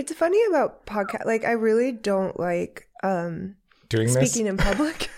It's 0.00 0.14
funny 0.14 0.42
about 0.48 0.86
podcast. 0.86 1.26
Like, 1.26 1.44
I 1.44 1.52
really 1.52 1.92
don't 1.92 2.40
like 2.40 2.88
um 3.02 3.56
Doing 3.90 4.08
speaking 4.08 4.44
this? 4.44 4.50
in 4.52 4.56
public. 4.56 5.10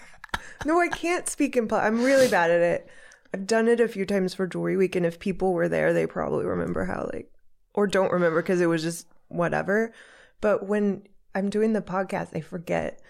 no, 0.64 0.80
I 0.80 0.88
can't 0.88 1.28
speak 1.28 1.56
in 1.58 1.68
public. 1.68 1.84
I'm 1.86 2.02
really 2.02 2.28
bad 2.28 2.50
at 2.50 2.62
it. 2.62 2.88
I've 3.34 3.46
done 3.46 3.68
it 3.68 3.80
a 3.80 3.88
few 3.88 4.06
times 4.06 4.32
for 4.32 4.46
Jewelry 4.46 4.78
Week, 4.78 4.96
and 4.96 5.04
if 5.04 5.18
people 5.18 5.52
were 5.52 5.68
there, 5.68 5.92
they 5.92 6.06
probably 6.06 6.46
remember 6.46 6.86
how 6.86 7.10
like, 7.12 7.30
or 7.74 7.86
don't 7.86 8.12
remember 8.12 8.40
because 8.40 8.62
it 8.62 8.66
was 8.66 8.82
just 8.82 9.06
whatever. 9.28 9.92
But 10.40 10.66
when 10.66 11.02
I'm 11.34 11.50
doing 11.50 11.74
the 11.74 11.82
podcast, 11.82 12.34
I 12.34 12.40
forget 12.40 13.00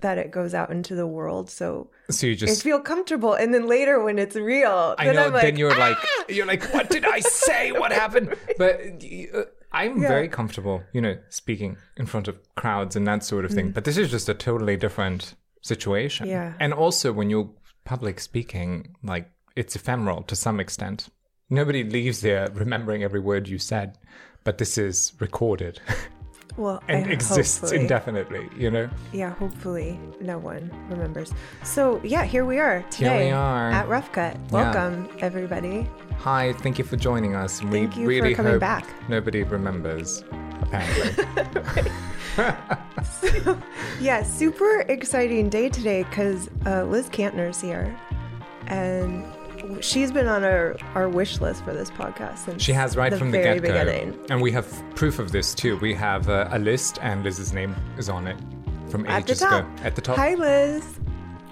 that 0.00 0.18
it 0.18 0.30
goes 0.32 0.54
out 0.54 0.70
into 0.70 0.94
the 0.96 1.06
world. 1.06 1.50
So 1.50 1.90
So 2.10 2.26
you 2.26 2.32
I 2.32 2.36
just. 2.36 2.62
feel 2.64 2.80
comfortable, 2.80 3.34
and 3.34 3.54
then 3.54 3.68
later 3.68 4.02
when 4.02 4.18
it's 4.18 4.34
real, 4.34 4.96
I 4.98 5.04
then 5.06 5.14
know. 5.14 5.26
I'm 5.26 5.32
like, 5.34 5.42
then 5.42 5.56
you're 5.56 5.76
like, 5.78 5.98
"Ah!" 6.02 6.24
you're 6.28 6.46
like, 6.46 6.64
what 6.74 6.90
did 6.90 7.04
I 7.04 7.20
say? 7.20 7.70
What 7.70 7.92
happened? 7.92 8.34
But 8.58 8.80
uh, 8.80 9.44
I'm 9.72 10.00
Yeah. 10.00 10.08
very 10.08 10.28
comfortable, 10.28 10.82
you 10.92 11.00
know, 11.00 11.18
speaking 11.28 11.76
in 11.96 12.06
front 12.06 12.28
of 12.28 12.36
crowds 12.54 12.96
and 12.96 13.06
that 13.06 13.22
sort 13.24 13.44
of 13.44 13.50
thing. 13.52 13.70
But 13.72 13.84
this 13.84 13.98
is 13.98 14.10
just 14.10 14.28
a 14.28 14.34
totally 14.34 14.76
different 14.76 15.34
situation. 15.62 16.26
Mm. 16.26 16.30
Yeah. 16.30 16.52
And 16.60 16.72
also, 16.72 17.12
when 17.12 17.28
you're 17.30 17.50
public 17.84 18.20
speaking, 18.20 18.96
like 19.02 19.30
it's 19.56 19.76
ephemeral 19.76 20.22
to 20.24 20.36
some 20.36 20.60
extent. 20.60 21.08
Nobody 21.50 21.82
leaves 21.84 22.20
there 22.20 22.48
remembering 22.52 23.02
every 23.02 23.20
word 23.20 23.48
you 23.48 23.58
said, 23.58 23.96
but 24.44 24.58
this 24.58 24.76
is 24.78 25.12
recorded 25.18 25.80
well, 26.58 26.82
and 26.88 27.06
I- 27.06 27.10
exists 27.10 27.72
indefinitely. 27.72 28.48
You 28.56 28.70
know. 28.70 28.90
Yeah, 29.12 29.30
hopefully 29.30 29.98
no 30.20 30.38
one 30.38 30.70
remembers. 30.90 31.32
So 31.62 32.00
yeah, 32.04 32.24
here 32.24 32.44
we 32.44 32.58
are 32.58 32.80
Here 32.80 32.88
today 32.90 33.26
we 33.26 33.32
are. 33.32 33.70
at 33.70 33.88
Rough 33.88 34.12
Cut. 34.12 34.36
Welcome 34.50 35.08
everybody. 35.20 35.88
Hi, 36.18 36.52
thank 36.54 36.78
you 36.78 36.84
for 36.84 36.96
joining 36.96 37.34
us. 37.36 37.62
We 37.62 37.70
Thank 37.70 37.96
you 37.96 38.02
for 38.02 38.08
really 38.08 38.34
coming 38.34 38.52
hope 38.52 38.60
back. 38.60 38.84
nobody 39.08 39.44
remembers. 39.44 40.24
Apparently. 40.60 41.24
Yeah, 44.00 44.22
super 44.22 44.80
exciting 44.88 45.48
day 45.48 45.68
today 45.68 46.04
because 46.04 46.48
uh, 46.66 46.84
Liz 46.84 47.08
Kantner's 47.08 47.60
here, 47.60 47.98
and 48.68 49.24
she's 49.80 50.10
been 50.12 50.26
on 50.28 50.44
our, 50.44 50.76
our 50.94 51.08
wish 51.08 51.40
list 51.40 51.64
for 51.64 51.72
this 51.72 51.90
podcast 51.90 52.38
since 52.38 52.62
She 52.62 52.72
has 52.72 52.96
right 52.96 53.10
the 53.10 53.18
from 53.18 53.30
the 53.30 53.38
very 53.38 53.60
get 53.60 53.68
go. 53.68 53.84
beginning. 53.84 54.18
And 54.30 54.40
we 54.42 54.50
have 54.52 54.66
proof 54.94 55.18
of 55.18 55.32
this 55.32 55.54
too. 55.54 55.76
We 55.78 55.94
have 55.94 56.28
uh, 56.28 56.48
a 56.50 56.58
list, 56.58 56.98
and 57.02 57.22
Liz's 57.24 57.52
name 57.52 57.74
is 57.96 58.08
on 58.08 58.26
it 58.26 58.36
from 58.88 59.06
At 59.06 59.26
the 59.26 59.32
ages 59.32 59.40
top. 59.40 59.64
ago. 59.64 59.82
At 59.84 59.94
the 59.96 60.02
top. 60.02 60.16
Hi, 60.16 60.34
Liz. 60.34 60.84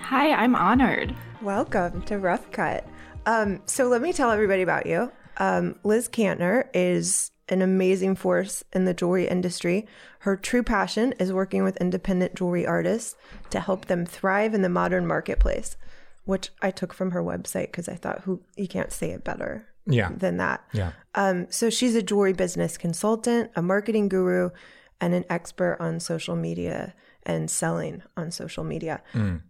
Hi, 0.01 0.33
I'm 0.33 0.55
honored. 0.55 1.15
Welcome 1.43 2.03
to 2.03 2.19
Rough 2.19 2.51
Cut. 2.51 2.87
Um, 3.27 3.61
so 3.67 3.89
let 3.89 4.01
me 4.03 4.13
tell 4.13 4.31
everybody 4.31 4.63
about 4.63 4.87
you. 4.87 5.11
Um, 5.39 5.77
Liz 5.85 6.09
Kantner 6.09 6.69
is 6.73 7.31
an 7.49 7.63
amazing 7.63 8.17
force 8.17 8.65
in 8.73 8.85
the 8.87 8.95
jewelry 8.95 9.29
industry. 9.29 9.87
Her 10.21 10.37
true 10.37 10.63
passion 10.63 11.13
is 11.21 11.33
working 11.33 11.63
with 11.63 11.77
independent 11.77 12.35
jewelry 12.35 12.67
artists 12.67 13.15
to 13.51 13.61
help 13.61 13.87
them 13.87 14.07
thrive 14.07 14.55
in 14.55 14.63
the 14.63 14.69
modern 14.69 15.07
marketplace, 15.07 15.77
which 16.27 16.51
I 16.61 16.71
took 16.71 16.93
from 16.93 17.13
her 17.13 17.23
website 17.23 17.69
because 17.69 17.89
I 17.89 17.95
thought, 17.95 18.21
who 18.23 18.43
you 18.57 18.69
can't 18.69 18.93
say 18.93 19.11
it 19.13 19.25
better 19.25 19.67
Yeah. 19.87 20.11
than 20.15 20.37
that. 20.37 20.63
Yeah. 20.73 20.93
Um, 21.15 21.47
so 21.51 21.71
she's 21.71 21.95
a 21.97 22.03
jewelry 22.03 22.35
business 22.35 22.77
consultant, 22.77 23.51
a 23.57 23.63
marketing 23.63 24.09
guru, 24.09 24.51
and 25.01 25.15
an 25.15 25.25
expert 25.31 25.79
on 25.81 26.01
social 26.01 26.37
media 26.37 26.95
and 27.23 27.51
selling 27.51 28.03
on 28.17 28.31
social 28.31 28.65
media. 28.65 29.03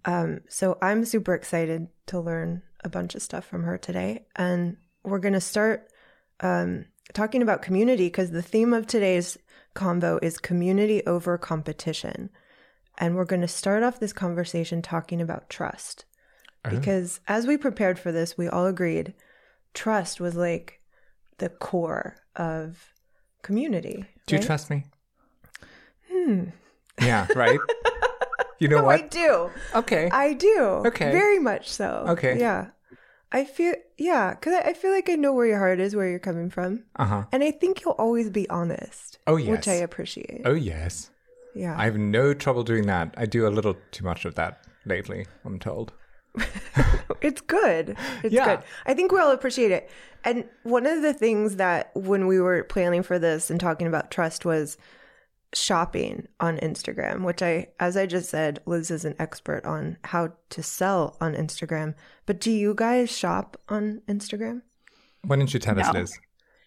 Um, 0.04 0.40
so 0.48 0.78
I'm 0.80 1.04
super 1.04 1.34
excited 1.34 1.88
to 2.06 2.20
learn 2.20 2.62
a 2.84 2.88
bunch 2.88 3.14
of 3.14 3.22
stuff 3.22 3.44
from 3.44 3.64
her 3.64 3.76
today. 3.78 4.26
And 4.36 4.76
we're 5.04 5.18
going 5.18 5.34
to 5.34 5.40
start 5.40 5.90
um, 6.40 6.86
talking 7.12 7.42
about 7.42 7.62
community 7.62 8.06
because 8.06 8.30
the 8.30 8.42
theme 8.42 8.72
of 8.72 8.86
today's 8.86 9.38
convo 9.74 10.18
is 10.22 10.38
community 10.38 11.04
over 11.06 11.36
competition. 11.38 12.30
And 12.98 13.14
we're 13.14 13.24
going 13.26 13.42
to 13.42 13.48
start 13.48 13.82
off 13.82 14.00
this 14.00 14.12
conversation 14.14 14.80
talking 14.82 15.20
about 15.20 15.50
trust. 15.50 16.06
Because 16.70 17.20
as 17.28 17.46
we 17.46 17.56
prepared 17.56 17.98
for 17.98 18.12
this, 18.12 18.36
we 18.36 18.48
all 18.48 18.66
agreed 18.66 19.14
trust 19.74 20.20
was 20.20 20.34
like 20.34 20.80
the 21.38 21.48
core 21.48 22.16
of 22.34 22.94
community. 23.42 24.04
Do 24.26 24.36
you 24.36 24.42
trust 24.42 24.70
me? 24.70 24.84
Hmm. 26.10 26.44
Yeah, 27.00 27.26
right? 27.34 27.58
You 28.58 28.68
know 28.68 28.80
No, 28.80 28.88
I 28.88 29.02
do. 29.02 29.50
Okay. 29.74 30.08
I 30.10 30.32
do. 30.32 30.82
Okay. 30.86 31.12
Very 31.12 31.38
much 31.38 31.70
so. 31.70 32.06
Okay. 32.08 32.38
Yeah. 32.40 32.68
I 33.30 33.44
feel, 33.44 33.74
yeah, 33.98 34.30
because 34.30 34.54
I, 34.54 34.70
I 34.70 34.72
feel 34.72 34.92
like 34.92 35.10
I 35.10 35.14
know 35.14 35.34
where 35.34 35.46
your 35.46 35.58
heart 35.58 35.80
is, 35.80 35.94
where 35.94 36.08
you're 36.08 36.18
coming 36.18 36.48
from. 36.48 36.84
Uh 36.96 37.04
huh. 37.04 37.24
And 37.32 37.42
I 37.42 37.50
think 37.50 37.82
you'll 37.84 37.92
always 37.98 38.30
be 38.30 38.48
honest. 38.48 39.18
Oh, 39.26 39.36
yes. 39.36 39.50
Which 39.50 39.68
I 39.68 39.74
appreciate. 39.74 40.42
Oh, 40.44 40.54
yes. 40.54 41.10
yeah. 41.54 41.74
I 41.76 41.84
have 41.84 41.98
no 41.98 42.32
trouble 42.32 42.62
doing 42.62 42.86
that. 42.86 43.12
I 43.16 43.26
do 43.26 43.46
a 43.46 43.50
little 43.50 43.76
too 43.90 44.04
much 44.04 44.24
of 44.24 44.36
that 44.36 44.64
lately, 44.86 45.26
I'm 45.44 45.58
told. 45.58 45.92
It's 47.22 47.40
good. 47.40 47.96
It's 48.22 48.34
Yeah. 48.34 48.56
good. 48.56 48.64
I 48.84 48.94
think 48.94 49.10
we'll 49.10 49.30
appreciate 49.30 49.70
it. 49.70 49.90
And 50.24 50.44
one 50.64 50.86
of 50.86 51.02
the 51.02 51.14
things 51.14 51.56
that 51.56 51.90
when 51.94 52.26
we 52.26 52.38
were 52.40 52.62
planning 52.64 53.02
for 53.02 53.18
this 53.18 53.50
and 53.50 53.58
talking 53.58 53.86
about 53.86 54.10
trust 54.10 54.44
was 54.44 54.76
shopping 55.54 56.28
on 56.40 56.58
Instagram, 56.58 57.22
which 57.24 57.42
I, 57.42 57.68
as 57.80 57.96
I 57.96 58.06
just 58.06 58.28
said, 58.28 58.60
Liz 58.66 58.90
is 58.90 59.04
an 59.04 59.14
expert 59.18 59.64
on 59.64 59.96
how 60.04 60.32
to 60.50 60.62
sell 60.62 61.16
on 61.20 61.34
Instagram. 61.34 61.94
But 62.26 62.40
do 62.40 62.50
you 62.50 62.74
guys 62.74 63.10
shop 63.16 63.56
on 63.68 64.02
Instagram? 64.08 64.62
Why 65.22 65.36
didn't 65.36 65.54
you 65.54 65.60
tell 65.60 65.78
us, 65.80 65.92
Liz? 65.94 66.18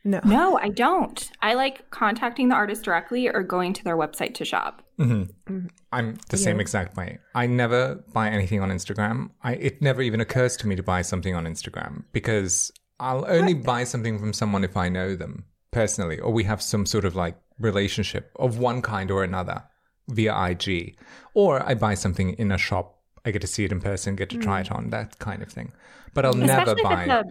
No. 0.03 0.21
No, 0.25 0.57
I 0.57 0.69
don't. 0.69 1.29
I 1.41 1.55
like 1.55 1.89
contacting 1.91 2.49
the 2.49 2.55
artist 2.55 2.83
directly 2.83 3.27
or 3.27 3.43
going 3.43 3.73
to 3.73 3.83
their 3.83 3.97
website 3.97 4.33
to 4.35 4.45
shop. 4.45 4.81
Mm-hmm. 4.99 5.53
Mm-hmm. 5.53 5.67
I'm 5.91 6.17
the 6.29 6.37
same 6.37 6.59
exact 6.59 6.95
way. 6.95 7.19
I 7.35 7.47
never 7.47 7.95
buy 8.13 8.29
anything 8.29 8.61
on 8.61 8.69
Instagram. 8.69 9.31
I 9.43 9.53
it 9.53 9.81
never 9.81 10.01
even 10.01 10.21
occurs 10.21 10.55
to 10.57 10.67
me 10.67 10.75
to 10.75 10.83
buy 10.83 11.01
something 11.01 11.35
on 11.35 11.45
Instagram 11.45 12.03
because 12.11 12.71
I'll 12.99 13.25
only 13.27 13.53
buy 13.53 13.83
something 13.85 14.19
from 14.19 14.33
someone 14.33 14.63
if 14.63 14.77
I 14.77 14.89
know 14.89 15.15
them 15.15 15.45
personally 15.71 16.19
or 16.19 16.31
we 16.31 16.43
have 16.43 16.61
some 16.61 16.85
sort 16.85 17.05
of 17.05 17.15
like 17.15 17.37
relationship 17.59 18.31
of 18.37 18.57
one 18.57 18.81
kind 18.81 19.11
or 19.11 19.23
another 19.23 19.63
via 20.07 20.49
IG. 20.49 20.97
Or 21.33 21.65
I 21.67 21.75
buy 21.75 21.93
something 21.93 22.33
in 22.33 22.51
a 22.51 22.57
shop, 22.57 22.99
I 23.25 23.31
get 23.31 23.41
to 23.41 23.47
see 23.47 23.65
it 23.65 23.71
in 23.71 23.79
person, 23.79 24.15
get 24.15 24.29
to 24.29 24.37
try 24.37 24.61
mm. 24.61 24.65
it 24.65 24.71
on, 24.71 24.89
that 24.89 25.19
kind 25.19 25.41
of 25.41 25.49
thing. 25.49 25.71
But 26.13 26.25
I'll 26.25 26.33
never 26.33 26.75
buy 26.75 27.03
if 27.03 27.09
it's 27.09 27.09
a 27.09 27.23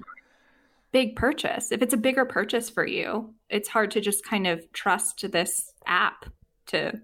big 0.92 1.16
purchase. 1.16 1.72
If 1.72 1.82
it's 1.82 1.94
a 1.94 1.98
bigger 1.98 2.24
purchase 2.24 2.70
for 2.70 2.86
you, 2.86 3.34
it's 3.48 3.68
hard 3.68 3.90
to 3.92 4.00
just 4.00 4.24
kind 4.24 4.46
of 4.46 4.70
trust 4.72 5.30
this 5.30 5.72
app 5.86 6.26
to 6.66 7.00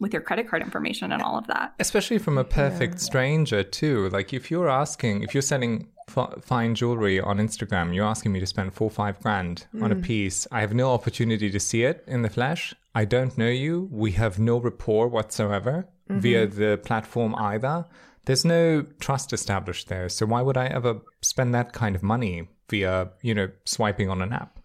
with 0.00 0.12
your 0.12 0.22
credit 0.22 0.48
card 0.48 0.60
information 0.60 1.12
and 1.12 1.22
all 1.22 1.38
of 1.38 1.46
that. 1.46 1.72
especially 1.78 2.18
from 2.18 2.36
a 2.36 2.44
perfect 2.44 3.00
stranger 3.00 3.62
too. 3.62 4.08
Like 4.10 4.32
if 4.32 4.50
you're 4.50 4.68
asking 4.68 5.22
if 5.22 5.34
you're 5.34 5.42
selling 5.42 5.88
f- 6.08 6.42
fine 6.42 6.74
jewelry 6.74 7.20
on 7.20 7.38
instagram 7.38 7.94
you're 7.94 8.04
asking 8.04 8.32
me 8.32 8.40
to 8.40 8.46
spend 8.46 8.74
four 8.74 8.90
five 8.90 9.20
grand 9.20 9.66
on 9.80 9.92
a 9.92 9.96
mm. 9.96 10.02
piece. 10.02 10.46
I 10.50 10.60
have 10.60 10.74
no 10.74 10.92
opportunity 10.92 11.48
to 11.50 11.60
see 11.60 11.84
it 11.84 12.04
in 12.06 12.22
the 12.22 12.28
flesh. 12.28 12.74
I 12.94 13.04
don't 13.04 13.38
know 13.38 13.48
you. 13.48 13.88
We 13.90 14.12
have 14.12 14.38
no 14.38 14.58
rapport 14.58 15.08
whatsoever 15.08 15.88
mm-hmm. 16.10 16.20
via 16.20 16.46
the 16.46 16.80
platform 16.84 17.34
either. 17.36 17.86
There's 18.26 18.44
no 18.44 18.82
trust 19.00 19.32
established 19.32 19.88
there. 19.88 20.08
So 20.08 20.26
why 20.26 20.42
would 20.42 20.56
i 20.56 20.66
ever 20.66 21.00
spend 21.22 21.54
that 21.54 21.72
kind 21.72 21.94
of 21.94 22.02
money 22.02 22.48
via 22.68 23.10
you 23.22 23.34
know 23.34 23.48
swiping 23.64 24.08
on 24.10 24.22
an 24.22 24.32
app 24.32 24.58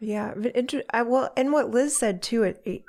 Yeah. 0.00 0.34
I, 0.90 1.02
well, 1.02 1.32
and 1.36 1.52
what 1.52 1.70
Liz 1.70 1.96
said 1.96 2.22
too, 2.22 2.42
it, 2.42 2.62
it, 2.64 2.82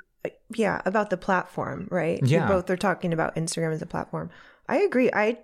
yeah, 0.54 0.82
about 0.84 1.10
the 1.10 1.16
platform, 1.16 1.88
right? 1.90 2.20
Yeah. 2.22 2.42
You 2.42 2.48
both 2.54 2.68
are 2.70 2.76
talking 2.76 3.12
about 3.12 3.36
Instagram 3.36 3.72
as 3.72 3.82
a 3.82 3.86
platform. 3.86 4.30
I 4.68 4.78
agree. 4.78 5.10
I 5.12 5.38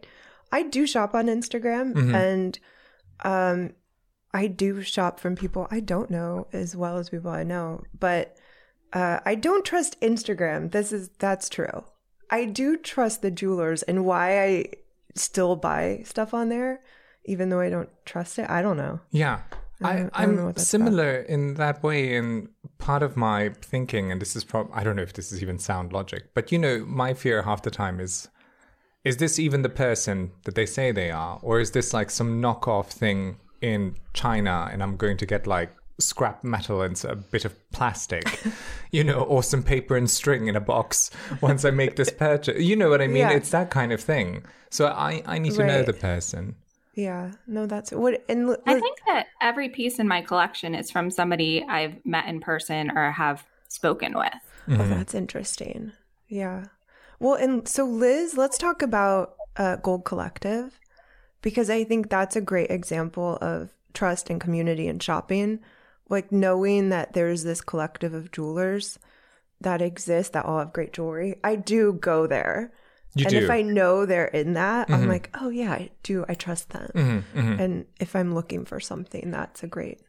I 0.51 0.63
do 0.65 0.87
shop 0.87 1.15
on 1.15 1.27
Instagram 1.27 1.95
Mm-hmm. 1.95 2.15
and 2.15 2.59
um 3.25 3.71
I 4.35 4.47
do 4.49 4.83
shop 4.83 5.21
from 5.21 5.37
people 5.37 5.67
I 5.71 5.81
don't 5.81 6.11
know 6.11 6.47
as 6.53 6.75
well 6.77 6.99
as 6.99 7.11
people 7.11 7.31
I 7.31 7.43
know, 7.45 7.83
but 7.99 8.37
uh 8.93 9.21
I 9.25 9.35
don't 9.37 9.65
trust 9.65 10.01
Instagram. 10.01 10.71
This 10.73 10.93
is 10.93 11.11
that's 11.19 11.49
true. 11.49 11.85
I 12.31 12.45
do 12.47 12.77
trust 12.77 13.23
the 13.23 13.31
jewelers 13.31 13.83
and 13.83 14.05
why 14.05 14.43
I 14.43 14.65
still 15.15 15.55
buy 15.57 16.03
stuff 16.05 16.33
on 16.35 16.49
there 16.49 16.81
even 17.25 17.49
though 17.49 17.61
I 17.61 17.71
don't 17.71 17.89
trust 18.05 18.39
it. 18.39 18.49
I 18.49 18.63
don't 18.63 18.77
know. 18.77 19.01
Yeah. 19.11 19.41
I, 19.83 20.09
I 20.13 20.27
don't 20.27 20.37
know 20.37 20.43
I'm 20.43 20.47
what 20.47 20.57
that's 20.57 20.69
similar 20.69 21.17
in 21.23 21.55
that 21.55 21.83
way. 21.83 22.15
In 22.15 22.49
part 22.79 23.03
of 23.03 23.17
my 23.17 23.51
thinking, 23.61 24.13
and 24.13 24.21
this 24.21 24.37
is 24.37 24.45
prob 24.45 24.69
I 24.73 24.85
don't 24.85 24.97
know 24.97 25.03
if 25.03 25.13
this 25.13 25.33
is 25.33 25.43
even 25.43 25.59
sound 25.59 25.93
logic, 25.93 26.35
but 26.35 26.53
you 26.53 26.59
know, 26.59 26.85
my 26.87 27.15
fear 27.15 27.43
half 27.43 27.63
the 27.63 27.71
time 27.71 28.01
is 28.01 28.29
is 29.05 29.17
this 29.17 29.39
even 29.39 29.63
the 29.63 29.69
person 29.69 30.31
that 30.45 30.55
they 30.55 30.67
say 30.67 30.93
they 30.93 31.11
are? 31.11 31.41
Or 31.43 31.59
is 31.59 31.73
this 31.73 31.93
like 31.93 32.11
some 32.11 32.41
knockoff 32.41 32.87
thing 32.87 33.39
in 33.61 33.97
China 34.15 34.69
and 34.73 34.83
I'm 34.83 34.97
going 34.97 35.17
to 35.17 35.27
get 35.27 35.47
like 35.47 35.73
scrap 35.99 36.43
metal 36.45 36.83
and 36.83 37.03
a 37.05 37.17
bit 37.17 37.45
of 37.45 37.55
plastic, 37.73 38.41
you 38.93 39.03
know, 39.03 39.21
or 39.23 39.43
some 39.43 39.63
paper 39.63 39.97
and 39.97 40.09
string 40.09 40.47
in 40.47 40.57
a 40.57 40.61
box 40.61 41.11
once 41.41 41.65
I 41.65 41.71
make 41.71 41.97
this 41.97 42.11
purchase? 42.11 42.61
You 42.63 42.77
know 42.77 42.91
what 42.91 43.03
I 43.03 43.07
mean? 43.07 43.19
Yeah. 43.19 43.33
It's 43.33 43.51
that 43.51 43.71
kind 43.71 43.93
of 43.93 44.01
thing. 44.01 44.45
So 44.71 44.87
I, 44.87 45.23
I 45.27 45.39
need 45.39 45.55
to 45.55 45.67
know 45.67 45.83
the 45.83 45.93
person. 45.93 46.57
Yeah. 46.95 47.33
No, 47.47 47.67
that's 47.67 47.91
what 47.93 48.23
and 48.29 48.49
Liz- 48.49 48.59
I 48.67 48.79
think 48.79 48.99
that 49.07 49.27
every 49.41 49.69
piece 49.71 49.99
in 49.99 50.07
my 50.07 50.21
collection 50.21 50.75
is 50.75 50.91
from 50.91 51.11
somebody 51.11 51.65
I've 51.69 52.05
met 52.05 52.27
in 52.27 52.41
person 52.41 52.91
or 52.97 53.11
have 53.13 53.45
spoken 53.69 54.17
with. 54.17 54.33
Oh, 54.69 54.73
Mm-hmm. 54.73 54.91
that's 54.91 55.15
interesting. 55.15 55.93
Yeah. 56.29 56.67
Well, 57.19 57.35
and 57.35 57.67
so 57.67 57.85
Liz, 57.85 58.37
let's 58.37 58.59
talk 58.59 58.83
about 58.83 59.35
uh, 59.57 59.77
Gold 59.77 60.05
Collective 60.05 60.79
because 61.41 61.69
I 61.71 61.85
think 61.85 62.11
that's 62.11 62.37
a 62.37 62.41
great 62.41 62.71
example 62.71 63.39
of 63.41 63.71
trust 63.95 64.29
and 64.31 64.41
community 64.41 64.87
and 64.89 65.03
shopping. 65.03 65.61
Like 66.09 66.31
knowing 66.31 66.91
that 66.91 67.15
there's 67.15 67.43
this 67.43 67.61
collective 67.61 68.13
of 68.15 68.31
jewelers 68.33 68.99
that 69.61 69.81
exist 69.81 70.33
that 70.35 70.45
all 70.45 70.59
have 70.59 70.73
great 70.73 70.93
jewelry. 70.93 71.37
I 71.43 71.57
do 71.57 71.93
go 71.95 72.27
there. 72.27 72.73
You 73.15 73.27
and 73.27 73.31
do. 73.33 73.45
if 73.45 73.51
I 73.51 73.63
know 73.63 74.07
they're 74.07 74.27
in 74.27 74.55
that, 74.55 74.91
I'm 74.91 75.01
mm-hmm. 75.01 75.09
like, 75.09 75.31
oh 75.41 75.51
yeah, 75.51 75.73
I 75.73 75.91
do. 76.03 76.25
I 76.29 76.35
trust 76.35 76.71
them. 76.71 76.91
Mm-hmm, 76.95 77.39
mm-hmm, 77.39 77.61
And 77.61 77.87
if 78.01 78.17
I'm 78.17 78.35
looking 78.35 78.65
for 78.65 78.81
something, 78.81 79.31
that's 79.31 79.63
a 79.63 79.67
great 79.67 80.01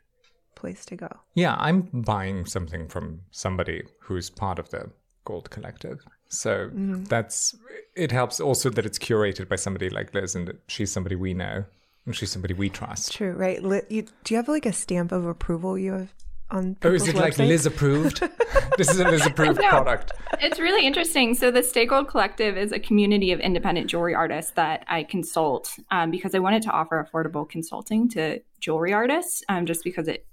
place 0.56 0.86
to 0.86 0.96
go. 0.96 1.10
Yeah, 1.36 1.56
I'm 1.60 1.90
buying 1.94 2.46
something 2.46 2.88
from 2.88 3.22
somebody 3.32 3.84
who's 4.00 4.30
part 4.30 4.58
of 4.58 4.70
the 4.70 4.90
Gold 5.26 5.50
Collective. 5.50 6.00
So 6.30 6.68
mm-hmm. 6.68 7.04
that's 7.06 7.56
it 7.96 8.12
helps 8.12 8.40
also 8.40 8.70
that 8.72 8.86
it's 8.86 8.98
curated 8.98 9.50
by 9.50 9.58
somebody 9.58 9.90
like 9.90 10.14
Liz 10.14 10.36
and 10.36 10.48
that 10.48 10.62
she's 10.68 10.92
somebody 10.92 11.16
we 11.16 11.34
know 11.34 11.66
and 12.06 12.16
she's 12.16 12.32
somebody 12.32 12.54
we 12.54 12.70
trust. 12.70 13.12
True, 13.14 13.34
right? 13.34 13.62
Li- 13.64 13.82
you, 13.90 14.04
do 14.24 14.34
you 14.34 14.38
have 14.38 14.48
like 14.48 14.66
a 14.66 14.74
stamp 14.74 15.12
of 15.12 15.26
approval 15.26 15.78
you 15.78 15.94
have 15.94 16.14
on? 16.54 16.78
Oh, 16.84 16.94
is 16.94 17.04
it 17.04 17.08
people's 17.08 17.22
like 17.22 17.34
websites? 17.34 17.48
Liz 17.48 17.66
approved? 17.66 18.20
this 18.78 18.90
is 18.90 19.00
a 19.00 19.10
Liz 19.10 19.26
approved 19.26 19.60
No. 19.60 19.70
product. 19.70 20.12
It's 20.40 20.60
really 20.60 20.86
interesting. 20.86 21.34
So, 21.34 21.52
the 21.52 21.64
Stay 21.64 21.86
Gold 21.86 22.08
Collective 22.08 22.58
is 22.58 22.72
a 22.72 22.80
community 22.80 23.32
of 23.32 23.40
independent 23.40 23.88
jewelry 23.90 24.16
artists 24.16 24.52
that 24.52 24.84
I 24.88 25.04
consult 25.04 25.78
um, 25.92 26.12
because 26.12 26.34
I 26.36 26.40
wanted 26.40 26.62
to 26.64 26.70
offer 26.72 27.06
affordable 27.06 27.48
consulting 27.48 28.10
to 28.10 28.40
jewelry 28.60 28.94
artists, 28.94 29.44
um, 29.50 29.66
just 29.66 29.84
because 29.84 30.08
it 30.08 30.26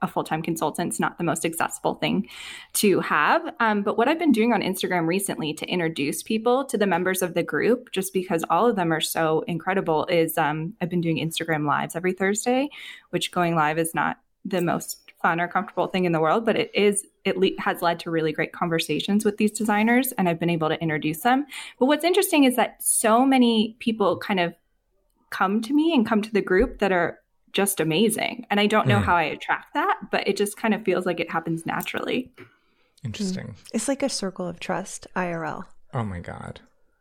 a 0.00 0.06
full 0.06 0.24
time 0.24 0.42
consultant's 0.42 1.00
not 1.00 1.18
the 1.18 1.24
most 1.24 1.44
accessible 1.44 1.94
thing 1.94 2.28
to 2.74 3.00
have. 3.00 3.54
Um, 3.60 3.82
but 3.82 3.98
what 3.98 4.08
I've 4.08 4.18
been 4.18 4.32
doing 4.32 4.52
on 4.52 4.62
Instagram 4.62 5.06
recently 5.06 5.52
to 5.54 5.66
introduce 5.66 6.22
people 6.22 6.64
to 6.66 6.78
the 6.78 6.86
members 6.86 7.22
of 7.22 7.34
the 7.34 7.42
group, 7.42 7.90
just 7.92 8.12
because 8.12 8.44
all 8.50 8.68
of 8.68 8.76
them 8.76 8.92
are 8.92 9.00
so 9.00 9.40
incredible, 9.48 10.06
is 10.06 10.38
um, 10.38 10.74
I've 10.80 10.90
been 10.90 11.00
doing 11.00 11.16
Instagram 11.18 11.66
lives 11.66 11.96
every 11.96 12.12
Thursday, 12.12 12.68
which 13.10 13.32
going 13.32 13.54
live 13.54 13.78
is 13.78 13.94
not 13.94 14.18
the 14.44 14.60
most 14.60 15.07
fun 15.22 15.40
or 15.40 15.48
comfortable 15.48 15.86
thing 15.88 16.04
in 16.04 16.12
the 16.12 16.20
world, 16.20 16.44
but 16.46 16.56
it 16.56 16.70
is 16.74 17.04
it 17.24 17.36
le- 17.36 17.50
has 17.58 17.82
led 17.82 17.98
to 18.00 18.10
really 18.10 18.32
great 18.32 18.52
conversations 18.52 19.24
with 19.24 19.36
these 19.36 19.50
designers, 19.50 20.12
and 20.12 20.28
I've 20.28 20.38
been 20.40 20.50
able 20.50 20.68
to 20.68 20.80
introduce 20.80 21.20
them. 21.20 21.46
But 21.78 21.86
what's 21.86 22.04
interesting 22.04 22.44
is 22.44 22.56
that 22.56 22.82
so 22.82 23.24
many 23.24 23.76
people 23.80 24.16
kind 24.18 24.40
of 24.40 24.54
come 25.30 25.60
to 25.62 25.74
me 25.74 25.92
and 25.94 26.06
come 26.06 26.22
to 26.22 26.32
the 26.32 26.40
group 26.40 26.78
that 26.78 26.92
are 26.92 27.18
just 27.52 27.80
amazing, 27.80 28.46
and 28.50 28.60
I 28.60 28.66
don't 28.66 28.86
know 28.86 28.98
Mm. 29.00 29.04
how 29.04 29.16
I 29.16 29.24
attract 29.24 29.74
that, 29.74 29.98
but 30.10 30.26
it 30.28 30.36
just 30.36 30.56
kind 30.56 30.72
of 30.74 30.82
feels 30.84 31.04
like 31.06 31.18
it 31.20 31.30
happens 31.30 31.66
naturally. 31.66 32.30
Interesting. 33.04 33.54
It's 33.72 33.88
like 33.88 34.02
a 34.02 34.08
circle 34.08 34.46
of 34.46 34.60
trust, 34.60 35.06
IRL, 35.16 35.64
Oh 35.94 36.04
my 36.04 36.20
god. 36.20 36.60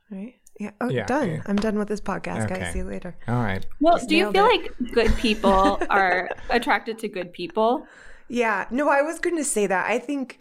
right? 0.10 0.36
Yeah. 0.60 0.72
Oh, 0.82 0.90
Yeah, 0.90 1.06
done. 1.06 1.30
yeah. 1.30 1.42
I'm 1.46 1.56
done 1.56 1.78
with 1.78 1.88
this 1.88 2.02
podcast, 2.02 2.46
Okay. 2.46 2.60
guys. 2.62 2.74
See 2.74 2.80
you 2.80 2.86
later. 2.86 3.16
All 3.28 3.44
right. 3.44 3.66
Well, 3.80 3.98
Just 3.98 4.10
do 4.10 4.16
you 4.16 4.32
feel 4.32 4.46
it. 4.46 4.62
like 4.62 4.92
good 4.94 5.16
people 5.18 5.80
are 5.90 6.30
attracted 6.50 6.98
to 7.00 7.08
good 7.08 7.32
people? 7.32 7.86
Yeah. 8.28 8.66
No, 8.72 8.90
I 8.90 9.02
was 9.02 9.20
going 9.20 9.38
to 9.38 9.44
say 9.44 9.68
that. 9.68 9.90
I 9.90 10.00
think 10.00 10.40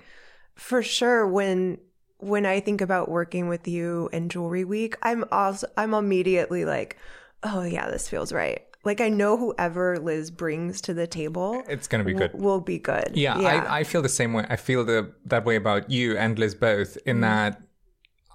for 0.54 0.82
sure 0.82 1.26
when 1.26 1.78
when 2.18 2.46
I 2.46 2.60
think 2.60 2.80
about 2.80 3.10
working 3.10 3.46
with 3.46 3.68
you 3.68 4.08
in 4.10 4.30
Jewelry 4.30 4.64
Week, 4.64 4.96
I'm 5.02 5.24
also 5.30 5.66
I'm 5.76 5.92
immediately 5.92 6.64
like, 6.64 6.96
oh 7.42 7.62
yeah, 7.62 7.90
this 7.90 8.08
feels 8.08 8.32
right. 8.32 8.62
Like 8.84 9.00
I 9.00 9.08
know 9.10 9.36
whoever 9.36 9.98
Liz 9.98 10.30
brings 10.30 10.80
to 10.82 10.94
the 10.94 11.06
table, 11.06 11.62
It's 11.68 11.88
gonna 11.88 12.04
be 12.04 12.14
will, 12.14 12.20
good. 12.20 12.34
will 12.34 12.60
be 12.60 12.78
good. 12.78 13.10
Yeah, 13.14 13.36
I, 13.36 13.80
I 13.80 13.84
feel 13.84 14.00
the 14.00 14.08
same 14.08 14.32
way. 14.32 14.46
I 14.48 14.56
feel 14.56 14.84
the 14.84 15.12
that 15.26 15.44
way 15.44 15.56
about 15.56 15.90
you 15.90 16.16
and 16.16 16.38
Liz 16.38 16.54
both, 16.54 16.96
in 17.04 17.16
mm-hmm. 17.16 17.20
that 17.22 17.60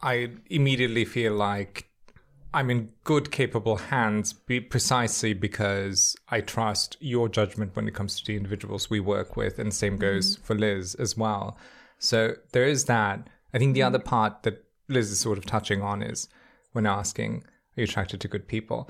I 0.04 0.32
immediately 0.50 1.06
feel 1.06 1.34
like 1.34 1.88
I'm 2.54 2.70
in 2.70 2.90
good, 3.04 3.32
capable 3.32 3.78
hands, 3.78 4.34
be, 4.34 4.60
precisely 4.60 5.34
because 5.34 6.16
I 6.30 6.42
trust 6.42 6.98
your 7.00 7.30
judgment 7.30 7.76
when 7.76 7.88
it 7.88 7.94
comes 7.94 8.20
to 8.20 8.26
the 8.26 8.36
individuals 8.36 8.90
we 8.90 9.00
work 9.00 9.38
with, 9.38 9.58
and 9.58 9.74
same 9.74 9.98
goes 9.98 10.36
for 10.38 10.56
Liz 10.56 10.96
as 10.96 11.16
well. 11.16 11.58
So 12.00 12.36
there 12.52 12.66
is 12.66 12.86
that. 12.86 13.30
I 13.54 13.58
think 13.58 13.74
the 13.74 13.84
other 13.84 14.00
part 14.00 14.44
that 14.44 14.66
Liz 14.90 15.12
is 15.12 15.20
sort 15.20 15.38
of 15.38 15.46
touching 15.46 15.82
on 15.82 16.02
is 16.02 16.28
when 16.74 16.86
asking, 16.86 17.44
"Are 17.78 17.82
you 17.82 17.84
attracted 17.84 18.20
to 18.22 18.28
good 18.28 18.48
people?" 18.48 18.90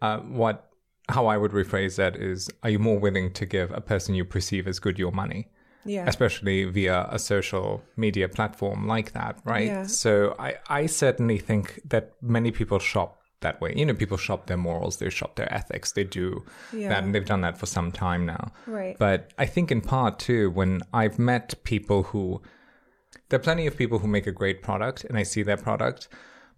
Uh, 0.00 0.18
what 0.20 0.70
how 1.10 1.26
I 1.26 1.36
would 1.36 1.52
rephrase 1.52 1.96
that 1.96 2.16
is, 2.16 2.50
"Are 2.62 2.70
you 2.70 2.78
more 2.78 2.98
willing 2.98 3.32
to 3.34 3.44
give 3.44 3.70
a 3.72 3.80
person 3.80 4.14
you 4.14 4.24
perceive 4.24 4.66
as 4.66 4.78
good 4.78 4.98
your 4.98 5.12
money?" 5.12 5.48
Yeah. 5.84 6.04
especially 6.06 6.64
via 6.64 7.06
a 7.10 7.18
social 7.18 7.82
media 7.96 8.28
platform 8.28 8.86
like 8.86 9.12
that, 9.12 9.38
right? 9.44 9.66
Yeah. 9.66 9.86
So 9.86 10.34
I, 10.38 10.56
I 10.68 10.86
certainly 10.86 11.38
think 11.38 11.80
that 11.84 12.12
many 12.20 12.50
people 12.50 12.78
shop 12.78 13.20
that 13.40 13.60
way. 13.60 13.72
You 13.76 13.86
know, 13.86 13.94
people 13.94 14.16
shop 14.16 14.46
their 14.46 14.56
morals, 14.56 14.96
they 14.96 15.10
shop 15.10 15.36
their 15.36 15.52
ethics, 15.52 15.92
they 15.92 16.04
do 16.04 16.44
Yeah. 16.72 16.88
that, 16.88 17.04
and 17.04 17.14
they've 17.14 17.24
done 17.24 17.42
that 17.42 17.56
for 17.58 17.66
some 17.66 17.92
time 17.92 18.26
now. 18.26 18.52
Right. 18.66 18.96
But 18.98 19.32
I 19.38 19.46
think 19.46 19.70
in 19.70 19.80
part 19.80 20.18
too, 20.18 20.50
when 20.50 20.82
I've 20.92 21.18
met 21.18 21.54
people 21.62 22.04
who, 22.04 22.42
there 23.28 23.38
are 23.38 23.42
plenty 23.42 23.66
of 23.66 23.76
people 23.76 23.98
who 24.00 24.08
make 24.08 24.26
a 24.26 24.32
great 24.32 24.62
product, 24.62 25.04
and 25.04 25.16
I 25.16 25.22
see 25.22 25.42
their 25.42 25.56
product, 25.56 26.08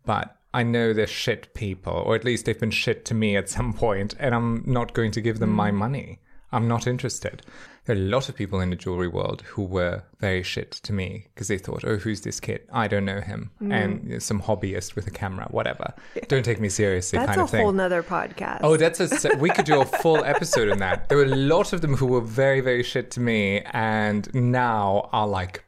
but 0.05 0.37
I 0.55 0.63
know 0.63 0.95
they're 0.95 1.07
shit 1.07 1.53
people, 1.53 1.93
or 1.93 2.15
at 2.15 2.25
least 2.25 2.47
they've 2.47 2.59
been 2.59 2.71
shit 2.71 3.05
to 3.07 3.15
me 3.15 3.37
at 3.37 3.51
some 3.51 3.75
point, 3.75 4.15
and 4.19 4.35
I'm 4.35 4.63
not 4.65 4.95
going 4.95 5.11
to 5.13 5.21
give 5.21 5.39
them 5.39 5.51
my 5.51 5.71
mm. 5.71 5.75
money. 5.75 6.21
I'm 6.57 6.67
not 6.67 6.87
interested. 6.87 7.43
There 7.85 7.95
are 7.95 7.99
a 7.99 8.03
lot 8.03 8.31
of 8.31 8.35
people 8.35 8.61
in 8.61 8.71
the 8.71 8.77
jewelry 8.77 9.09
world 9.09 9.43
who 9.43 9.63
were 9.63 10.03
very 10.19 10.43
shit 10.43 10.73
to 10.73 10.93
me 10.93 11.27
because 11.35 11.49
they 11.49 11.59
thought, 11.59 11.85
oh, 11.85 11.97
who's 11.97 12.23
this 12.23 12.41
kid? 12.41 12.63
I 12.73 12.89
don't 12.89 13.05
know 13.05 13.21
him. 13.21 13.51
Mm. 13.61 13.73
And 13.73 14.05
you 14.05 14.13
know, 14.15 14.19
some 14.19 14.41
hobbyist 14.41 14.97
with 14.97 15.07
a 15.07 15.11
camera, 15.11 15.47
whatever. 15.51 15.93
Don't 16.29 16.45
take 16.45 16.59
me 16.59 16.71
seriously 16.71 17.19
That's 17.19 17.29
kind 17.29 17.41
a 17.41 17.45
of 17.45 17.51
thing. 17.51 17.63
whole 17.63 17.73
nother 17.73 18.03
podcast. 18.03 18.61
Oh, 18.63 18.79
that's 18.79 19.01
a. 19.01 19.37
We 19.37 19.51
could 19.51 19.67
do 19.67 19.83
a 19.83 19.85
full 19.85 20.25
episode 20.25 20.71
on 20.71 20.79
that. 20.79 21.11
There 21.11 21.19
were 21.19 21.25
a 21.25 21.37
lot 21.37 21.75
of 21.75 21.83
them 21.83 21.95
who 21.95 22.07
were 22.07 22.23
very, 22.23 22.61
very 22.61 22.83
shit 22.83 23.11
to 23.13 23.21
me, 23.21 23.61
and 23.73 24.35
now 24.35 25.11
are 25.13 25.29
like 25.29 25.63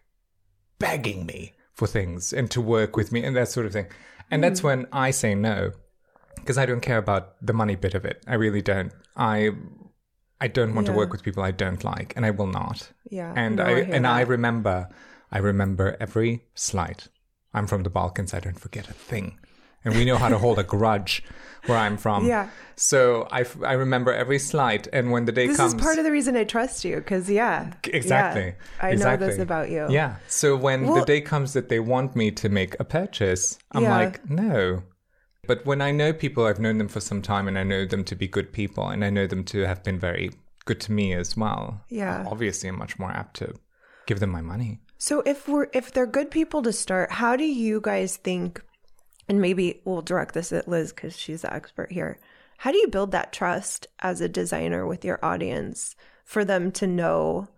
begging 0.78 1.26
me 1.26 1.52
for 1.74 1.86
things 1.86 2.32
and 2.32 2.50
to 2.50 2.60
work 2.62 2.96
with 2.96 3.12
me 3.12 3.22
and 3.22 3.36
that 3.36 3.48
sort 3.48 3.66
of 3.66 3.72
thing. 3.72 3.86
And 4.30 4.42
that's 4.42 4.60
mm. 4.60 4.64
when 4.64 4.86
I 4.92 5.10
say 5.10 5.34
no, 5.34 5.72
because 6.36 6.56
I 6.56 6.64
don't 6.64 6.80
care 6.80 6.98
about 6.98 7.34
the 7.44 7.52
money 7.52 7.76
bit 7.76 7.94
of 7.94 8.06
it. 8.06 8.24
I 8.26 8.34
really 8.34 8.62
don't. 8.62 8.92
I, 9.16 9.50
I 10.40 10.48
don't 10.48 10.74
want 10.74 10.86
to 10.86 10.92
work 10.92 11.10
with 11.12 11.22
people 11.22 11.42
I 11.42 11.50
don't 11.50 11.82
like, 11.82 12.12
and 12.16 12.24
I 12.24 12.30
will 12.30 12.46
not. 12.46 12.90
yeah. 13.10 13.32
And 13.36 13.56
no, 13.56 13.64
I, 13.64 13.84
hear 13.84 13.94
and 13.94 14.06
I 14.06 14.20
remember, 14.20 14.88
I 15.32 15.38
remember 15.38 15.96
every 16.00 16.44
slight. 16.54 17.08
I'm 17.54 17.66
from 17.66 17.82
the 17.82 17.90
Balkans. 17.90 18.32
I 18.34 18.40
don't 18.40 18.58
forget 18.60 18.88
a 18.88 18.92
thing, 18.92 19.38
and 19.84 19.94
we 19.96 20.04
know 20.04 20.16
how 20.16 20.28
to 20.28 20.38
hold 20.38 20.58
a 20.58 20.62
grudge 20.62 21.22
where 21.66 21.76
I'm 21.78 21.96
from. 21.96 22.24
Yeah. 22.26 22.50
So 22.76 23.26
I, 23.32 23.40
f- 23.40 23.56
I 23.64 23.72
remember 23.72 24.12
every 24.12 24.38
slight, 24.38 24.86
and 24.92 25.10
when 25.10 25.24
the 25.24 25.32
day 25.32 25.48
This 25.48 25.56
comes, 25.56 25.74
is 25.74 25.80
part 25.80 25.98
of 25.98 26.04
the 26.04 26.12
reason 26.12 26.36
I 26.36 26.44
trust 26.44 26.84
you 26.84 26.96
because 26.96 27.28
yeah, 27.28 27.72
exactly, 27.84 28.42
yeah, 28.44 28.52
I 28.80 28.90
exactly. 28.90 29.26
know 29.26 29.32
this 29.32 29.42
about 29.42 29.70
you. 29.70 29.86
Yeah. 29.90 30.16
So 30.28 30.54
when 30.56 30.86
the 30.86 31.04
day 31.04 31.20
comes 31.20 31.52
that 31.54 31.68
they 31.68 31.80
want 31.80 32.14
me 32.14 32.30
to 32.32 32.48
make 32.48 32.76
a 32.78 32.84
purchase, 32.84 33.58
I'm 33.72 33.82
Yeah. 33.82 33.96
like, 33.96 34.30
no. 34.30 34.82
But 35.48 35.64
when 35.64 35.80
I 35.80 35.92
know 35.92 36.12
people, 36.12 36.44
I've 36.44 36.60
known 36.60 36.76
them 36.76 36.88
for 36.88 37.00
some 37.00 37.22
time, 37.22 37.48
and 37.48 37.58
I 37.58 37.62
know 37.62 37.86
them 37.86 38.04
to 38.04 38.14
be 38.14 38.28
good 38.28 38.52
people, 38.52 38.88
and 38.88 39.02
I 39.02 39.08
know 39.08 39.26
them 39.26 39.44
to 39.44 39.66
have 39.66 39.82
been 39.82 39.98
very 39.98 40.30
good 40.66 40.78
to 40.82 40.92
me 40.92 41.14
as 41.14 41.38
well. 41.38 41.80
Yeah. 41.88 42.26
Obviously, 42.30 42.68
I'm 42.68 42.78
much 42.78 42.98
more 42.98 43.10
apt 43.10 43.36
to 43.36 43.54
give 44.06 44.20
them 44.20 44.28
my 44.28 44.42
money. 44.42 44.78
So 44.98 45.22
if 45.22 45.48
we're 45.48 45.68
if 45.72 45.90
they're 45.90 46.06
good 46.06 46.30
people 46.30 46.60
to 46.62 46.72
start, 46.72 47.10
how 47.10 47.34
do 47.34 47.44
you 47.44 47.80
guys 47.80 48.18
think? 48.18 48.62
And 49.26 49.40
maybe 49.40 49.80
we'll 49.86 50.02
direct 50.02 50.34
this 50.34 50.52
at 50.52 50.68
Liz 50.68 50.92
because 50.92 51.16
she's 51.16 51.42
the 51.42 51.52
expert 51.52 51.92
here. 51.92 52.20
How 52.58 52.70
do 52.70 52.78
you 52.78 52.88
build 52.88 53.12
that 53.12 53.32
trust 53.32 53.86
as 54.00 54.20
a 54.20 54.28
designer 54.28 54.86
with 54.86 55.02
your 55.02 55.18
audience 55.24 55.96
for 56.24 56.44
them 56.44 56.72
to 56.72 56.86
know 56.86 57.48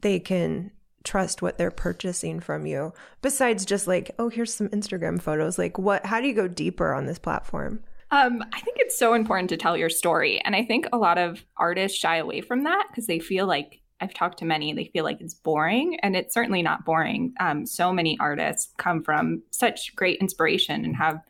they 0.00 0.20
can 0.20 0.70
trust 1.04 1.42
what 1.42 1.58
they're 1.58 1.70
purchasing 1.70 2.40
from 2.40 2.66
you? 2.66 2.92
Besides 3.20 3.64
just 3.64 3.86
like, 3.86 4.10
oh, 4.18 4.28
here's 4.28 4.54
some 4.54 4.68
Instagram 4.68 5.20
photos. 5.20 5.58
Like, 5.58 5.78
what? 5.78 6.06
How 6.06 6.20
do 6.20 6.26
you 6.26 6.34
go 6.34 6.48
deeper 6.48 6.92
on 6.92 7.06
this 7.06 7.18
platform? 7.18 7.82
Um, 8.12 8.44
I 8.52 8.60
think 8.60 8.76
it's 8.78 8.98
so 8.98 9.14
important 9.14 9.48
to 9.50 9.56
tell 9.56 9.76
your 9.76 9.88
story. 9.88 10.40
And 10.44 10.54
I 10.54 10.64
think 10.64 10.86
a 10.92 10.98
lot 10.98 11.16
of 11.16 11.42
artists 11.56 11.98
shy 11.98 12.16
away 12.18 12.42
from 12.42 12.64
that 12.64 12.86
because 12.90 13.06
they 13.06 13.18
feel 13.18 13.46
like 13.46 13.80
I've 14.02 14.12
talked 14.12 14.40
to 14.40 14.44
many, 14.44 14.74
they 14.74 14.90
feel 14.92 15.04
like 15.04 15.20
it's 15.20 15.32
boring. 15.32 15.98
And 16.02 16.14
it's 16.14 16.34
certainly 16.34 16.60
not 16.60 16.84
boring. 16.84 17.32
Um, 17.40 17.64
so 17.64 17.90
many 17.90 18.18
artists 18.20 18.70
come 18.76 19.02
from 19.02 19.42
such 19.50 19.96
great 19.96 20.18
inspiration 20.20 20.84
and 20.84 20.94
have 20.96 21.20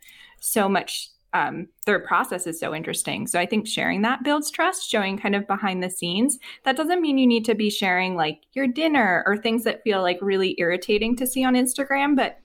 so 0.41 0.69
much, 0.69 1.09
um, 1.35 1.69
their 1.87 2.01
process 2.01 2.47
is 2.47 2.61
so 2.61 2.75
interesting. 2.75 3.27
So 3.27 3.41
I 3.41 3.47
think 3.47 3.67
sharing 3.67 4.03
that 4.03 4.23
builds 4.23 4.51
trust, 4.51 4.89
showing 4.89 5.19
kind 5.19 5.35
of 5.35 5.47
behind 5.47 5.83
the 5.83 5.91
scenes. 5.91 6.39
That 6.65 6.77
doesn't 6.77 7.01
mean 7.01 7.19
you 7.19 7.27
need 7.27 7.45
to 7.47 7.55
be 7.55 7.71
sharing 7.71 8.17
like 8.17 8.43
your 8.53 8.67
dinner 8.67 9.23
or 9.27 9.37
things 9.37 9.65
that 9.65 9.83
feel 9.83 10.03
like 10.03 10.19
really 10.21 10.55
irritating 10.59 11.17
to 11.17 11.27
see 11.27 11.45
on 11.45 11.55
Instagram, 11.55 12.17
but 12.17 12.39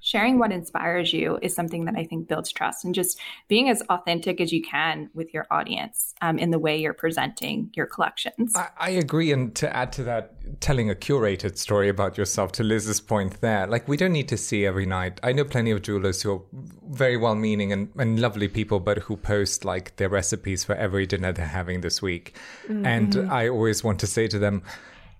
sharing 0.00 0.38
what 0.38 0.50
inspires 0.50 1.12
you 1.12 1.38
is 1.42 1.54
something 1.54 1.84
that 1.84 1.94
I 1.94 2.04
think 2.04 2.26
builds 2.26 2.50
trust 2.50 2.84
and 2.84 2.94
just 2.94 3.18
being 3.48 3.68
as 3.68 3.82
authentic 3.90 4.40
as 4.40 4.50
you 4.52 4.62
can 4.62 5.10
with 5.12 5.34
your 5.34 5.46
audience 5.50 6.14
um, 6.22 6.38
in 6.38 6.50
the 6.50 6.58
way 6.58 6.78
you're 6.78 6.94
presenting 6.94 7.70
your 7.74 7.84
collections. 7.84 8.54
I, 8.56 8.68
I, 8.78 8.90
agree. 8.90 9.30
And 9.30 9.54
to 9.56 9.74
add 9.74 9.92
to 9.92 10.04
that, 10.04 10.60
telling 10.60 10.90
a 10.90 10.94
curated 10.94 11.58
story 11.58 11.90
about 11.90 12.16
yourself, 12.16 12.52
to 12.52 12.62
Liz's 12.62 13.00
point 13.00 13.40
there, 13.42 13.66
like 13.66 13.86
we 13.86 13.98
don't 13.98 14.12
need 14.12 14.28
to 14.28 14.38
see 14.38 14.64
every 14.64 14.86
night. 14.86 15.20
I 15.22 15.32
know 15.32 15.44
plenty 15.44 15.70
of 15.70 15.82
jewelers 15.82 16.22
who 16.22 16.32
are 16.32 16.40
very 16.88 17.18
well 17.18 17.34
meaning 17.34 17.70
and, 17.70 17.90
and 17.98 18.18
lovely 18.18 18.48
people, 18.48 18.80
but 18.80 18.98
who 18.98 19.16
post 19.16 19.66
like 19.66 19.96
their 19.96 20.08
recipes 20.08 20.64
for 20.64 20.74
every 20.76 21.04
dinner 21.04 21.32
they're 21.32 21.46
having 21.46 21.82
this 21.82 22.00
week. 22.00 22.36
Mm-hmm. 22.68 22.86
And 22.86 23.30
I 23.30 23.48
always 23.48 23.84
want 23.84 24.00
to 24.00 24.06
say 24.06 24.28
to 24.28 24.38
them, 24.38 24.62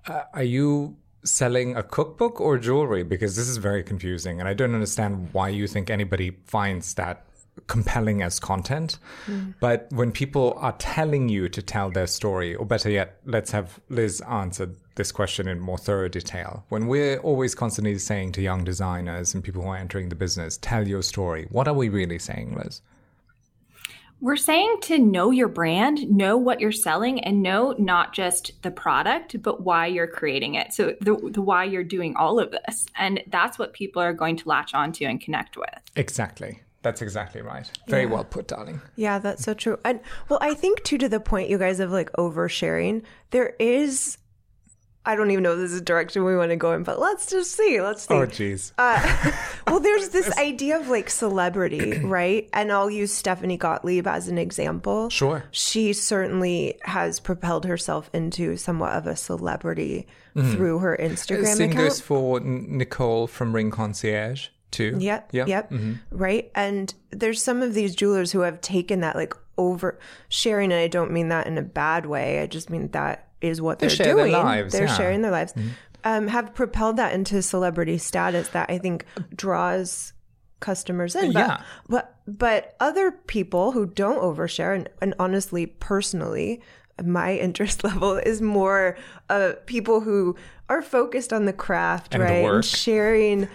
uh, 0.06 0.22
are 0.32 0.42
you 0.42 0.96
selling 1.24 1.76
a 1.76 1.82
cookbook 1.82 2.40
or 2.40 2.58
jewelry? 2.58 3.02
Because 3.02 3.36
this 3.36 3.48
is 3.48 3.56
very 3.56 3.82
confusing. 3.82 4.40
And 4.40 4.48
I 4.48 4.54
don't 4.54 4.74
understand 4.74 5.30
why 5.32 5.48
you 5.48 5.66
think 5.66 5.90
anybody 5.90 6.36
finds 6.46 6.94
that 6.94 7.24
compelling 7.66 8.22
as 8.22 8.38
content. 8.38 8.98
Mm. 9.26 9.54
But 9.60 9.88
when 9.90 10.12
people 10.12 10.54
are 10.58 10.72
telling 10.78 11.28
you 11.28 11.48
to 11.48 11.62
tell 11.62 11.90
their 11.90 12.06
story, 12.06 12.54
or 12.54 12.64
better 12.64 12.90
yet, 12.90 13.18
let's 13.24 13.50
have 13.50 13.80
Liz 13.88 14.20
answer 14.22 14.70
this 14.94 15.12
question 15.12 15.48
in 15.48 15.60
more 15.60 15.78
thorough 15.78 16.08
detail. 16.08 16.64
When 16.68 16.86
we're 16.86 17.18
always 17.18 17.54
constantly 17.54 17.98
saying 17.98 18.32
to 18.32 18.42
young 18.42 18.64
designers 18.64 19.34
and 19.34 19.42
people 19.42 19.62
who 19.62 19.68
are 19.68 19.76
entering 19.76 20.08
the 20.08 20.16
business, 20.16 20.56
tell 20.58 20.86
your 20.86 21.02
story, 21.02 21.46
what 21.50 21.68
are 21.68 21.74
we 21.74 21.88
really 21.88 22.18
saying, 22.18 22.56
Liz? 22.56 22.80
We're 24.20 24.36
saying 24.36 24.78
to 24.82 24.98
know 24.98 25.30
your 25.30 25.48
brand, 25.48 26.10
know 26.10 26.36
what 26.36 26.60
you're 26.60 26.72
selling, 26.72 27.22
and 27.22 27.42
know 27.42 27.74
not 27.78 28.12
just 28.12 28.60
the 28.62 28.70
product, 28.70 29.40
but 29.42 29.62
why 29.62 29.86
you're 29.86 30.08
creating 30.08 30.54
it. 30.54 30.72
So, 30.72 30.94
the, 31.00 31.16
the 31.16 31.40
why 31.40 31.64
you're 31.64 31.84
doing 31.84 32.16
all 32.16 32.40
of 32.40 32.50
this. 32.50 32.86
And 32.96 33.22
that's 33.28 33.58
what 33.58 33.72
people 33.72 34.02
are 34.02 34.12
going 34.12 34.36
to 34.36 34.48
latch 34.48 34.74
onto 34.74 35.04
and 35.04 35.20
connect 35.20 35.56
with. 35.56 35.68
Exactly. 35.94 36.62
That's 36.82 37.02
exactly 37.02 37.42
right. 37.42 37.70
Very 37.88 38.04
yeah. 38.04 38.10
well 38.10 38.24
put, 38.24 38.48
darling. 38.48 38.80
Yeah, 38.96 39.18
that's 39.18 39.42
so 39.42 39.54
true. 39.54 39.78
And 39.84 40.00
well, 40.28 40.38
I 40.42 40.54
think 40.54 40.84
too 40.84 40.98
to 40.98 41.08
the 41.08 41.20
point 41.20 41.48
you 41.48 41.58
guys 41.58 41.80
of 41.80 41.90
like 41.90 42.10
oversharing, 42.12 43.02
there 43.30 43.54
is 43.58 44.18
I 45.04 45.16
don't 45.16 45.30
even 45.30 45.42
know 45.42 45.52
if 45.52 45.58
this 45.58 45.72
is 45.72 45.78
the 45.78 45.84
direction 45.84 46.24
we 46.24 46.36
want 46.36 46.50
to 46.50 46.56
go 46.56 46.72
in, 46.74 46.82
but 46.82 46.98
let's 46.98 47.30
just 47.30 47.52
see. 47.52 47.80
Let's 47.80 48.06
see. 48.06 48.14
Oh, 48.14 48.26
jeez. 48.26 48.72
Uh, 48.76 49.32
well, 49.66 49.80
there's 49.80 50.08
this 50.10 50.36
idea 50.36 50.78
of 50.78 50.88
like 50.88 51.08
celebrity, 51.08 51.98
right? 52.04 52.48
And 52.52 52.70
I'll 52.70 52.90
use 52.90 53.12
Stephanie 53.12 53.56
Gottlieb 53.56 54.06
as 54.06 54.28
an 54.28 54.36
example. 54.36 55.08
Sure. 55.08 55.44
She 55.50 55.92
certainly 55.94 56.78
has 56.82 57.20
propelled 57.20 57.64
herself 57.64 58.10
into 58.12 58.56
somewhat 58.56 58.92
of 58.92 59.06
a 59.06 59.16
celebrity 59.16 60.06
mm. 60.36 60.52
through 60.52 60.80
her 60.80 60.96
Instagram 61.00 61.56
Same 61.56 61.70
account. 61.70 61.88
goes 61.88 62.00
for 62.00 62.40
Nicole 62.40 63.26
from 63.26 63.54
Ring 63.54 63.70
Concierge 63.70 64.48
too. 64.70 64.96
Yep. 64.98 65.30
Yep. 65.32 65.48
yep. 65.48 65.70
Mm-hmm. 65.70 65.94
Right. 66.10 66.50
And 66.54 66.92
there's 67.10 67.42
some 67.42 67.62
of 67.62 67.74
these 67.74 67.94
jewelers 67.94 68.32
who 68.32 68.40
have 68.40 68.60
taken 68.60 69.00
that 69.00 69.16
like 69.16 69.34
over 69.56 69.98
sharing, 70.28 70.72
and 70.72 70.80
I 70.80 70.88
don't 70.88 71.12
mean 71.12 71.28
that 71.28 71.46
in 71.46 71.58
a 71.58 71.62
bad 71.62 72.06
way. 72.06 72.40
I 72.40 72.46
just 72.46 72.70
mean 72.70 72.88
that 72.88 73.27
is 73.40 73.60
what 73.60 73.78
they 73.78 73.88
they're 73.88 74.14
doing. 74.14 74.32
Lives, 74.32 74.72
they're 74.72 74.86
yeah. 74.86 74.96
sharing 74.96 75.22
their 75.22 75.30
lives. 75.30 75.52
Mm-hmm. 75.52 75.68
Um, 76.04 76.28
have 76.28 76.54
propelled 76.54 76.96
that 76.96 77.12
into 77.12 77.42
celebrity 77.42 77.98
status 77.98 78.48
that 78.48 78.70
I 78.70 78.78
think 78.78 79.04
draws 79.34 80.12
customers 80.60 81.14
in. 81.14 81.32
But, 81.32 81.40
yeah. 81.40 81.62
But 81.88 82.14
but 82.26 82.76
other 82.80 83.10
people 83.10 83.72
who 83.72 83.86
don't 83.86 84.20
overshare, 84.20 84.74
and, 84.74 84.88
and 85.00 85.14
honestly, 85.18 85.66
personally, 85.66 86.60
my 87.02 87.34
interest 87.38 87.84
level 87.84 88.16
is 88.16 88.40
more 88.42 88.96
uh, 89.28 89.52
people 89.66 90.00
who 90.00 90.36
are 90.68 90.82
focused 90.82 91.32
on 91.32 91.46
the 91.46 91.52
craft, 91.52 92.14
and 92.14 92.22
right, 92.22 92.44
and 92.44 92.64
sharing. 92.64 93.48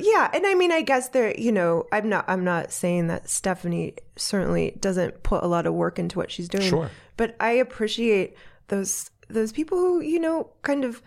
Yeah, 0.00 0.30
and 0.32 0.46
I 0.46 0.54
mean, 0.54 0.72
I 0.72 0.80
guess 0.80 1.10
there, 1.10 1.34
you 1.38 1.52
know, 1.52 1.86
I'm 1.92 2.08
not, 2.08 2.24
I'm 2.28 2.44
not 2.44 2.72
saying 2.72 3.08
that 3.08 3.28
Stephanie 3.28 3.94
certainly 4.16 4.76
doesn't 4.80 5.22
put 5.22 5.44
a 5.44 5.46
lot 5.46 5.66
of 5.66 5.74
work 5.74 5.98
into 5.98 6.18
what 6.18 6.30
she's 6.30 6.48
doing. 6.48 6.68
Sure. 6.68 6.90
But 7.18 7.36
I 7.40 7.52
appreciate 7.52 8.34
those 8.68 9.09
those 9.32 9.52
people 9.52 9.78
who 9.78 10.00
you 10.00 10.18
know 10.18 10.48
kind 10.62 10.84
of 10.84 11.02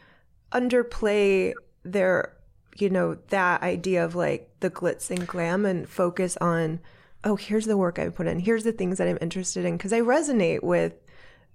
underplay 0.52 1.54
their 1.84 2.34
you 2.78 2.90
know 2.90 3.18
that 3.30 3.62
idea 3.62 4.04
of 4.04 4.16
like 4.16 4.50
the 4.60 4.70
glitz 4.70 5.10
and 5.12 5.28
glam 5.28 5.66
and 5.66 5.88
focus 5.88 6.38
on 6.38 6.80
oh 7.24 7.36
here's 7.36 7.66
the 7.66 7.78
work 7.78 8.00
i 8.00 8.08
put 8.10 8.28
in 8.28 8.40
here's 8.40 8.64
the 8.64 8.72
things 8.72 8.98
that 8.98 9.08
i'm 9.08 9.18
interested 9.22 9.66
in 9.66 9.78
because 9.78 9.94
i 9.94 10.00
resonate 10.00 10.64
with 10.64 10.94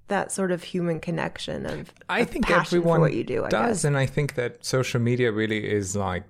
that 0.09 0.33
sort 0.33 0.51
of 0.51 0.63
human 0.63 1.01
connection 1.01 1.67
of 1.67 1.93
i 2.09 2.21
of 2.21 2.31
think 2.31 2.51
everyone 2.51 3.01
what 3.01 3.15
you 3.15 3.25
do 3.25 3.45
I 3.45 3.49
does 3.49 3.79
guess. 3.79 3.85
and 3.85 3.97
i 3.97 4.07
think 4.07 4.35
that 4.35 4.65
social 4.65 5.01
media 5.01 5.33
really 5.33 5.69
is 5.69 5.97
like 5.97 6.25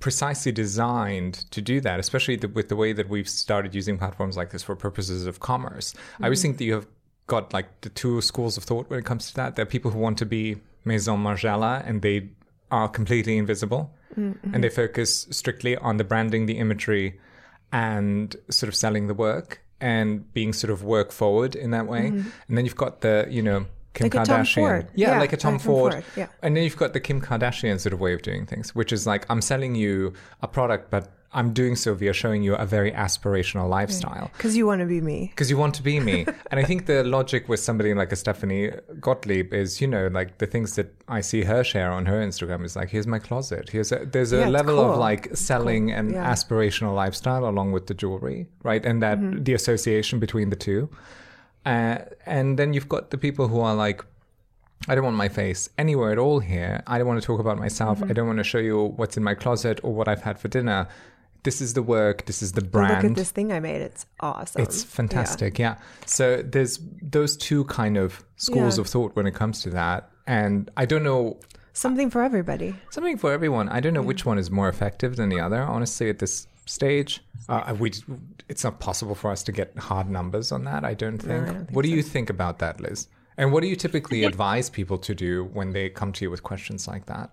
precisely 0.00 0.50
designed 0.50 1.34
to 1.50 1.60
do 1.60 1.80
that 1.80 2.00
especially 2.00 2.36
the, 2.36 2.48
with 2.48 2.68
the 2.68 2.76
way 2.76 2.92
that 2.92 3.08
we've 3.08 3.28
started 3.28 3.74
using 3.74 3.98
platforms 3.98 4.36
like 4.36 4.50
this 4.50 4.62
for 4.62 4.74
purposes 4.74 5.26
of 5.26 5.40
commerce 5.40 5.92
mm-hmm. 5.92 6.24
i 6.24 6.26
always 6.26 6.40
think 6.42 6.58
that 6.58 6.64
you 6.64 6.74
have 6.74 6.86
got 7.30 7.52
like 7.52 7.68
the 7.82 7.88
two 7.88 8.20
schools 8.20 8.56
of 8.56 8.64
thought 8.64 8.90
when 8.90 8.98
it 8.98 9.04
comes 9.04 9.28
to 9.28 9.34
that. 9.36 9.54
There 9.54 9.62
are 9.62 9.72
people 9.76 9.90
who 9.92 10.00
want 10.00 10.18
to 10.18 10.26
be 10.26 10.56
Maison 10.84 11.18
Margiela 11.22 11.86
and 11.88 12.02
they 12.02 12.28
are 12.70 12.88
completely 12.88 13.38
invisible 13.38 13.94
mm-hmm. 14.18 14.54
and 14.54 14.64
they 14.64 14.68
focus 14.68 15.28
strictly 15.30 15.76
on 15.76 15.96
the 15.96 16.04
branding, 16.04 16.46
the 16.46 16.58
imagery, 16.58 17.18
and 17.72 18.34
sort 18.48 18.68
of 18.68 18.74
selling 18.74 19.06
the 19.06 19.14
work 19.14 19.62
and 19.80 20.30
being 20.34 20.52
sort 20.52 20.70
of 20.72 20.82
work 20.82 21.12
forward 21.12 21.54
in 21.54 21.70
that 21.70 21.86
way. 21.86 22.10
Mm-hmm. 22.10 22.28
And 22.48 22.58
then 22.58 22.64
you've 22.64 22.76
got 22.76 23.00
the, 23.00 23.26
you 23.30 23.42
know, 23.42 23.66
Kim 23.94 24.04
like 24.04 24.12
Kardashian. 24.12 24.88
Yeah, 24.94 25.12
yeah, 25.12 25.20
like 25.20 25.32
a 25.32 25.36
Tom 25.36 25.58
Ford. 25.58 25.92
Ford. 25.92 26.04
Yeah. 26.16 26.26
And 26.42 26.56
then 26.56 26.64
you've 26.64 26.76
got 26.76 26.92
the 26.92 27.00
Kim 27.00 27.20
Kardashian 27.20 27.78
sort 27.80 27.92
of 27.92 28.00
way 28.00 28.12
of 28.12 28.22
doing 28.22 28.44
things, 28.44 28.74
which 28.74 28.92
is 28.92 29.06
like 29.06 29.24
I'm 29.30 29.40
selling 29.40 29.74
you 29.76 30.14
a 30.42 30.48
product, 30.48 30.90
but 30.90 31.12
I'm 31.32 31.52
doing 31.52 31.76
so 31.76 31.94
via 31.94 32.12
showing 32.12 32.42
you 32.42 32.56
a 32.56 32.66
very 32.66 32.90
aspirational 32.90 33.68
lifestyle. 33.68 34.32
Because 34.36 34.56
you 34.56 34.66
want 34.66 34.80
to 34.80 34.86
be 34.86 35.00
me. 35.00 35.28
Because 35.30 35.48
you 35.52 35.56
want 35.56 35.74
to 35.76 35.82
be 35.82 36.00
me. 36.00 36.26
and 36.50 36.58
I 36.58 36.64
think 36.64 36.86
the 36.86 37.04
logic 37.04 37.48
with 37.48 37.60
somebody 37.60 37.94
like 37.94 38.10
a 38.10 38.16
Stephanie 38.16 38.72
Gottlieb 39.00 39.54
is, 39.54 39.80
you 39.80 39.86
know, 39.86 40.08
like 40.08 40.38
the 40.38 40.46
things 40.46 40.74
that 40.74 40.92
I 41.06 41.20
see 41.20 41.44
her 41.44 41.62
share 41.62 41.92
on 41.92 42.06
her 42.06 42.20
Instagram 42.20 42.64
is 42.64 42.74
like, 42.74 42.90
here's 42.90 43.06
my 43.06 43.20
closet. 43.20 43.68
Here's 43.70 43.92
a, 43.92 44.06
there's 44.06 44.32
a 44.32 44.40
yeah, 44.40 44.48
level 44.48 44.76
cool. 44.76 44.92
of 44.92 44.98
like 44.98 45.36
selling 45.36 45.88
cool. 45.88 45.98
and 45.98 46.12
yeah. 46.12 46.32
aspirational 46.32 46.96
lifestyle 46.96 47.48
along 47.48 47.70
with 47.70 47.86
the 47.86 47.94
jewelry, 47.94 48.48
right? 48.64 48.84
And 48.84 49.00
that 49.02 49.18
mm-hmm. 49.18 49.44
the 49.44 49.54
association 49.54 50.18
between 50.18 50.50
the 50.50 50.56
two. 50.56 50.90
Uh, 51.64 51.98
and 52.26 52.58
then 52.58 52.72
you've 52.72 52.88
got 52.88 53.10
the 53.10 53.18
people 53.18 53.46
who 53.46 53.60
are 53.60 53.76
like, 53.76 54.04
I 54.88 54.94
don't 54.94 55.04
want 55.04 55.16
my 55.16 55.28
face 55.28 55.68
anywhere 55.76 56.10
at 56.10 56.18
all 56.18 56.40
here. 56.40 56.82
I 56.86 56.98
don't 56.98 57.06
want 57.06 57.20
to 57.20 57.26
talk 57.26 57.38
about 57.38 57.58
myself. 57.58 58.00
Mm-hmm. 58.00 58.10
I 58.10 58.14
don't 58.14 58.26
want 58.26 58.38
to 58.38 58.44
show 58.44 58.58
you 58.58 58.94
what's 58.96 59.16
in 59.16 59.22
my 59.22 59.34
closet 59.34 59.78
or 59.82 59.92
what 59.92 60.08
I've 60.08 60.22
had 60.22 60.40
for 60.40 60.48
dinner 60.48 60.88
this 61.42 61.60
is 61.60 61.74
the 61.74 61.82
work, 61.82 62.26
this 62.26 62.42
is 62.42 62.52
the 62.52 62.62
brand. 62.62 63.02
Look 63.02 63.12
at 63.12 63.16
this 63.16 63.30
thing 63.30 63.52
I 63.52 63.60
made. 63.60 63.80
It's 63.80 64.06
awesome. 64.20 64.62
It's 64.62 64.82
fantastic. 64.82 65.58
Yeah. 65.58 65.76
yeah. 65.78 65.84
So 66.06 66.42
there's 66.42 66.78
those 67.02 67.36
two 67.36 67.64
kind 67.64 67.96
of 67.96 68.24
schools 68.36 68.76
yeah. 68.76 68.82
of 68.82 68.88
thought 68.88 69.16
when 69.16 69.26
it 69.26 69.34
comes 69.34 69.62
to 69.62 69.70
that. 69.70 70.10
And 70.26 70.70
I 70.76 70.86
don't 70.86 71.02
know. 71.02 71.38
Something 71.72 72.10
for 72.10 72.22
everybody. 72.22 72.74
Something 72.90 73.16
for 73.16 73.32
everyone. 73.32 73.68
I 73.68 73.80
don't 73.80 73.94
know 73.94 74.00
yeah. 74.00 74.06
which 74.06 74.26
one 74.26 74.38
is 74.38 74.50
more 74.50 74.68
effective 74.68 75.16
than 75.16 75.28
the 75.28 75.40
other, 75.40 75.62
honestly, 75.62 76.10
at 76.10 76.18
this 76.18 76.46
stage. 76.66 77.22
Uh, 77.48 77.74
we, 77.78 77.92
it's 78.48 78.64
not 78.64 78.80
possible 78.80 79.14
for 79.14 79.30
us 79.30 79.42
to 79.44 79.52
get 79.52 79.76
hard 79.78 80.08
numbers 80.08 80.52
on 80.52 80.64
that, 80.64 80.84
I 80.84 80.94
don't 80.94 81.18
think. 81.18 81.28
No, 81.28 81.36
I 81.36 81.44
don't 81.46 81.66
think 81.66 81.70
what 81.70 81.84
do 81.84 81.90
you 81.90 82.02
think 82.02 82.30
about 82.30 82.58
that, 82.58 82.80
Liz? 82.80 83.08
And 83.36 83.52
what 83.52 83.62
do 83.62 83.68
you 83.68 83.76
typically 83.76 84.24
advise 84.24 84.68
people 84.68 84.98
to 84.98 85.14
do 85.14 85.44
when 85.44 85.72
they 85.72 85.88
come 85.88 86.12
to 86.12 86.24
you 86.24 86.30
with 86.30 86.42
questions 86.42 86.86
like 86.86 87.06
that? 87.06 87.30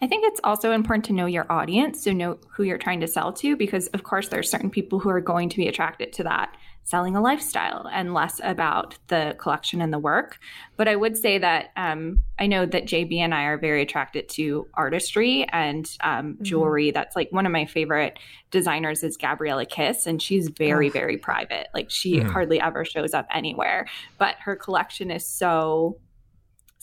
I 0.00 0.06
think 0.06 0.24
it's 0.24 0.40
also 0.44 0.72
important 0.72 1.04
to 1.06 1.12
know 1.12 1.26
your 1.26 1.50
audience, 1.50 2.04
so 2.04 2.12
know 2.12 2.38
who 2.50 2.62
you're 2.62 2.78
trying 2.78 3.00
to 3.00 3.08
sell 3.08 3.32
to, 3.34 3.56
because 3.56 3.88
of 3.88 4.04
course 4.04 4.28
there's 4.28 4.50
certain 4.50 4.70
people 4.70 5.00
who 5.00 5.08
are 5.08 5.20
going 5.20 5.48
to 5.48 5.56
be 5.56 5.66
attracted 5.66 6.12
to 6.14 6.24
that 6.24 6.54
selling 6.88 7.14
a 7.14 7.20
lifestyle 7.20 7.86
and 7.92 8.14
less 8.14 8.40
about 8.42 8.96
the 9.08 9.36
collection 9.38 9.82
and 9.82 9.92
the 9.92 9.98
work. 9.98 10.38
But 10.78 10.88
I 10.88 10.96
would 10.96 11.18
say 11.18 11.36
that 11.36 11.68
um, 11.76 12.22
I 12.38 12.46
know 12.46 12.64
that 12.64 12.86
JB 12.86 13.18
and 13.18 13.34
I 13.34 13.42
are 13.42 13.58
very 13.58 13.82
attracted 13.82 14.26
to 14.30 14.66
artistry 14.72 15.46
and 15.50 15.86
um, 16.00 16.32
mm-hmm. 16.32 16.44
jewelry. 16.44 16.90
That's 16.90 17.14
like 17.14 17.30
one 17.30 17.44
of 17.44 17.52
my 17.52 17.66
favorite 17.66 18.18
designers 18.50 19.02
is 19.02 19.18
Gabriella 19.18 19.66
Kiss, 19.66 20.06
and 20.06 20.22
she's 20.22 20.48
very, 20.48 20.88
oh. 20.88 20.92
very 20.92 21.18
private. 21.18 21.68
Like 21.74 21.90
she 21.90 22.20
mm-hmm. 22.20 22.30
hardly 22.30 22.58
ever 22.58 22.86
shows 22.86 23.12
up 23.12 23.26
anywhere, 23.30 23.86
but 24.16 24.36
her 24.40 24.56
collection 24.56 25.10
is 25.10 25.26
so 25.26 25.98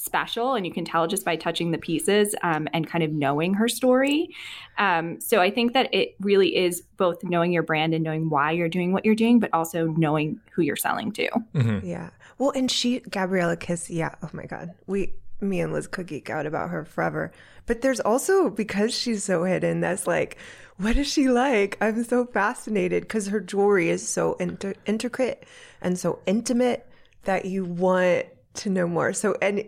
special 0.06 0.54
and 0.54 0.66
you 0.66 0.72
can 0.72 0.86
tell 0.86 1.08
just 1.08 1.26
by 1.26 1.36
touching 1.36 1.72
the 1.72 1.78
pieces 1.78 2.36
um, 2.44 2.68
and 2.74 2.88
kind 2.88 3.04
of 3.04 3.12
knowing 3.12 3.54
her 3.56 3.68
story. 3.68 4.30
Um, 4.78 5.20
so 5.20 5.42
i 5.42 5.50
think 5.50 5.74
that 5.74 5.94
it 5.94 6.16
really 6.20 6.56
is 6.56 6.82
both 6.98 7.24
knowing 7.24 7.52
your 7.52 7.64
brand 7.64 7.94
and 7.94 8.04
knowing 8.04 8.30
why 8.30 8.52
you're 8.52 8.70
doing 8.70 8.94
what 8.94 9.06
you're 9.06 9.16
doing 9.16 9.40
but 9.40 9.50
also 9.54 9.88
knowing 9.88 10.40
who 10.52 10.62
you're 10.62 10.76
selling 10.76 11.12
to. 11.14 11.30
Mm-hmm. 11.54 11.86
yeah. 11.86 12.10
Well 12.38 12.52
and 12.52 12.70
she 12.70 13.00
gabriella 13.00 13.58
kiss 13.58 13.90
yeah 13.90 14.16
oh 14.24 14.30
my 14.34 14.46
god. 14.46 14.74
We 14.88 15.14
me 15.42 15.60
and 15.60 15.74
liz 15.74 15.88
could 15.88 16.08
geek 16.08 16.30
out 16.30 16.46
about 16.46 16.70
her 16.70 16.86
forever. 16.86 17.32
But 17.66 17.82
there's 17.82 18.00
also 18.00 18.50
because 18.50 18.94
she's 18.94 19.24
so 19.24 19.44
hidden 19.44 19.82
that's 19.82 20.08
like 20.08 20.38
what 20.78 20.98
is 20.98 21.08
she 21.08 21.30
like? 21.30 21.78
I'm 21.80 22.04
so 22.04 22.26
fascinated 22.26 23.04
because 23.04 23.28
her 23.28 23.40
jewelry 23.40 23.90
is 23.90 24.06
so 24.06 24.34
inter- 24.36 24.76
intricate 24.86 25.46
and 25.82 25.98
so 25.98 26.20
intimate 26.26 26.86
that 27.24 27.46
you 27.46 27.64
want 27.64 28.26
to 28.56 28.70
know 28.70 28.88
more. 28.88 29.14
So 29.14 29.36
and 29.42 29.66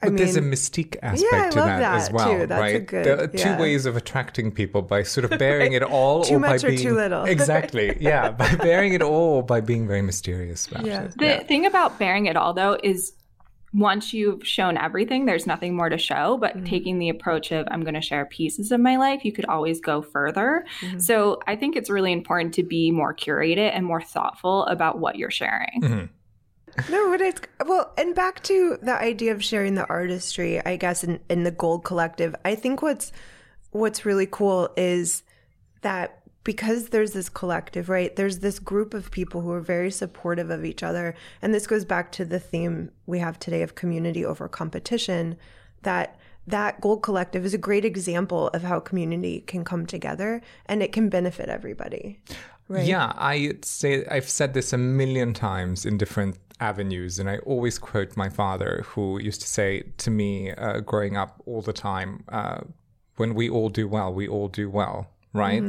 I 0.00 0.06
but 0.06 0.12
mean, 0.12 0.16
there's 0.16 0.36
a 0.36 0.40
mystique 0.40 0.96
aspect 1.02 1.32
Yeah, 1.32 1.46
I 1.46 1.50
to 1.50 1.58
love 1.58 1.66
that, 1.66 1.94
as 1.96 2.10
well, 2.12 2.32
too. 2.32 2.46
That's 2.46 2.58
a 2.58 2.62
right? 2.62 2.86
good- 2.86 3.04
there 3.04 3.20
are 3.20 3.26
two 3.26 3.38
yeah. 3.38 3.60
ways 3.60 3.84
of 3.86 3.96
attracting 3.96 4.52
people 4.52 4.82
by 4.82 5.02
sort 5.02 5.30
of 5.30 5.38
baring 5.38 5.72
it 5.72 5.82
all, 5.98 6.22
Too 6.24 6.36
or 6.36 6.40
much 6.40 6.62
by 6.62 6.68
or 6.68 6.70
being 6.70 6.82
too 6.82 6.94
little. 6.94 7.24
exactly, 7.36 7.96
yeah, 8.00 8.30
by 8.30 8.54
baring 8.56 8.94
it 8.94 9.02
all, 9.02 9.36
or 9.36 9.42
by 9.42 9.60
being 9.60 9.86
very 9.86 10.02
mysterious 10.02 10.66
about 10.66 10.86
Yeah. 10.86 11.02
it. 11.04 11.18
The 11.18 11.44
thing 11.46 11.66
about 11.66 11.98
baring 11.98 12.26
it 12.26 12.36
all, 12.36 12.54
though, 12.54 12.78
is 12.82 13.12
once 13.74 14.14
you've 14.14 14.46
shown 14.46 14.78
everything, 14.78 15.26
there's 15.26 15.46
nothing 15.46 15.76
more 15.76 15.88
to 15.88 15.98
show. 15.98 16.38
But 16.38 16.56
mm-hmm. 16.56 16.64
taking 16.64 16.98
the 16.98 17.08
approach 17.08 17.52
of, 17.52 17.66
I'm 17.70 17.82
going 17.82 17.94
to 17.94 18.00
share 18.00 18.24
pieces 18.24 18.72
of 18.72 18.80
my 18.80 18.96
life, 18.96 19.24
you 19.24 19.32
could 19.32 19.44
always 19.44 19.80
go 19.80 20.00
further. 20.00 20.64
Mm-hmm. 20.80 20.98
So 21.00 21.40
I 21.46 21.56
think 21.56 21.76
it's 21.76 21.90
really 21.90 22.12
important 22.12 22.54
to 22.54 22.62
be 22.62 22.90
more 22.90 23.14
curated 23.14 23.70
and 23.74 23.84
more 23.84 24.00
thoughtful 24.02 24.64
about 24.66 24.98
what 24.98 25.16
you're 25.16 25.30
sharing. 25.30 25.82
Mm-hmm. 25.82 26.04
No, 26.90 27.10
but 27.10 27.20
it's 27.20 27.40
well, 27.66 27.92
and 27.98 28.14
back 28.14 28.42
to 28.44 28.78
the 28.82 28.94
idea 28.94 29.32
of 29.32 29.44
sharing 29.44 29.74
the 29.74 29.86
artistry, 29.88 30.64
I 30.64 30.76
guess 30.76 31.04
in, 31.04 31.20
in 31.28 31.44
the 31.44 31.50
Gold 31.50 31.84
Collective. 31.84 32.34
I 32.44 32.54
think 32.54 32.82
what's 32.82 33.12
what's 33.70 34.04
really 34.04 34.26
cool 34.30 34.70
is 34.76 35.22
that 35.82 36.22
because 36.44 36.88
there's 36.88 37.12
this 37.12 37.28
collective, 37.28 37.90
right? 37.90 38.16
There's 38.16 38.38
this 38.38 38.58
group 38.58 38.94
of 38.94 39.10
people 39.10 39.42
who 39.42 39.50
are 39.50 39.60
very 39.60 39.90
supportive 39.90 40.48
of 40.48 40.64
each 40.64 40.82
other. 40.82 41.14
And 41.42 41.52
this 41.52 41.66
goes 41.66 41.84
back 41.84 42.10
to 42.12 42.24
the 42.24 42.40
theme 42.40 42.90
we 43.04 43.18
have 43.18 43.38
today 43.38 43.60
of 43.60 43.74
community 43.74 44.24
over 44.24 44.48
competition, 44.48 45.36
that 45.82 46.18
that 46.46 46.80
Gold 46.80 47.02
Collective 47.02 47.44
is 47.44 47.52
a 47.52 47.58
great 47.58 47.84
example 47.84 48.48
of 48.48 48.62
how 48.62 48.80
community 48.80 49.40
can 49.42 49.62
come 49.62 49.84
together 49.84 50.40
and 50.64 50.82
it 50.82 50.92
can 50.92 51.10
benefit 51.10 51.50
everybody. 51.50 52.18
Right. 52.68 52.86
Yeah, 52.86 53.12
I 53.16 53.56
say 53.62 54.06
I've 54.06 54.28
said 54.28 54.54
this 54.54 54.72
a 54.72 54.78
million 54.78 55.34
times 55.34 55.84
in 55.84 55.98
different 55.98 56.38
avenues, 56.60 57.18
and 57.18 57.28
I 57.30 57.38
always 57.38 57.78
quote 57.78 58.16
my 58.16 58.28
father, 58.28 58.84
who 58.88 59.20
used 59.20 59.40
to 59.40 59.46
say 59.48 59.84
to 59.98 60.10
me 60.10 60.52
uh, 60.52 60.80
growing 60.80 61.16
up 61.16 61.42
all 61.46 61.62
the 61.62 61.72
time, 61.72 62.24
uh, 62.28 62.60
"When 63.16 63.34
we 63.34 63.48
all 63.48 63.68
do 63.68 63.88
well, 63.88 64.12
we 64.12 64.28
all 64.28 64.48
do 64.48 64.68
well." 64.70 65.08
Right. 65.34 65.62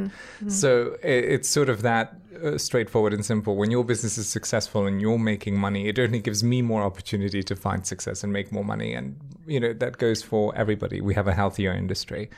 So 0.47 0.95
it, 1.03 1.25
it's 1.25 1.49
sort 1.49 1.69
of 1.69 1.81
that 1.81 2.15
uh, 2.43 2.57
straightforward 2.57 3.13
and 3.13 3.23
simple. 3.25 3.55
When 3.55 3.69
your 3.69 3.83
business 3.83 4.17
is 4.17 4.27
successful 4.27 4.87
and 4.87 5.01
you're 5.01 5.19
making 5.19 5.59
money, 5.59 5.89
it 5.89 5.99
only 5.99 6.21
gives 6.21 6.43
me 6.43 6.61
more 6.61 6.81
opportunity 6.81 7.43
to 7.43 7.55
find 7.55 7.85
success 7.85 8.23
and 8.23 8.31
make 8.31 8.51
more 8.51 8.63
money. 8.63 8.93
And, 8.93 9.19
you 9.45 9.59
know, 9.59 9.73
that 9.73 9.97
goes 9.97 10.23
for 10.23 10.55
everybody. 10.55 11.01
We 11.01 11.13
have 11.13 11.27
a 11.27 11.33
healthier 11.33 11.73
industry. 11.73 12.29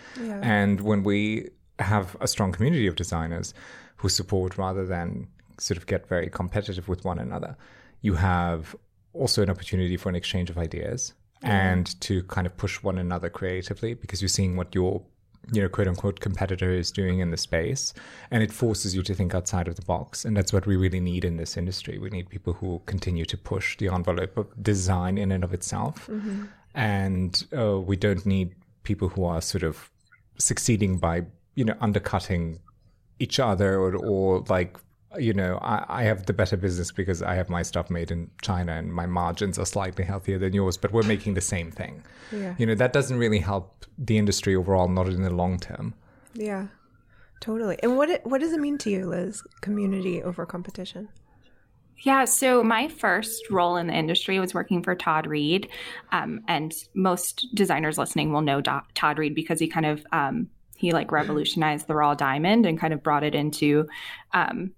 And 0.41 0.81
when 0.81 1.03
we 1.03 1.51
have 1.79 2.17
a 2.19 2.27
strong 2.27 2.51
community 2.51 2.87
of 2.87 2.95
designers 2.95 3.53
who 3.97 4.09
support 4.09 4.57
rather 4.57 4.85
than 4.85 5.27
sort 5.57 5.77
of 5.77 5.85
get 5.85 6.07
very 6.07 6.29
competitive 6.29 6.89
with 6.89 7.05
one 7.05 7.19
another, 7.19 7.55
you 8.01 8.15
have 8.15 8.75
also 9.13 9.41
an 9.41 9.49
opportunity 9.49 9.97
for 9.97 10.09
an 10.09 10.15
exchange 10.15 10.49
of 10.49 10.57
ideas 10.57 11.13
and 11.43 11.99
to 12.01 12.23
kind 12.23 12.45
of 12.45 12.55
push 12.55 12.83
one 12.83 12.97
another 12.97 13.29
creatively 13.29 13.93
because 13.93 14.21
you're 14.21 14.29
seeing 14.29 14.55
what 14.55 14.73
your 14.75 15.01
you 15.51 15.61
know 15.61 15.67
quote 15.67 15.87
unquote 15.87 16.19
competitor 16.19 16.71
is 16.71 16.91
doing 16.91 17.19
in 17.19 17.31
the 17.31 17.37
space 17.37 17.95
and 18.29 18.43
it 18.43 18.51
forces 18.51 18.95
you 18.95 19.01
to 19.01 19.15
think 19.15 19.33
outside 19.33 19.67
of 19.67 19.75
the 19.75 19.81
box. 19.81 20.23
And 20.23 20.37
that's 20.37 20.53
what 20.53 20.67
we 20.67 20.75
really 20.75 20.99
need 20.99 21.25
in 21.25 21.37
this 21.37 21.57
industry. 21.57 21.97
We 21.97 22.09
need 22.09 22.29
people 22.29 22.53
who 22.53 22.81
continue 22.85 23.25
to 23.25 23.37
push 23.37 23.77
the 23.77 23.87
envelope 23.87 24.37
of 24.37 24.47
design 24.61 25.17
in 25.17 25.31
and 25.31 25.43
of 25.43 25.53
itself. 25.53 26.07
And 26.75 27.43
uh, 27.57 27.79
we 27.79 27.95
don't 27.95 28.25
need 28.25 28.53
people 28.83 29.09
who 29.09 29.25
are 29.25 29.41
sort 29.41 29.63
of 29.63 29.89
succeeding 30.37 30.97
by 30.97 31.23
you 31.55 31.65
know 31.65 31.75
undercutting 31.81 32.59
each 33.19 33.39
other 33.39 33.79
or, 33.79 33.95
or 33.95 34.43
like 34.47 34.77
you 35.19 35.33
know 35.33 35.57
I, 35.61 35.85
I 35.89 36.03
have 36.03 36.25
the 36.25 36.33
better 36.33 36.55
business 36.55 36.91
because 36.91 37.21
i 37.21 37.35
have 37.35 37.49
my 37.49 37.63
stuff 37.63 37.89
made 37.89 38.11
in 38.11 38.29
china 38.41 38.71
and 38.73 38.93
my 38.93 39.05
margins 39.05 39.59
are 39.59 39.65
slightly 39.65 40.05
healthier 40.05 40.37
than 40.39 40.53
yours 40.53 40.77
but 40.77 40.93
we're 40.93 41.03
making 41.03 41.33
the 41.33 41.41
same 41.41 41.69
thing 41.71 42.03
Yeah. 42.31 42.55
you 42.57 42.65
know 42.65 42.75
that 42.75 42.93
doesn't 42.93 43.17
really 43.17 43.39
help 43.39 43.85
the 43.97 44.17
industry 44.17 44.55
overall 44.55 44.87
not 44.87 45.07
in 45.07 45.21
the 45.23 45.29
long 45.29 45.59
term 45.59 45.93
Yeah, 46.33 46.67
totally. 47.41 47.77
And 47.83 47.97
what 47.97 48.09
it, 48.09 48.25
what 48.25 48.39
does 48.39 48.53
it 48.53 48.59
mean 48.61 48.77
to 48.79 48.89
you, 48.89 49.05
Liz? 49.07 49.43
Community 49.59 50.23
over 50.23 50.45
competition. 50.45 51.09
Yeah, 52.03 52.23
so 52.25 52.63
my 52.63 52.87
first 52.87 53.49
role 53.51 53.75
in 53.75 53.87
the 53.87 53.93
industry 53.93 54.39
was 54.39 54.53
working 54.53 54.81
for 54.81 54.95
Todd 54.95 55.27
Reed. 55.27 55.67
Um, 56.13 56.39
and 56.47 56.73
most 56.95 57.47
designers 57.53 57.97
listening 57.97 58.31
will 58.31 58.41
know 58.41 58.61
Do- 58.61 58.87
Todd 58.95 59.19
Reed 59.19 59.35
because 59.35 59.59
he 59.59 59.67
kind 59.67 59.85
of 59.85 60.05
um, 60.13 60.49
he 60.77 60.93
like 60.93 61.11
revolutionized 61.11 61.85
the 61.87 61.95
raw 61.95 62.15
diamond 62.15 62.65
and 62.65 62.79
kind 62.79 62.93
of 62.93 63.03
brought 63.03 63.23
it 63.23 63.35
into 63.35 63.87
um, 64.33 64.71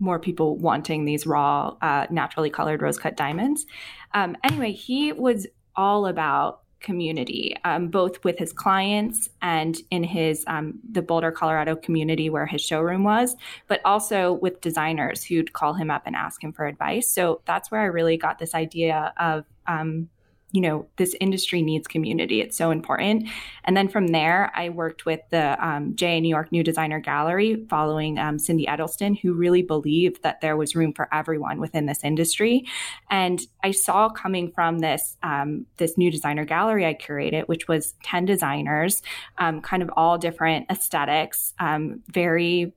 more 0.00 0.18
people 0.18 0.56
wanting 0.56 1.04
these 1.04 1.26
raw, 1.26 1.76
uh, 1.82 2.06
naturally 2.10 2.50
colored 2.50 2.82
rose 2.82 2.98
cut 2.98 3.16
diamonds. 3.16 3.66
Um, 4.12 4.36
anyway, 4.42 4.72
he 4.72 5.12
was 5.12 5.46
all 5.76 6.06
about 6.06 6.62
community, 6.80 7.54
um, 7.64 7.88
both 7.88 8.24
with 8.24 8.38
his 8.38 8.52
clients 8.52 9.28
and 9.42 9.76
in 9.90 10.02
his 10.02 10.44
um, 10.46 10.78
the 10.90 11.02
Boulder, 11.02 11.30
Colorado 11.30 11.76
community 11.76 12.30
where 12.30 12.46
his 12.46 12.62
showroom 12.62 13.04
was, 13.04 13.36
but 13.68 13.80
also 13.84 14.32
with 14.32 14.60
designers 14.60 15.22
who'd 15.22 15.52
call 15.52 15.74
him 15.74 15.90
up 15.90 16.02
and 16.06 16.16
ask 16.16 16.42
him 16.42 16.52
for 16.52 16.66
advice. 16.66 17.08
So 17.08 17.42
that's 17.44 17.70
where 17.70 17.82
I 17.82 17.84
really 17.84 18.16
got 18.16 18.38
this 18.38 18.54
idea 18.54 19.12
of. 19.18 19.44
Um, 19.66 20.08
you 20.52 20.60
know, 20.60 20.86
this 20.96 21.14
industry 21.20 21.62
needs 21.62 21.86
community. 21.86 22.40
It's 22.40 22.56
so 22.56 22.70
important. 22.70 23.28
And 23.64 23.76
then 23.76 23.88
from 23.88 24.08
there, 24.08 24.50
I 24.54 24.68
worked 24.70 25.06
with 25.06 25.20
the 25.30 25.64
um, 25.64 25.94
New 26.00 26.28
York 26.28 26.50
New 26.50 26.64
Designer 26.64 26.98
Gallery, 26.98 27.66
following 27.68 28.18
um, 28.18 28.38
Cindy 28.38 28.66
Edelstein, 28.66 29.18
who 29.20 29.32
really 29.32 29.62
believed 29.62 30.22
that 30.22 30.40
there 30.40 30.56
was 30.56 30.74
room 30.74 30.92
for 30.92 31.08
everyone 31.14 31.60
within 31.60 31.86
this 31.86 32.02
industry. 32.02 32.66
And 33.10 33.40
I 33.62 33.70
saw 33.70 34.08
coming 34.08 34.50
from 34.50 34.80
this 34.80 35.16
um, 35.22 35.66
this 35.76 35.96
new 35.96 36.10
designer 36.10 36.44
gallery 36.44 36.84
I 36.84 36.94
curated, 36.94 37.46
which 37.46 37.68
was 37.68 37.94
ten 38.02 38.24
designers, 38.24 39.02
um, 39.38 39.60
kind 39.60 39.82
of 39.82 39.90
all 39.96 40.18
different 40.18 40.66
aesthetics, 40.70 41.54
um, 41.60 42.02
very 42.08 42.72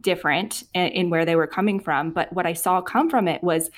different 0.00 0.62
in, 0.74 0.86
in 0.88 1.10
where 1.10 1.24
they 1.24 1.34
were 1.34 1.48
coming 1.48 1.80
from. 1.80 2.12
But 2.12 2.32
what 2.32 2.46
I 2.46 2.52
saw 2.52 2.80
come 2.80 3.10
from 3.10 3.26
it 3.26 3.42
was 3.42 3.70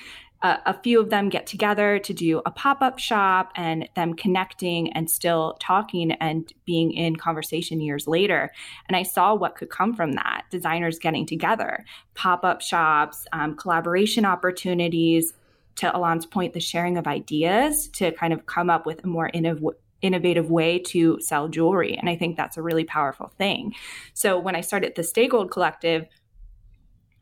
a 0.43 0.75
few 0.83 1.01
of 1.01 1.11
them 1.11 1.29
get 1.29 1.47
together 1.47 2.01
to 2.01 2.13
do 2.13 2.43
a 2.45 2.51
pop-up 2.51 2.99
shop 2.99 3.53
and 3.55 3.89
them 3.95 4.15
connecting 4.15 4.93
and 4.93 5.09
still 5.09 5.57
talking 5.61 6.13
and 6.13 6.53
being 6.65 6.93
in 6.93 7.15
conversation 7.15 7.81
years 7.81 8.09
later. 8.09 8.51
And 8.89 8.97
i 8.97 9.03
saw 9.05 9.35
what 9.35 9.55
could 9.55 9.71
come 9.71 9.95
from 9.95 10.13
that 10.13 10.43
designers 10.51 10.99
getting 10.99 11.27
together 11.27 11.85
pop-up 12.15 12.61
shops 12.61 13.27
um, 13.33 13.57
collaboration 13.57 14.25
opportunities. 14.25 15.33
To 15.77 15.97
Alain's 15.97 16.27
point 16.27 16.53
the 16.53 16.61
sharing 16.61 16.99
of 16.99 17.07
ideas 17.07 17.89
to 17.95 18.13
kind 18.13 18.35
of 18.35 18.45
come 18.45 18.69
up 18.69 18.85
with 18.85 19.03
a 19.05 19.07
more 19.07 19.31
innov- 19.35 19.75
innovative 20.03 20.51
way 20.51 20.79
to 20.79 21.19
sell 21.21 21.49
jewelry. 21.49 21.97
And 21.97 22.11
i 22.11 22.17
think 22.17 22.37
that's 22.37 22.59
a 22.59 22.63
really 22.63 22.85
powerful 22.85 23.33
thing. 23.39 23.75
So 24.13 24.39
when 24.39 24.55
i 24.55 24.61
started 24.61 24.95
the 24.97 25.05
stay 25.05 25.29
gold 25.29 25.51
collective 25.51 26.07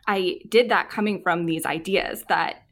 i 0.08 0.40
did 0.48 0.70
that 0.70 0.88
coming 0.90 1.22
from 1.22 1.46
these 1.46 1.64
ideas 1.66 2.24
that 2.28 2.62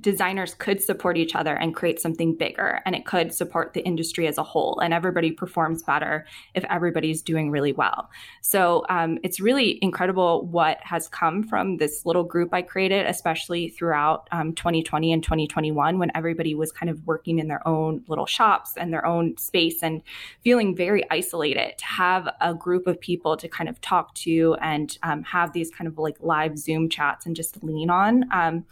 designers 0.00 0.54
could 0.54 0.82
support 0.82 1.16
each 1.16 1.34
other 1.34 1.54
and 1.54 1.74
create 1.74 2.00
something 2.00 2.34
bigger 2.34 2.80
and 2.86 2.94
it 2.94 3.04
could 3.04 3.32
support 3.32 3.74
the 3.74 3.82
industry 3.82 4.26
as 4.26 4.38
a 4.38 4.42
whole 4.42 4.80
and 4.80 4.94
everybody 4.94 5.30
performs 5.30 5.82
better 5.82 6.26
if 6.54 6.64
everybody's 6.70 7.22
doing 7.22 7.50
really 7.50 7.72
well. 7.72 8.10
So 8.40 8.84
um, 8.88 9.18
it's 9.22 9.40
really 9.40 9.78
incredible 9.82 10.46
what 10.46 10.78
has 10.82 11.08
come 11.08 11.42
from 11.42 11.76
this 11.76 12.06
little 12.06 12.24
group 12.24 12.52
i 12.52 12.62
created 12.62 13.06
especially 13.06 13.68
throughout 13.68 14.28
um, 14.32 14.54
2020 14.54 15.12
and 15.12 15.22
2021 15.22 15.98
when 15.98 16.10
everybody 16.14 16.54
was 16.54 16.72
kind 16.72 16.90
of 16.90 17.06
working 17.06 17.38
in 17.38 17.48
their 17.48 17.66
own 17.66 18.02
little 18.08 18.26
shops 18.26 18.76
and 18.76 18.92
their 18.92 19.04
own 19.04 19.36
space 19.36 19.82
and 19.82 20.02
feeling 20.42 20.74
very 20.74 21.04
isolated. 21.10 21.76
To 21.78 21.84
have 21.84 22.28
a 22.40 22.54
group 22.54 22.86
of 22.86 23.00
people 23.00 23.36
to 23.36 23.48
kind 23.48 23.68
of 23.68 23.80
talk 23.80 24.14
to 24.16 24.56
and 24.60 24.96
um, 25.02 25.22
have 25.24 25.52
these 25.52 25.70
kind 25.70 25.88
of 25.88 25.98
like 25.98 26.16
live 26.20 26.58
zoom 26.58 26.88
chats 26.88 27.26
and 27.26 27.36
just 27.36 27.62
lean 27.62 27.90
on 27.90 28.24
um, 28.32 28.64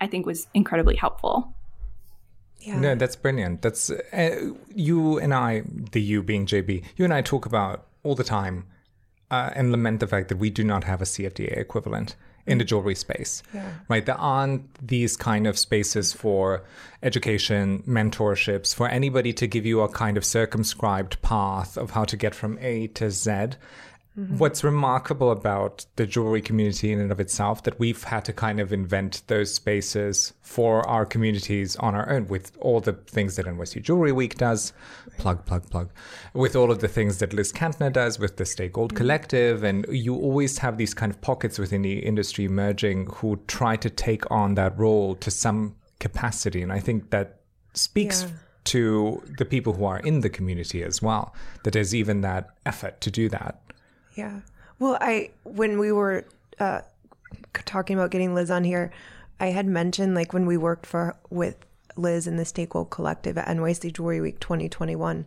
I 0.00 0.06
think 0.06 0.26
was 0.26 0.46
incredibly 0.54 0.96
helpful. 0.96 1.54
Yeah. 2.60 2.78
No, 2.78 2.94
that's 2.94 3.16
brilliant. 3.16 3.62
That's 3.62 3.90
uh, 3.90 4.52
you 4.74 5.18
and 5.18 5.32
I, 5.32 5.62
the 5.92 6.00
you 6.00 6.22
being 6.22 6.46
JB, 6.46 6.84
you 6.96 7.04
and 7.04 7.14
I 7.14 7.22
talk 7.22 7.46
about 7.46 7.86
all 8.02 8.14
the 8.14 8.24
time 8.24 8.66
uh, 9.30 9.50
and 9.54 9.70
lament 9.70 10.00
the 10.00 10.06
fact 10.06 10.28
that 10.28 10.36
we 10.36 10.50
do 10.50 10.64
not 10.64 10.84
have 10.84 11.00
a 11.00 11.04
CFDA 11.04 11.56
equivalent 11.56 12.16
in 12.46 12.58
the 12.58 12.64
jewelry 12.64 12.94
space. 12.94 13.42
yeah. 13.54 13.70
Right? 13.88 14.04
There 14.04 14.18
aren't 14.18 14.86
these 14.86 15.16
kind 15.16 15.46
of 15.46 15.58
spaces 15.58 16.12
for 16.12 16.64
education, 17.02 17.82
mentorships, 17.86 18.74
for 18.74 18.88
anybody 18.88 19.32
to 19.34 19.46
give 19.46 19.64
you 19.64 19.80
a 19.82 19.88
kind 19.88 20.16
of 20.16 20.24
circumscribed 20.24 21.20
path 21.22 21.76
of 21.76 21.92
how 21.92 22.04
to 22.04 22.16
get 22.16 22.34
from 22.34 22.58
A 22.60 22.88
to 22.88 23.10
Z. 23.10 23.50
Mm-hmm. 24.18 24.38
What's 24.38 24.64
remarkable 24.64 25.30
about 25.30 25.86
the 25.94 26.04
jewelry 26.04 26.42
community 26.42 26.92
in 26.92 26.98
and 26.98 27.12
of 27.12 27.20
itself 27.20 27.62
that 27.62 27.78
we've 27.78 28.02
had 28.02 28.24
to 28.24 28.32
kind 28.32 28.58
of 28.58 28.72
invent 28.72 29.22
those 29.28 29.54
spaces 29.54 30.34
for 30.42 30.86
our 30.88 31.06
communities 31.06 31.76
on 31.76 31.94
our 31.94 32.10
own 32.10 32.26
with 32.26 32.50
all 32.60 32.80
the 32.80 32.92
things 32.92 33.36
that 33.36 33.46
NYC 33.46 33.82
Jewelry 33.82 34.10
Week 34.10 34.36
does, 34.36 34.72
plug, 35.18 35.46
plug, 35.46 35.70
plug, 35.70 35.90
with 36.34 36.56
all 36.56 36.72
of 36.72 36.80
the 36.80 36.88
things 36.88 37.18
that 37.18 37.32
Liz 37.32 37.52
Kantner 37.52 37.92
does 37.92 38.18
with 38.18 38.36
the 38.36 38.44
Stay 38.44 38.68
Gold 38.68 38.90
mm-hmm. 38.90 38.98
Collective. 38.98 39.62
And 39.62 39.86
you 39.88 40.16
always 40.16 40.58
have 40.58 40.76
these 40.76 40.92
kind 40.92 41.12
of 41.12 41.20
pockets 41.20 41.56
within 41.58 41.82
the 41.82 42.00
industry 42.00 42.46
emerging 42.46 43.06
who 43.14 43.40
try 43.46 43.76
to 43.76 43.88
take 43.88 44.28
on 44.28 44.54
that 44.56 44.76
role 44.76 45.14
to 45.16 45.30
some 45.30 45.76
capacity. 46.00 46.62
And 46.62 46.72
I 46.72 46.80
think 46.80 47.10
that 47.10 47.42
speaks 47.74 48.22
Yeah. 48.22 48.28
to 48.64 49.22
the 49.38 49.44
people 49.44 49.74
who 49.74 49.84
are 49.84 50.00
in 50.00 50.20
the 50.20 50.30
community 50.30 50.82
as 50.82 51.00
well. 51.00 51.32
That 51.62 51.74
there's 51.74 51.94
even 51.94 52.22
that 52.22 52.48
effort 52.66 53.00
to 53.02 53.10
do 53.12 53.28
that. 53.28 53.60
Yeah. 54.20 54.40
Well, 54.78 54.98
I 55.00 55.30
when 55.44 55.78
we 55.78 55.92
were 55.92 56.26
uh, 56.58 56.82
talking 57.64 57.96
about 57.96 58.10
getting 58.10 58.34
Liz 58.34 58.50
on 58.50 58.64
here, 58.64 58.92
I 59.38 59.46
had 59.46 59.66
mentioned 59.66 60.14
like 60.14 60.34
when 60.34 60.44
we 60.44 60.58
worked 60.58 60.84
for 60.84 61.16
with 61.30 61.56
Liz 61.96 62.26
in 62.26 62.36
the 62.36 62.44
Stay 62.44 62.66
Gold 62.66 62.90
Collective 62.90 63.38
at 63.38 63.48
NYC 63.48 63.94
Jewelry 63.94 64.20
Week 64.20 64.38
2021, 64.38 65.24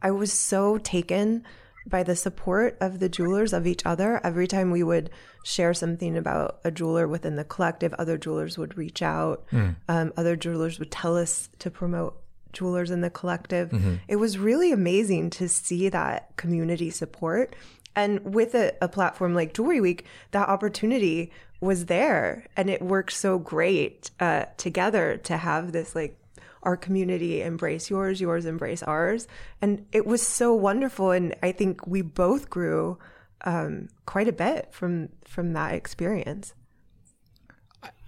I 0.00 0.10
was 0.10 0.32
so 0.32 0.78
taken 0.78 1.44
by 1.86 2.02
the 2.02 2.16
support 2.16 2.78
of 2.80 2.98
the 2.98 3.10
jewelers 3.10 3.52
of 3.52 3.66
each 3.66 3.84
other. 3.84 4.24
Every 4.24 4.46
time 4.46 4.70
we 4.70 4.82
would 4.82 5.10
share 5.44 5.74
something 5.74 6.16
about 6.16 6.60
a 6.64 6.70
jeweler 6.70 7.06
within 7.06 7.36
the 7.36 7.44
collective, 7.44 7.92
other 7.94 8.16
jewelers 8.16 8.56
would 8.56 8.78
reach 8.78 9.02
out. 9.02 9.46
Mm. 9.52 9.76
Um, 9.88 10.12
other 10.16 10.36
jewelers 10.36 10.78
would 10.78 10.90
tell 10.90 11.16
us 11.16 11.50
to 11.58 11.70
promote 11.70 12.18
jewelers 12.52 12.90
in 12.90 13.00
the 13.00 13.10
collective. 13.10 13.70
Mm-hmm. 13.70 13.96
It 14.08 14.16
was 14.16 14.38
really 14.38 14.72
amazing 14.72 15.30
to 15.30 15.48
see 15.48 15.88
that 15.88 16.36
community 16.36 16.90
support. 16.90 17.54
And 17.96 18.34
with 18.34 18.54
a, 18.54 18.72
a 18.80 18.88
platform 18.88 19.34
like 19.34 19.54
Jewelry 19.54 19.80
Week, 19.80 20.06
that 20.30 20.48
opportunity 20.48 21.32
was 21.60 21.86
there 21.86 22.46
and 22.56 22.70
it 22.70 22.80
worked 22.80 23.12
so 23.12 23.38
great 23.38 24.10
uh, 24.20 24.46
together 24.56 25.18
to 25.18 25.36
have 25.36 25.72
this 25.72 25.94
like 25.94 26.16
our 26.62 26.76
community 26.76 27.42
embrace 27.42 27.90
yours, 27.90 28.20
yours 28.20 28.44
embrace 28.44 28.82
ours. 28.82 29.26
And 29.60 29.86
it 29.92 30.06
was 30.06 30.26
so 30.26 30.54
wonderful. 30.54 31.10
And 31.10 31.34
I 31.42 31.52
think 31.52 31.86
we 31.86 32.02
both 32.02 32.50
grew 32.50 32.98
um, 33.42 33.88
quite 34.06 34.28
a 34.28 34.32
bit 34.32 34.68
from 34.72 35.08
from 35.24 35.54
that 35.54 35.74
experience. 35.74 36.54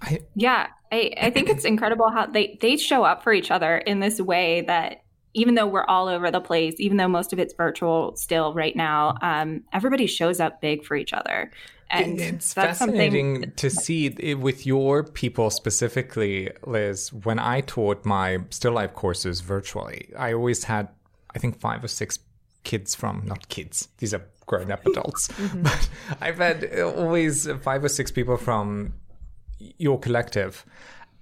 I, 0.02 0.20
yeah, 0.34 0.66
I, 0.90 1.12
I 1.20 1.30
think 1.30 1.48
it's 1.48 1.64
incredible 1.64 2.10
how 2.10 2.26
they, 2.26 2.58
they 2.60 2.76
show 2.76 3.04
up 3.04 3.22
for 3.22 3.32
each 3.32 3.50
other 3.50 3.78
in 3.78 4.00
this 4.00 4.20
way 4.20 4.62
that 4.66 5.01
even 5.34 5.54
though 5.54 5.66
we're 5.66 5.84
all 5.84 6.08
over 6.08 6.30
the 6.30 6.40
place, 6.40 6.74
even 6.78 6.96
though 6.96 7.08
most 7.08 7.32
of 7.32 7.38
it's 7.38 7.54
virtual 7.54 8.14
still 8.16 8.52
right 8.52 8.76
now, 8.76 9.16
um, 9.22 9.62
everybody 9.72 10.06
shows 10.06 10.40
up 10.40 10.60
big 10.60 10.84
for 10.84 10.96
each 10.96 11.12
other. 11.12 11.50
And 11.90 12.18
it's 12.18 12.54
fascinating 12.54 13.52
to 13.56 13.68
see 13.68 14.06
it 14.06 14.38
with 14.38 14.64
your 14.66 15.04
people 15.04 15.50
specifically, 15.50 16.50
Liz. 16.66 17.12
When 17.12 17.38
I 17.38 17.60
taught 17.60 18.06
my 18.06 18.38
still 18.48 18.72
life 18.72 18.94
courses 18.94 19.40
virtually, 19.40 20.10
I 20.18 20.32
always 20.32 20.64
had, 20.64 20.88
I 21.34 21.38
think, 21.38 21.60
five 21.60 21.84
or 21.84 21.88
six 21.88 22.18
kids 22.64 22.94
from, 22.94 23.24
not 23.26 23.48
kids, 23.50 23.88
these 23.98 24.14
are 24.14 24.22
grown 24.46 24.72
up 24.72 24.86
adults, 24.86 25.28
mm-hmm. 25.32 25.62
but 25.62 25.88
I've 26.20 26.38
had 26.38 26.80
always 26.80 27.46
five 27.60 27.84
or 27.84 27.90
six 27.90 28.10
people 28.10 28.38
from 28.38 28.94
your 29.58 29.98
collective. 29.98 30.64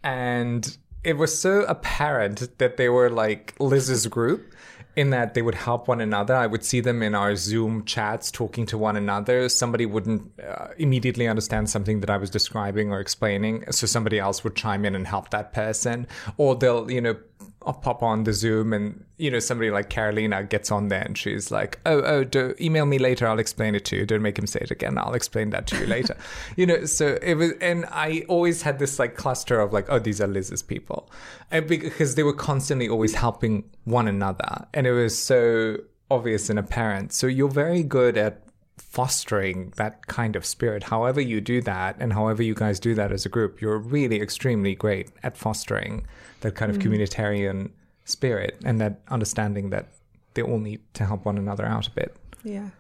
And 0.05 0.77
it 1.03 1.17
was 1.17 1.39
so 1.39 1.63
apparent 1.63 2.59
that 2.59 2.77
they 2.77 2.89
were 2.89 3.11
like 3.11 3.55
Liz's 3.59 4.07
group 4.07 4.55
in 4.97 5.11
that 5.11 5.35
they 5.35 5.43
would 5.43 5.55
help 5.55 5.89
one 5.89 6.01
another. 6.01 6.35
I 6.35 6.47
would 6.47 6.65
see 6.65 6.81
them 6.81 7.03
in 7.03 7.15
our 7.15 7.37
Zoom 7.37 7.85
chats 7.85 8.31
talking 8.31 8.67
to 8.67 8.77
one 8.77 8.97
another. 8.97 9.49
Somebody 9.49 9.87
wouldn't 9.87 10.31
uh, 10.41 10.69
immediately 10.79 11.29
understand 11.29 11.71
something 11.71 12.01
that 12.01 12.11
I 12.11 12.17
was 12.17 12.29
describing 12.29 12.93
or 12.93 13.01
explaining, 13.01 13.71
so 13.71 13.87
somebody 13.87 14.19
else 14.19 14.43
would 14.43 14.57
chime 14.57 14.85
in 14.85 14.95
and 14.95 15.07
help 15.07 15.31
that 15.31 15.53
person, 15.53 16.07
or 16.37 16.57
they'll, 16.57 16.91
you 16.91 17.01
know, 17.01 17.17
I'll 17.67 17.75
pop 17.75 18.03
on 18.03 18.25
the 18.25 18.33
Zoom 18.33 18.73
and 18.73 19.05
you 19.19 19.31
know 19.31 19.39
somebody 19.39 19.71
like 19.71 19.91
Carolina 19.91 20.43
gets 20.43 20.71
on 20.71 20.89
there 20.89 21.03
and 21.03 21.17
she's 21.17 21.51
like, 21.51 21.79
"Oh, 21.85 22.01
oh, 22.01 22.25
do, 22.25 22.55
email 22.59 22.87
me 22.87 22.99
later. 22.99 23.29
I'll 23.29 23.39
explain 23.39 23.75
it 23.75 23.85
to 23.87 23.97
you. 23.97 24.07
Don't 24.07 24.23
make 24.23 24.39
him 24.39 24.47
say 24.47 24.61
it 24.63 24.71
again. 24.71 24.97
I'll 24.97 25.15
explain 25.15 25.51
that 25.51 25.67
to 25.69 25.79
you 25.79 25.87
later." 25.97 26.17
you 26.57 26.67
know, 26.67 26.85
so 26.87 27.19
it 27.21 27.35
was, 27.35 27.53
and 27.61 27.85
I 27.91 28.25
always 28.29 28.63
had 28.63 28.79
this 28.79 28.99
like 28.99 29.15
cluster 29.15 29.61
of 29.61 29.73
like, 29.73 29.87
"Oh, 29.91 29.99
these 29.99 30.21
are 30.21 30.27
Liz's 30.27 30.63
people," 30.63 31.11
and 31.51 31.67
because 31.67 32.15
they 32.15 32.23
were 32.23 32.33
constantly 32.33 32.89
always 32.89 33.15
helping 33.15 33.65
one 33.85 34.09
another, 34.09 34.67
and 34.73 34.87
it 34.87 34.93
was 34.93 35.19
so 35.19 35.77
obvious 36.11 36.49
and 36.49 36.59
apparent. 36.59 37.13
So 37.13 37.27
you're 37.27 37.49
very 37.49 37.83
good 37.83 38.17
at 38.17 38.43
fostering 38.79 39.73
that 39.77 40.07
kind 40.07 40.35
of 40.35 40.45
spirit. 40.45 40.85
However 40.85 41.21
you 41.21 41.41
do 41.41 41.61
that, 41.63 41.97
and 42.01 42.13
however 42.15 42.43
you 42.43 42.55
guys 42.55 42.81
do 42.81 42.95
that 42.95 43.13
as 43.13 43.27
a 43.27 43.29
group, 43.29 43.61
you're 43.61 43.79
really 43.79 44.21
extremely 44.21 44.75
great 44.75 45.11
at 45.23 45.37
fostering 45.37 46.07
that 46.41 46.55
kind 46.55 46.71
of 46.71 46.79
mm. 46.79 46.83
communitarian 46.83 47.71
spirit 48.05 48.61
and 48.65 48.81
that 48.81 49.01
understanding 49.09 49.71
that 49.71 49.89
they 50.35 50.43
all 50.43 50.59
need 50.59 50.81
to 50.95 51.05
help 51.05 51.25
one 51.25 51.39
another 51.39 51.67
out 51.67 51.87
a 51.87 51.91
bit. 51.91 52.17
Yeah. 52.45 52.71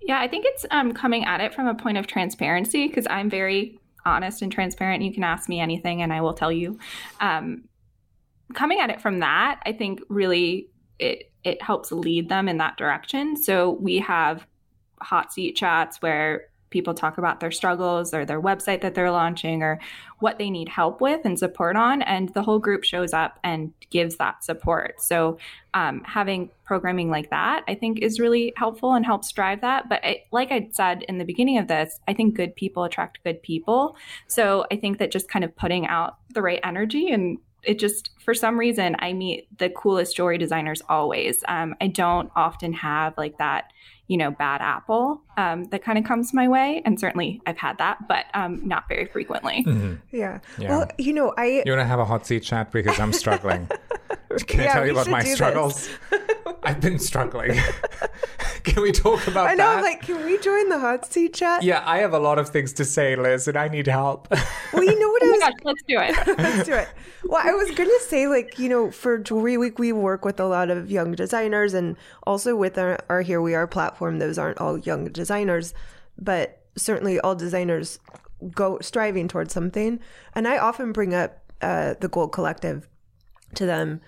Yeah, 0.00 0.20
I 0.20 0.28
think 0.28 0.46
it's 0.46 0.64
um, 0.70 0.92
coming 0.92 1.24
at 1.24 1.40
it 1.40 1.52
from 1.52 1.66
a 1.66 1.74
point 1.74 1.98
of 1.98 2.06
transparency 2.06 2.86
because 2.86 3.06
I'm 3.10 3.28
very 3.28 3.78
honest 4.06 4.42
and 4.42 4.50
transparent. 4.50 5.02
You 5.02 5.12
can 5.12 5.24
ask 5.24 5.48
me 5.48 5.60
anything 5.60 6.02
and 6.02 6.12
I 6.12 6.20
will 6.20 6.34
tell 6.34 6.52
you. 6.52 6.78
Um, 7.20 7.64
coming 8.54 8.80
at 8.80 8.90
it 8.90 9.00
from 9.00 9.20
that, 9.20 9.60
I 9.66 9.72
think 9.72 10.00
really 10.08 10.68
it 10.98 11.30
it 11.44 11.62
helps 11.62 11.92
lead 11.92 12.28
them 12.28 12.48
in 12.48 12.58
that 12.58 12.76
direction. 12.76 13.36
So 13.36 13.70
we 13.70 13.98
have 13.98 14.46
hot 15.00 15.32
seat 15.32 15.56
chats 15.56 16.02
where 16.02 16.48
people 16.70 16.94
talk 16.94 17.18
about 17.18 17.40
their 17.40 17.50
struggles 17.50 18.12
or 18.12 18.24
their 18.24 18.40
website 18.40 18.80
that 18.82 18.94
they're 18.94 19.10
launching 19.10 19.62
or 19.62 19.78
what 20.20 20.38
they 20.38 20.50
need 20.50 20.68
help 20.68 21.00
with 21.00 21.20
and 21.24 21.38
support 21.38 21.76
on 21.76 22.02
and 22.02 22.32
the 22.34 22.42
whole 22.42 22.58
group 22.58 22.84
shows 22.84 23.12
up 23.12 23.38
and 23.44 23.72
gives 23.90 24.16
that 24.16 24.44
support. 24.44 25.00
So 25.00 25.38
um, 25.74 26.02
having 26.04 26.50
programming 26.64 27.08
like 27.08 27.30
that 27.30 27.64
i 27.68 27.74
think 27.74 28.00
is 28.00 28.20
really 28.20 28.52
helpful 28.56 28.92
and 28.94 29.04
helps 29.04 29.32
drive 29.32 29.60
that. 29.62 29.88
But 29.88 30.04
I, 30.04 30.24
like 30.32 30.50
i 30.52 30.68
said 30.72 31.02
in 31.08 31.18
the 31.18 31.24
beginning 31.24 31.58
of 31.58 31.68
this 31.68 32.00
i 32.08 32.12
think 32.12 32.34
good 32.34 32.54
people 32.56 32.84
attract 32.84 33.22
good 33.24 33.42
people. 33.42 33.96
So 34.26 34.66
i 34.70 34.76
think 34.76 34.98
that 34.98 35.10
just 35.10 35.28
kind 35.28 35.44
of 35.44 35.56
putting 35.56 35.86
out 35.86 36.18
the 36.34 36.42
right 36.42 36.60
energy 36.62 37.10
and 37.10 37.38
it 37.64 37.78
just 37.78 38.10
for 38.24 38.34
some 38.34 38.58
reason 38.58 38.96
i 38.98 39.12
meet 39.12 39.48
the 39.58 39.70
coolest 39.70 40.16
jewelry 40.16 40.38
designers 40.38 40.82
always. 40.88 41.42
Um, 41.48 41.74
i 41.80 41.86
don't 41.86 42.30
often 42.36 42.72
have 42.72 43.16
like 43.16 43.38
that 43.38 43.72
you 44.08 44.16
know, 44.16 44.30
bad 44.30 44.62
apple 44.62 45.22
um, 45.38 45.66
that 45.66 45.84
kind 45.84 45.96
of 45.96 46.04
comes 46.04 46.34
my 46.34 46.48
way. 46.48 46.82
And 46.84 46.98
certainly 46.98 47.40
I've 47.46 47.56
had 47.56 47.78
that, 47.78 48.08
but 48.08 48.26
um, 48.34 48.60
not 48.66 48.88
very 48.88 49.06
frequently. 49.06 49.64
Mm-hmm. 49.64 49.94
Yeah. 50.10 50.40
yeah. 50.58 50.68
Well, 50.68 50.90
you 50.98 51.12
know, 51.12 51.32
I. 51.38 51.62
You 51.64 51.72
want 51.72 51.80
to 51.80 51.84
have 51.84 52.00
a 52.00 52.04
hot 52.04 52.26
seat 52.26 52.42
chat 52.42 52.72
because 52.72 52.98
I'm 52.98 53.12
struggling. 53.12 53.68
Can 54.46 54.60
yeah, 54.60 54.70
I 54.70 54.74
tell 54.74 54.86
you 54.86 54.92
about 54.92 55.08
my 55.08 55.24
struggles? 55.24 55.88
I've 56.62 56.80
been 56.80 56.98
struggling. 56.98 57.58
can 58.62 58.82
we 58.82 58.92
talk 58.92 59.26
about 59.26 59.46
I 59.46 59.54
know, 59.54 59.76
that? 59.76 59.82
like, 59.82 60.02
can 60.02 60.24
we 60.24 60.38
join 60.38 60.68
the 60.68 60.78
hot 60.78 61.10
seat 61.10 61.34
chat? 61.34 61.62
Yeah, 61.62 61.82
I 61.86 61.98
have 61.98 62.12
a 62.12 62.18
lot 62.18 62.38
of 62.38 62.50
things 62.50 62.72
to 62.74 62.84
say, 62.84 63.16
Liz, 63.16 63.48
and 63.48 63.56
I 63.56 63.68
need 63.68 63.86
help. 63.86 64.30
well, 64.72 64.84
you 64.84 64.98
know 64.98 65.08
what 65.08 65.22
oh 65.22 65.26
I 65.26 65.30
was... 65.30 65.40
gosh, 65.40 65.52
let's 65.64 65.82
do 65.88 65.98
it. 65.98 66.38
let's 66.38 66.66
do 66.68 66.74
it. 66.74 66.88
Well, 67.24 67.40
I 67.42 67.52
was 67.52 67.70
going 67.70 67.88
to 67.88 68.00
say, 68.06 68.26
like, 68.26 68.58
you 68.58 68.68
know, 68.68 68.90
for 68.90 69.18
Jewelry 69.18 69.56
Week, 69.56 69.78
we 69.78 69.92
work 69.92 70.24
with 70.24 70.38
a 70.40 70.46
lot 70.46 70.70
of 70.70 70.90
young 70.90 71.12
designers, 71.12 71.74
and 71.74 71.96
also 72.26 72.54
with 72.54 72.76
our, 72.76 72.98
our 73.08 73.22
Here 73.22 73.40
We 73.40 73.54
Are 73.54 73.66
platform, 73.66 74.18
those 74.18 74.38
aren't 74.38 74.58
all 74.58 74.78
young 74.78 75.06
designers, 75.06 75.27
but 76.18 76.62
certainly 76.76 77.20
all 77.20 77.34
designers 77.34 77.98
go 78.52 78.78
striving 78.80 79.28
towards 79.28 79.52
something. 79.52 80.00
And 80.34 80.46
I 80.46 80.58
often 80.58 80.92
bring 80.92 81.14
up 81.14 81.52
uh, 81.60 81.94
the 82.00 82.08
Gold 82.08 82.32
Collective 82.32 82.88
to 83.54 83.66
them 83.66 84.00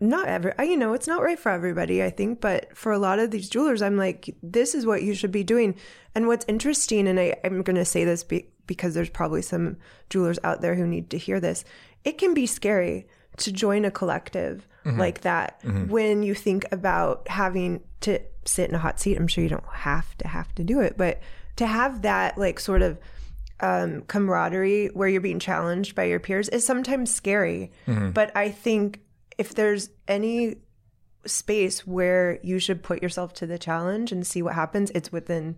not 0.00 0.28
ever 0.28 0.54
you 0.60 0.76
know 0.76 0.92
it's 0.92 1.08
not 1.08 1.22
right 1.22 1.38
for 1.38 1.50
everybody 1.50 2.02
i 2.02 2.10
think 2.10 2.40
but 2.40 2.76
for 2.76 2.92
a 2.92 2.98
lot 2.98 3.18
of 3.18 3.30
these 3.30 3.48
jewelers 3.48 3.82
i'm 3.82 3.96
like 3.96 4.34
this 4.42 4.74
is 4.74 4.86
what 4.86 5.02
you 5.02 5.14
should 5.14 5.32
be 5.32 5.42
doing 5.42 5.74
and 6.14 6.26
what's 6.26 6.44
interesting 6.48 7.08
and 7.08 7.18
I, 7.18 7.34
i'm 7.44 7.62
going 7.62 7.76
to 7.76 7.84
say 7.84 8.04
this 8.04 8.24
be, 8.24 8.48
because 8.66 8.94
there's 8.94 9.10
probably 9.10 9.42
some 9.42 9.76
jewelers 10.10 10.38
out 10.44 10.60
there 10.60 10.74
who 10.74 10.86
need 10.86 11.10
to 11.10 11.18
hear 11.18 11.40
this 11.40 11.64
it 12.04 12.18
can 12.18 12.34
be 12.34 12.46
scary 12.46 13.06
to 13.38 13.52
join 13.52 13.84
a 13.84 13.90
collective 13.90 14.68
mm-hmm. 14.84 14.98
like 14.98 15.22
that 15.22 15.60
mm-hmm. 15.62 15.88
when 15.88 16.22
you 16.22 16.34
think 16.34 16.64
about 16.70 17.26
having 17.28 17.80
to 18.00 18.20
sit 18.48 18.68
in 18.68 18.74
a 18.74 18.78
hot 18.78 18.98
seat 18.98 19.16
i'm 19.16 19.28
sure 19.28 19.42
you 19.42 19.50
don't 19.50 19.64
have 19.72 20.16
to 20.18 20.26
have 20.26 20.54
to 20.54 20.64
do 20.64 20.80
it 20.80 20.96
but 20.96 21.20
to 21.56 21.66
have 21.66 22.02
that 22.02 22.36
like 22.38 22.58
sort 22.58 22.82
of 22.82 22.98
um, 23.60 24.02
camaraderie 24.02 24.86
where 24.94 25.08
you're 25.08 25.20
being 25.20 25.40
challenged 25.40 25.96
by 25.96 26.04
your 26.04 26.20
peers 26.20 26.48
is 26.48 26.64
sometimes 26.64 27.12
scary 27.12 27.72
mm-hmm. 27.86 28.10
but 28.10 28.30
i 28.36 28.48
think 28.50 29.00
if 29.36 29.54
there's 29.54 29.90
any 30.06 30.56
space 31.26 31.86
where 31.86 32.38
you 32.42 32.58
should 32.58 32.82
put 32.82 33.02
yourself 33.02 33.32
to 33.34 33.46
the 33.46 33.58
challenge 33.58 34.12
and 34.12 34.26
see 34.26 34.42
what 34.42 34.54
happens, 34.54 34.90
it's 34.94 35.12
within 35.12 35.56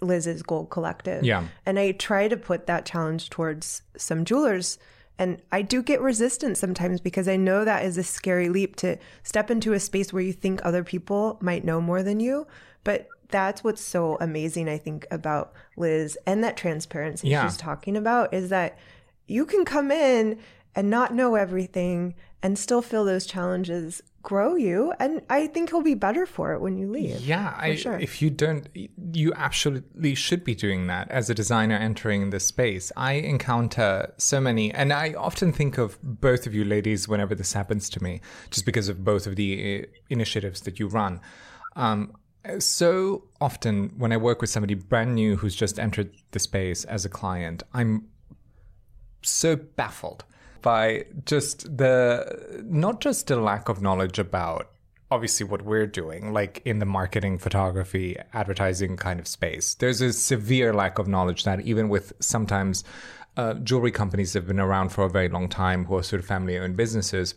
Liz's 0.00 0.42
Gold 0.42 0.70
Collective. 0.70 1.24
Yeah. 1.24 1.48
And 1.64 1.78
I 1.78 1.92
try 1.92 2.28
to 2.28 2.36
put 2.36 2.66
that 2.66 2.84
challenge 2.86 3.30
towards 3.30 3.82
some 3.96 4.24
jewelers. 4.24 4.78
And 5.18 5.40
I 5.50 5.62
do 5.62 5.82
get 5.82 6.00
resistance 6.00 6.60
sometimes 6.60 7.00
because 7.00 7.26
I 7.26 7.36
know 7.36 7.64
that 7.64 7.84
is 7.84 7.96
a 7.96 8.02
scary 8.02 8.48
leap 8.48 8.76
to 8.76 8.98
step 9.22 9.50
into 9.50 9.72
a 9.72 9.80
space 9.80 10.12
where 10.12 10.22
you 10.22 10.32
think 10.32 10.60
other 10.62 10.84
people 10.84 11.38
might 11.40 11.64
know 11.64 11.80
more 11.80 12.02
than 12.02 12.20
you. 12.20 12.46
But 12.84 13.08
that's 13.30 13.64
what's 13.64 13.80
so 13.80 14.18
amazing, 14.20 14.68
I 14.68 14.78
think, 14.78 15.06
about 15.10 15.52
Liz 15.76 16.18
and 16.26 16.44
that 16.44 16.56
transparency 16.56 17.28
yeah. 17.28 17.46
she's 17.46 17.56
talking 17.56 17.96
about 17.96 18.32
is 18.32 18.50
that 18.50 18.78
you 19.26 19.44
can 19.46 19.64
come 19.64 19.90
in 19.90 20.38
and 20.76 20.88
not 20.88 21.12
know 21.12 21.34
everything 21.34 22.14
and 22.42 22.56
still 22.56 22.82
feel 22.82 23.04
those 23.04 23.26
challenges 23.26 24.02
grow 24.22 24.54
you 24.54 24.92
and 24.98 25.22
i 25.30 25.46
think 25.46 25.70
you'll 25.70 25.82
be 25.82 25.94
better 25.94 26.26
for 26.26 26.52
it 26.52 26.60
when 26.60 26.76
you 26.76 26.90
leave 26.90 27.20
yeah 27.20 27.54
I, 27.56 27.76
sure. 27.76 27.98
if 27.98 28.20
you 28.20 28.28
don't 28.28 28.68
you 29.16 29.32
absolutely 29.34 30.14
should 30.14 30.44
be 30.44 30.54
doing 30.54 30.86
that 30.88 31.10
as 31.10 31.30
a 31.30 31.34
designer 31.34 31.76
entering 31.76 32.30
this 32.30 32.46
space. 32.46 32.92
I 32.96 33.12
encounter 33.12 34.12
so 34.18 34.40
many, 34.40 34.72
and 34.72 34.92
I 34.92 35.14
often 35.14 35.52
think 35.52 35.78
of 35.78 35.98
both 36.02 36.46
of 36.46 36.54
you 36.54 36.64
ladies 36.64 37.08
whenever 37.08 37.34
this 37.34 37.52
happens 37.52 37.88
to 37.90 38.02
me, 38.02 38.20
just 38.50 38.66
because 38.66 38.88
of 38.88 39.04
both 39.04 39.26
of 39.26 39.36
the 39.36 39.84
uh, 39.84 39.86
initiatives 40.10 40.60
that 40.62 40.78
you 40.78 40.88
run. 40.88 41.20
Um, 41.74 42.12
so 42.58 43.24
often 43.40 43.92
when 43.96 44.12
I 44.12 44.16
work 44.16 44.40
with 44.40 44.50
somebody 44.50 44.74
brand 44.74 45.14
new 45.14 45.36
who's 45.36 45.56
just 45.56 45.78
entered 45.78 46.14
the 46.30 46.38
space 46.38 46.84
as 46.84 47.04
a 47.04 47.08
client, 47.08 47.62
I'm 47.72 48.08
so 49.22 49.56
baffled 49.56 50.24
by 50.66 51.04
just 51.26 51.76
the 51.78 52.60
not 52.64 53.00
just 53.00 53.28
the 53.28 53.36
lack 53.36 53.68
of 53.68 53.80
knowledge 53.80 54.18
about 54.18 54.68
obviously 55.12 55.46
what 55.46 55.62
we're 55.62 55.86
doing, 55.86 56.32
like 56.32 56.60
in 56.64 56.80
the 56.80 56.84
marketing, 56.84 57.38
photography, 57.38 58.16
advertising 58.32 58.96
kind 58.96 59.20
of 59.20 59.28
space. 59.28 59.74
There's 59.74 60.00
a 60.00 60.12
severe 60.12 60.74
lack 60.74 60.98
of 60.98 61.06
knowledge 61.06 61.44
that 61.44 61.60
even 61.60 61.88
with 61.88 62.12
sometimes 62.18 62.82
uh, 63.36 63.54
jewelry 63.54 63.92
companies 63.92 64.32
that 64.32 64.40
have 64.40 64.48
been 64.48 64.58
around 64.58 64.88
for 64.88 65.04
a 65.04 65.08
very 65.08 65.28
long 65.28 65.48
time, 65.48 65.84
who 65.84 65.94
are 65.98 66.02
sort 66.02 66.18
of 66.18 66.26
family 66.26 66.58
owned 66.58 66.76
businesses, 66.76 67.36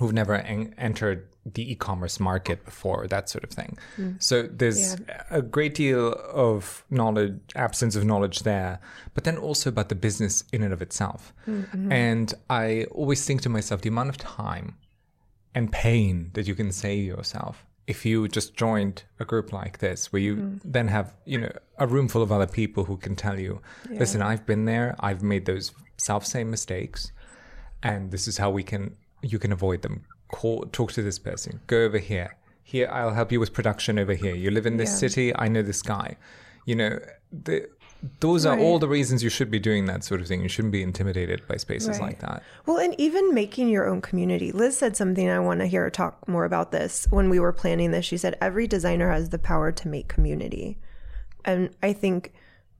who've 0.00 0.12
never 0.12 0.34
en- 0.34 0.74
entered 0.76 1.28
the 1.44 1.72
e-commerce 1.72 2.20
market 2.20 2.64
before, 2.64 3.06
that 3.08 3.28
sort 3.28 3.42
of 3.44 3.50
thing. 3.50 3.76
Mm. 3.98 4.22
So 4.22 4.42
there's 4.42 4.98
yeah. 5.00 5.24
a 5.30 5.42
great 5.42 5.74
deal 5.74 6.12
of 6.32 6.84
knowledge, 6.88 7.40
absence 7.56 7.96
of 7.96 8.04
knowledge 8.04 8.40
there, 8.40 8.80
but 9.14 9.24
then 9.24 9.36
also 9.36 9.68
about 9.68 9.88
the 9.88 9.94
business 9.94 10.44
in 10.52 10.62
and 10.62 10.72
of 10.72 10.80
itself. 10.80 11.32
Mm-hmm. 11.48 11.90
And 11.90 12.32
I 12.48 12.84
always 12.92 13.24
think 13.26 13.42
to 13.42 13.48
myself, 13.48 13.80
the 13.80 13.88
amount 13.88 14.10
of 14.10 14.18
time 14.18 14.76
and 15.54 15.72
pain 15.72 16.30
that 16.34 16.46
you 16.46 16.54
can 16.54 16.70
save 16.70 17.04
yourself 17.04 17.66
if 17.86 18.06
you 18.06 18.28
just 18.28 18.54
joined 18.54 19.02
a 19.18 19.24
group 19.24 19.52
like 19.52 19.78
this 19.78 20.12
where 20.12 20.22
you 20.22 20.36
mm. 20.36 20.60
then 20.64 20.88
have 20.88 21.12
you 21.24 21.38
know 21.38 21.52
a 21.78 21.86
room 21.86 22.08
full 22.08 22.22
of 22.22 22.30
other 22.30 22.46
people 22.46 22.84
who 22.84 22.96
can 22.96 23.16
tell 23.16 23.38
you 23.38 23.60
yeah. 23.90 23.98
listen 23.98 24.22
i've 24.22 24.46
been 24.46 24.64
there 24.64 24.94
i've 25.00 25.22
made 25.22 25.44
those 25.46 25.72
self 25.96 26.24
same 26.24 26.50
mistakes 26.50 27.12
and 27.82 28.10
this 28.10 28.28
is 28.28 28.38
how 28.38 28.50
we 28.50 28.62
can 28.62 28.96
you 29.22 29.38
can 29.38 29.52
avoid 29.52 29.82
them 29.82 30.04
call 30.32 30.64
talk 30.72 30.90
to 30.92 31.02
this 31.02 31.18
person 31.18 31.60
go 31.68 31.84
over 31.84 31.98
here 31.98 32.36
here 32.64 32.88
i'll 32.92 33.14
help 33.14 33.30
you 33.30 33.38
with 33.38 33.52
production 33.52 33.98
over 33.98 34.14
here 34.14 34.34
you 34.34 34.50
live 34.50 34.66
in 34.66 34.76
this 34.76 34.90
yeah. 34.90 34.96
city 34.96 35.36
i 35.36 35.46
know 35.46 35.62
this 35.62 35.82
guy 35.82 36.16
you 36.66 36.74
know 36.74 36.98
the 37.30 37.68
those 38.20 38.44
are 38.44 38.58
all 38.58 38.78
the 38.78 38.88
reasons 38.88 39.22
you 39.22 39.30
should 39.30 39.50
be 39.50 39.60
doing 39.60 39.86
that 39.86 40.02
sort 40.02 40.20
of 40.20 40.26
thing. 40.26 40.42
You 40.42 40.48
shouldn't 40.48 40.72
be 40.72 40.82
intimidated 40.82 41.46
by 41.46 41.56
spaces 41.56 42.00
right. 42.00 42.00
like 42.00 42.18
that. 42.20 42.42
Well, 42.66 42.78
and 42.78 42.98
even 42.98 43.32
making 43.32 43.68
your 43.68 43.86
own 43.86 44.00
community. 44.00 44.50
Liz 44.50 44.76
said 44.76 44.96
something 44.96 45.30
I 45.30 45.38
want 45.38 45.60
to 45.60 45.66
hear 45.66 45.82
her 45.82 45.90
talk 45.90 46.26
more 46.26 46.44
about 46.44 46.72
this 46.72 47.06
when 47.10 47.30
we 47.30 47.38
were 47.38 47.52
planning 47.52 47.92
this. 47.92 48.04
She 48.04 48.16
said 48.16 48.36
every 48.40 48.66
designer 48.66 49.10
has 49.10 49.28
the 49.28 49.38
power 49.38 49.70
to 49.70 49.88
make 49.88 50.08
community. 50.08 50.78
And 51.44 51.70
I 51.82 51.92
think 51.92 52.32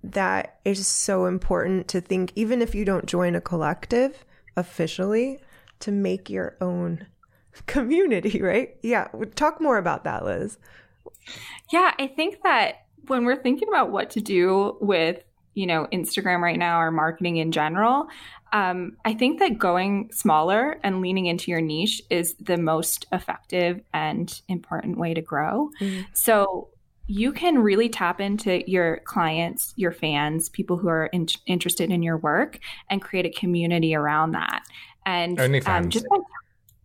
that 0.02 0.58
is 0.64 0.86
so 0.86 1.26
important 1.26 1.86
to 1.88 2.00
think, 2.00 2.32
even 2.34 2.60
if 2.60 2.74
you 2.74 2.84
don't 2.84 3.06
join 3.06 3.36
a 3.36 3.40
collective 3.40 4.24
officially, 4.56 5.38
to 5.80 5.92
make 5.92 6.28
your 6.28 6.56
own 6.60 7.06
community, 7.66 8.40
right? 8.40 8.76
Yeah. 8.82 9.08
Talk 9.34 9.60
more 9.60 9.78
about 9.78 10.04
that, 10.04 10.24
Liz. 10.24 10.58
Yeah, 11.72 11.92
I 11.98 12.06
think 12.06 12.42
that 12.42 12.86
when 13.06 13.24
we're 13.24 13.40
thinking 13.40 13.68
about 13.68 13.90
what 13.90 14.10
to 14.10 14.20
do 14.20 14.76
with 14.80 15.22
you 15.54 15.66
know 15.66 15.86
instagram 15.92 16.40
right 16.40 16.58
now 16.58 16.80
or 16.80 16.90
marketing 16.90 17.36
in 17.36 17.52
general 17.52 18.08
um, 18.52 18.96
i 19.04 19.12
think 19.12 19.38
that 19.38 19.58
going 19.58 20.10
smaller 20.12 20.78
and 20.82 21.00
leaning 21.00 21.26
into 21.26 21.50
your 21.50 21.60
niche 21.60 22.02
is 22.10 22.34
the 22.40 22.56
most 22.56 23.06
effective 23.12 23.80
and 23.92 24.40
important 24.48 24.98
way 24.98 25.14
to 25.14 25.20
grow 25.20 25.70
mm-hmm. 25.80 26.02
so 26.14 26.68
you 27.06 27.32
can 27.32 27.58
really 27.58 27.88
tap 27.88 28.20
into 28.20 28.68
your 28.70 28.98
clients 29.04 29.74
your 29.76 29.92
fans 29.92 30.48
people 30.48 30.76
who 30.76 30.88
are 30.88 31.06
in- 31.06 31.28
interested 31.46 31.90
in 31.90 32.02
your 32.02 32.16
work 32.16 32.58
and 32.88 33.02
create 33.02 33.26
a 33.26 33.30
community 33.30 33.94
around 33.94 34.32
that 34.32 34.62
and 35.04 35.38
um, 35.66 35.90
just 35.90 36.08
by 36.08 36.16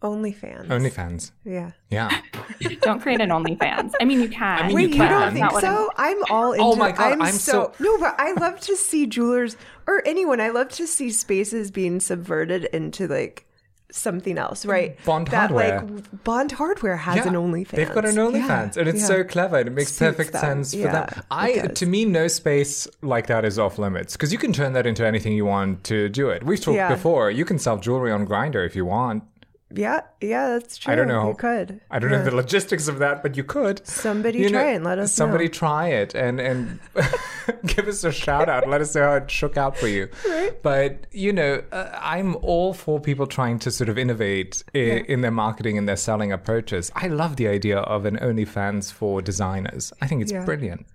OnlyFans. 0.08 0.68
OnlyFans. 0.68 1.32
Yeah. 1.44 1.72
Yeah. 1.90 2.22
don't 2.82 3.02
create 3.02 3.22
an 3.22 3.30
OnlyFans. 3.30 3.94
I 4.00 4.06
mean, 4.06 4.22
you 4.22 4.30
can. 4.30 4.64
I 4.64 4.68
mean, 4.68 4.76
Wait, 4.76 4.94
you, 4.94 5.04
you 5.04 5.10
don't 5.10 5.34
think 5.34 5.52
so? 5.60 5.90
I'm, 5.98 6.18
I'm 6.18 6.24
all 6.32 6.50
oh 6.50 6.54
into. 6.54 6.64
Oh 6.64 6.76
my 6.76 6.92
god, 6.92 7.14
I'm, 7.14 7.22
I'm 7.22 7.34
so, 7.34 7.74
so 7.78 7.84
no, 7.84 7.98
but 8.00 8.16
I 8.20 8.34
love 8.34 8.60
to 8.62 8.76
see 8.76 9.08
jewelers 9.08 9.58
or 9.86 10.02
anyone. 10.06 10.42
I 10.42 10.50
love 10.50 10.70
to 10.70 10.88
see 10.88 11.12
spaces 11.12 11.72
being 11.72 12.00
subverted 12.00 12.66
into 12.66 13.08
like 13.08 13.48
something 13.92 14.38
else, 14.38 14.66
right? 14.66 15.04
Bond 15.06 15.28
that, 15.28 15.50
Hardware. 15.52 15.82
Like 15.82 16.24
Bond 16.24 16.52
Hardware 16.52 16.98
has 16.98 17.18
yeah, 17.18 17.28
an 17.28 17.34
OnlyFans. 17.34 17.70
They've 17.70 17.94
got 17.94 18.06
an 18.06 18.16
OnlyFans, 18.16 18.76
yeah, 18.76 18.80
and 18.80 18.90
it's 18.90 19.02
yeah. 19.02 19.08
so 19.08 19.24
clever. 19.24 19.58
And 19.58 19.68
it 19.68 19.72
makes 19.72 19.90
Suits 19.94 20.00
perfect 20.00 20.34
them. 20.34 20.42
sense 20.42 20.74
for 20.74 20.92
them. 20.92 21.10
I, 21.32 21.68
to 21.68 21.86
me, 21.86 22.06
no 22.06 22.28
space 22.28 22.88
like 23.02 23.28
that 23.28 23.46
is 23.46 23.58
off 23.58 23.78
limits 23.78 24.14
because 24.14 24.32
you 24.32 24.38
can 24.38 24.54
turn 24.54 24.74
that 24.74 24.86
into 24.86 25.06
anything 25.06 25.34
you 25.34 25.46
want 25.46 25.84
to 25.86 26.10
do 26.10 26.30
it. 26.30 26.44
We've 26.44 26.60
talked 26.60 26.90
before. 26.90 27.32
You 27.32 27.46
can 27.46 27.60
sell 27.60 27.78
jewelry 27.78 28.12
on 28.12 28.28
Grindr 28.28 28.66
if 28.66 28.76
you 28.76 28.86
want. 28.86 29.24
Yeah, 29.74 30.02
yeah, 30.22 30.50
that's 30.50 30.78
true. 30.78 30.94
I 30.94 30.96
don't 30.96 31.10
know. 31.10 31.30
You 31.30 31.36
could. 31.36 31.82
I 31.92 32.00
don't 32.00 32.12
yeah. 32.12 32.20
know 32.20 32.24
the 32.24 32.36
logistics 32.36 32.88
of 32.88 33.00
that, 33.00 33.22
but 33.22 33.36
you 33.36 33.44
could. 33.44 33.86
Somebody 33.86 34.40
you 34.40 34.50
try 34.50 34.64
know, 34.64 34.70
it 34.70 34.76
and 34.76 34.86
let 34.86 34.98
us 34.98 35.18
know. 35.18 35.26
somebody 35.26 35.46
know. 35.46 35.52
try 35.52 35.88
it 35.90 36.16
and 36.16 36.40
and 36.40 36.80
give 37.66 37.88
us 37.88 38.06
a 38.06 38.12
shout 38.12 38.48
out. 38.48 38.70
Let 38.70 38.80
us 38.80 38.96
know 38.96 39.04
how 39.04 39.14
it 39.16 39.30
shook 39.30 39.58
out 39.58 39.78
for 39.78 39.90
you. 39.90 40.08
Right. 40.28 40.62
But 40.64 41.08
you 41.12 41.34
know, 41.34 41.64
uh, 41.74 41.90
I'm 42.00 42.38
all 42.38 42.74
for 42.74 43.00
people 43.00 43.28
trying 43.28 43.60
to 43.60 43.72
sort 43.72 43.90
of 43.90 43.98
innovate 43.98 44.64
I- 44.74 44.78
yeah. 44.78 44.94
in 45.08 45.20
their 45.22 45.32
marketing 45.32 45.78
and 45.78 45.88
their 45.88 45.98
selling 45.98 46.32
approaches. 46.32 46.90
I 46.96 47.08
love 47.08 47.36
the 47.36 47.50
idea 47.50 47.80
of 47.80 48.06
an 48.06 48.18
OnlyFans 48.18 48.94
for 48.94 49.22
designers. 49.22 49.92
I 50.02 50.08
think 50.08 50.22
it's 50.22 50.32
yeah. 50.32 50.46
brilliant. 50.46 50.86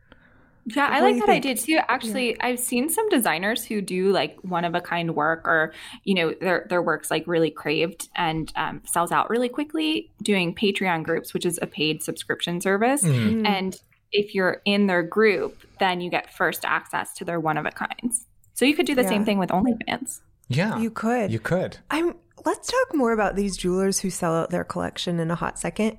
Yeah, 0.66 0.88
I 0.88 1.00
like 1.00 1.16
that 1.16 1.26
think? 1.26 1.44
idea 1.44 1.56
too. 1.56 1.80
Actually, 1.88 2.30
yeah. 2.30 2.36
I've 2.40 2.60
seen 2.60 2.88
some 2.88 3.08
designers 3.08 3.64
who 3.64 3.80
do 3.80 4.12
like 4.12 4.38
one 4.42 4.64
of 4.64 4.74
a 4.74 4.80
kind 4.80 5.14
work, 5.16 5.46
or 5.46 5.72
you 6.04 6.14
know, 6.14 6.34
their 6.40 6.66
their 6.68 6.82
work's 6.82 7.10
like 7.10 7.26
really 7.26 7.50
craved 7.50 8.08
and 8.14 8.52
um, 8.54 8.82
sells 8.86 9.10
out 9.10 9.28
really 9.28 9.48
quickly. 9.48 10.10
Doing 10.22 10.54
Patreon 10.54 11.02
groups, 11.02 11.34
which 11.34 11.44
is 11.44 11.58
a 11.60 11.66
paid 11.66 12.02
subscription 12.02 12.60
service, 12.60 13.02
mm. 13.02 13.46
and 13.46 13.80
if 14.12 14.34
you're 14.34 14.62
in 14.64 14.86
their 14.86 15.02
group, 15.02 15.64
then 15.80 16.00
you 16.00 16.10
get 16.10 16.32
first 16.32 16.64
access 16.64 17.12
to 17.14 17.24
their 17.24 17.40
one 17.40 17.58
of 17.58 17.66
a 17.66 17.70
kinds. 17.70 18.26
So 18.54 18.64
you 18.64 18.76
could 18.76 18.86
do 18.86 18.94
the 18.94 19.02
yeah. 19.02 19.08
same 19.08 19.24
thing 19.24 19.38
with 19.38 19.50
OnlyFans. 19.50 20.20
Yeah, 20.48 20.78
you 20.78 20.90
could. 20.90 21.32
You 21.32 21.40
could. 21.40 21.78
I'm. 21.90 22.14
Let's 22.44 22.68
talk 22.68 22.94
more 22.94 23.12
about 23.12 23.36
these 23.36 23.56
jewelers 23.56 24.00
who 24.00 24.10
sell 24.10 24.34
out 24.34 24.50
their 24.50 24.64
collection 24.64 25.20
in 25.20 25.30
a 25.30 25.34
hot 25.36 25.58
second. 25.58 25.98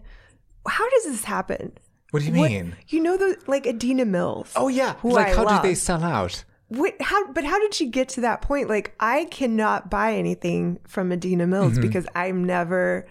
How 0.67 0.89
does 0.89 1.05
this 1.05 1.23
happen? 1.25 1.77
What 2.13 2.21
do 2.21 2.27
you 2.27 2.39
what, 2.39 2.51
mean? 2.51 2.75
You 2.89 3.01
know 3.01 3.17
the 3.17 3.39
like 3.47 3.65
Adina 3.65 4.05
Mills. 4.05 4.53
Oh 4.55 4.67
yeah. 4.67 4.93
Like 5.01 5.29
I 5.29 5.35
how 5.35 5.45
love. 5.45 5.63
do 5.63 5.67
they 5.67 5.73
sell 5.73 6.03
out? 6.03 6.43
What, 6.67 6.93
how, 7.01 7.31
but 7.31 7.43
how 7.43 7.57
did 7.59 7.73
she 7.73 7.87
get 7.87 8.09
to 8.09 8.21
that 8.21 8.43
point? 8.43 8.69
Like, 8.69 8.95
I 8.99 9.25
cannot 9.25 9.89
buy 9.89 10.13
anything 10.13 10.79
from 10.87 11.11
Adina 11.11 11.47
Mills 11.47 11.73
mm-hmm. 11.73 11.81
because 11.81 12.05
I'm 12.13 12.45
never 12.45 13.07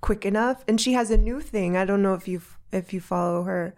quick 0.00 0.24
enough. 0.24 0.64
And 0.68 0.80
she 0.80 0.92
has 0.92 1.10
a 1.10 1.18
new 1.18 1.40
thing. 1.40 1.76
I 1.76 1.84
don't 1.84 2.00
know 2.00 2.14
if 2.14 2.28
you 2.28 2.42
if 2.70 2.92
you 2.92 3.00
follow 3.00 3.42
her, 3.42 3.74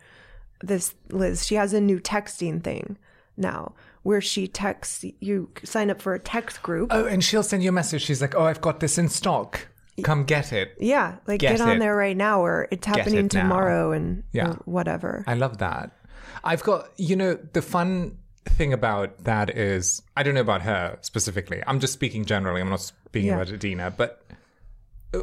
this 0.62 0.94
Liz. 1.08 1.46
She 1.46 1.54
has 1.54 1.72
a 1.72 1.80
new 1.80 1.98
texting 1.98 2.62
thing 2.62 2.98
now 3.34 3.74
where 4.02 4.20
she 4.20 4.46
texts 4.46 5.06
you 5.20 5.48
sign 5.64 5.90
up 5.90 6.02
for 6.02 6.12
a 6.12 6.18
text 6.18 6.62
group. 6.62 6.88
Oh, 6.92 7.06
and 7.06 7.24
she'll 7.24 7.42
send 7.42 7.62
you 7.62 7.70
a 7.70 7.72
message. 7.72 8.02
She's 8.02 8.20
like, 8.20 8.34
"Oh, 8.34 8.44
I've 8.44 8.60
got 8.60 8.80
this 8.80 8.98
in 8.98 9.08
stock." 9.08 9.68
Come 10.02 10.24
get 10.24 10.52
it. 10.52 10.76
Yeah, 10.78 11.16
like 11.26 11.40
get, 11.40 11.56
get 11.56 11.60
on 11.60 11.76
it. 11.76 11.78
there 11.78 11.96
right 11.96 12.16
now, 12.16 12.44
or 12.44 12.68
it's 12.70 12.86
happening 12.86 13.26
it 13.26 13.30
tomorrow, 13.30 13.92
and 13.92 14.24
yeah. 14.32 14.54
whatever. 14.64 15.24
I 15.26 15.34
love 15.34 15.58
that. 15.58 15.90
I've 16.44 16.62
got 16.62 16.90
you 16.96 17.16
know 17.16 17.34
the 17.34 17.62
fun 17.62 18.18
thing 18.44 18.72
about 18.72 19.24
that 19.24 19.56
is 19.56 20.02
I 20.16 20.22
don't 20.22 20.34
know 20.34 20.40
about 20.40 20.62
her 20.62 20.98
specifically. 21.00 21.62
I'm 21.66 21.80
just 21.80 21.92
speaking 21.92 22.24
generally. 22.24 22.60
I'm 22.60 22.70
not 22.70 22.82
speaking 22.82 23.28
yeah. 23.28 23.36
about 23.36 23.52
Adina, 23.52 23.90
but 23.90 24.22
uh, 25.14 25.20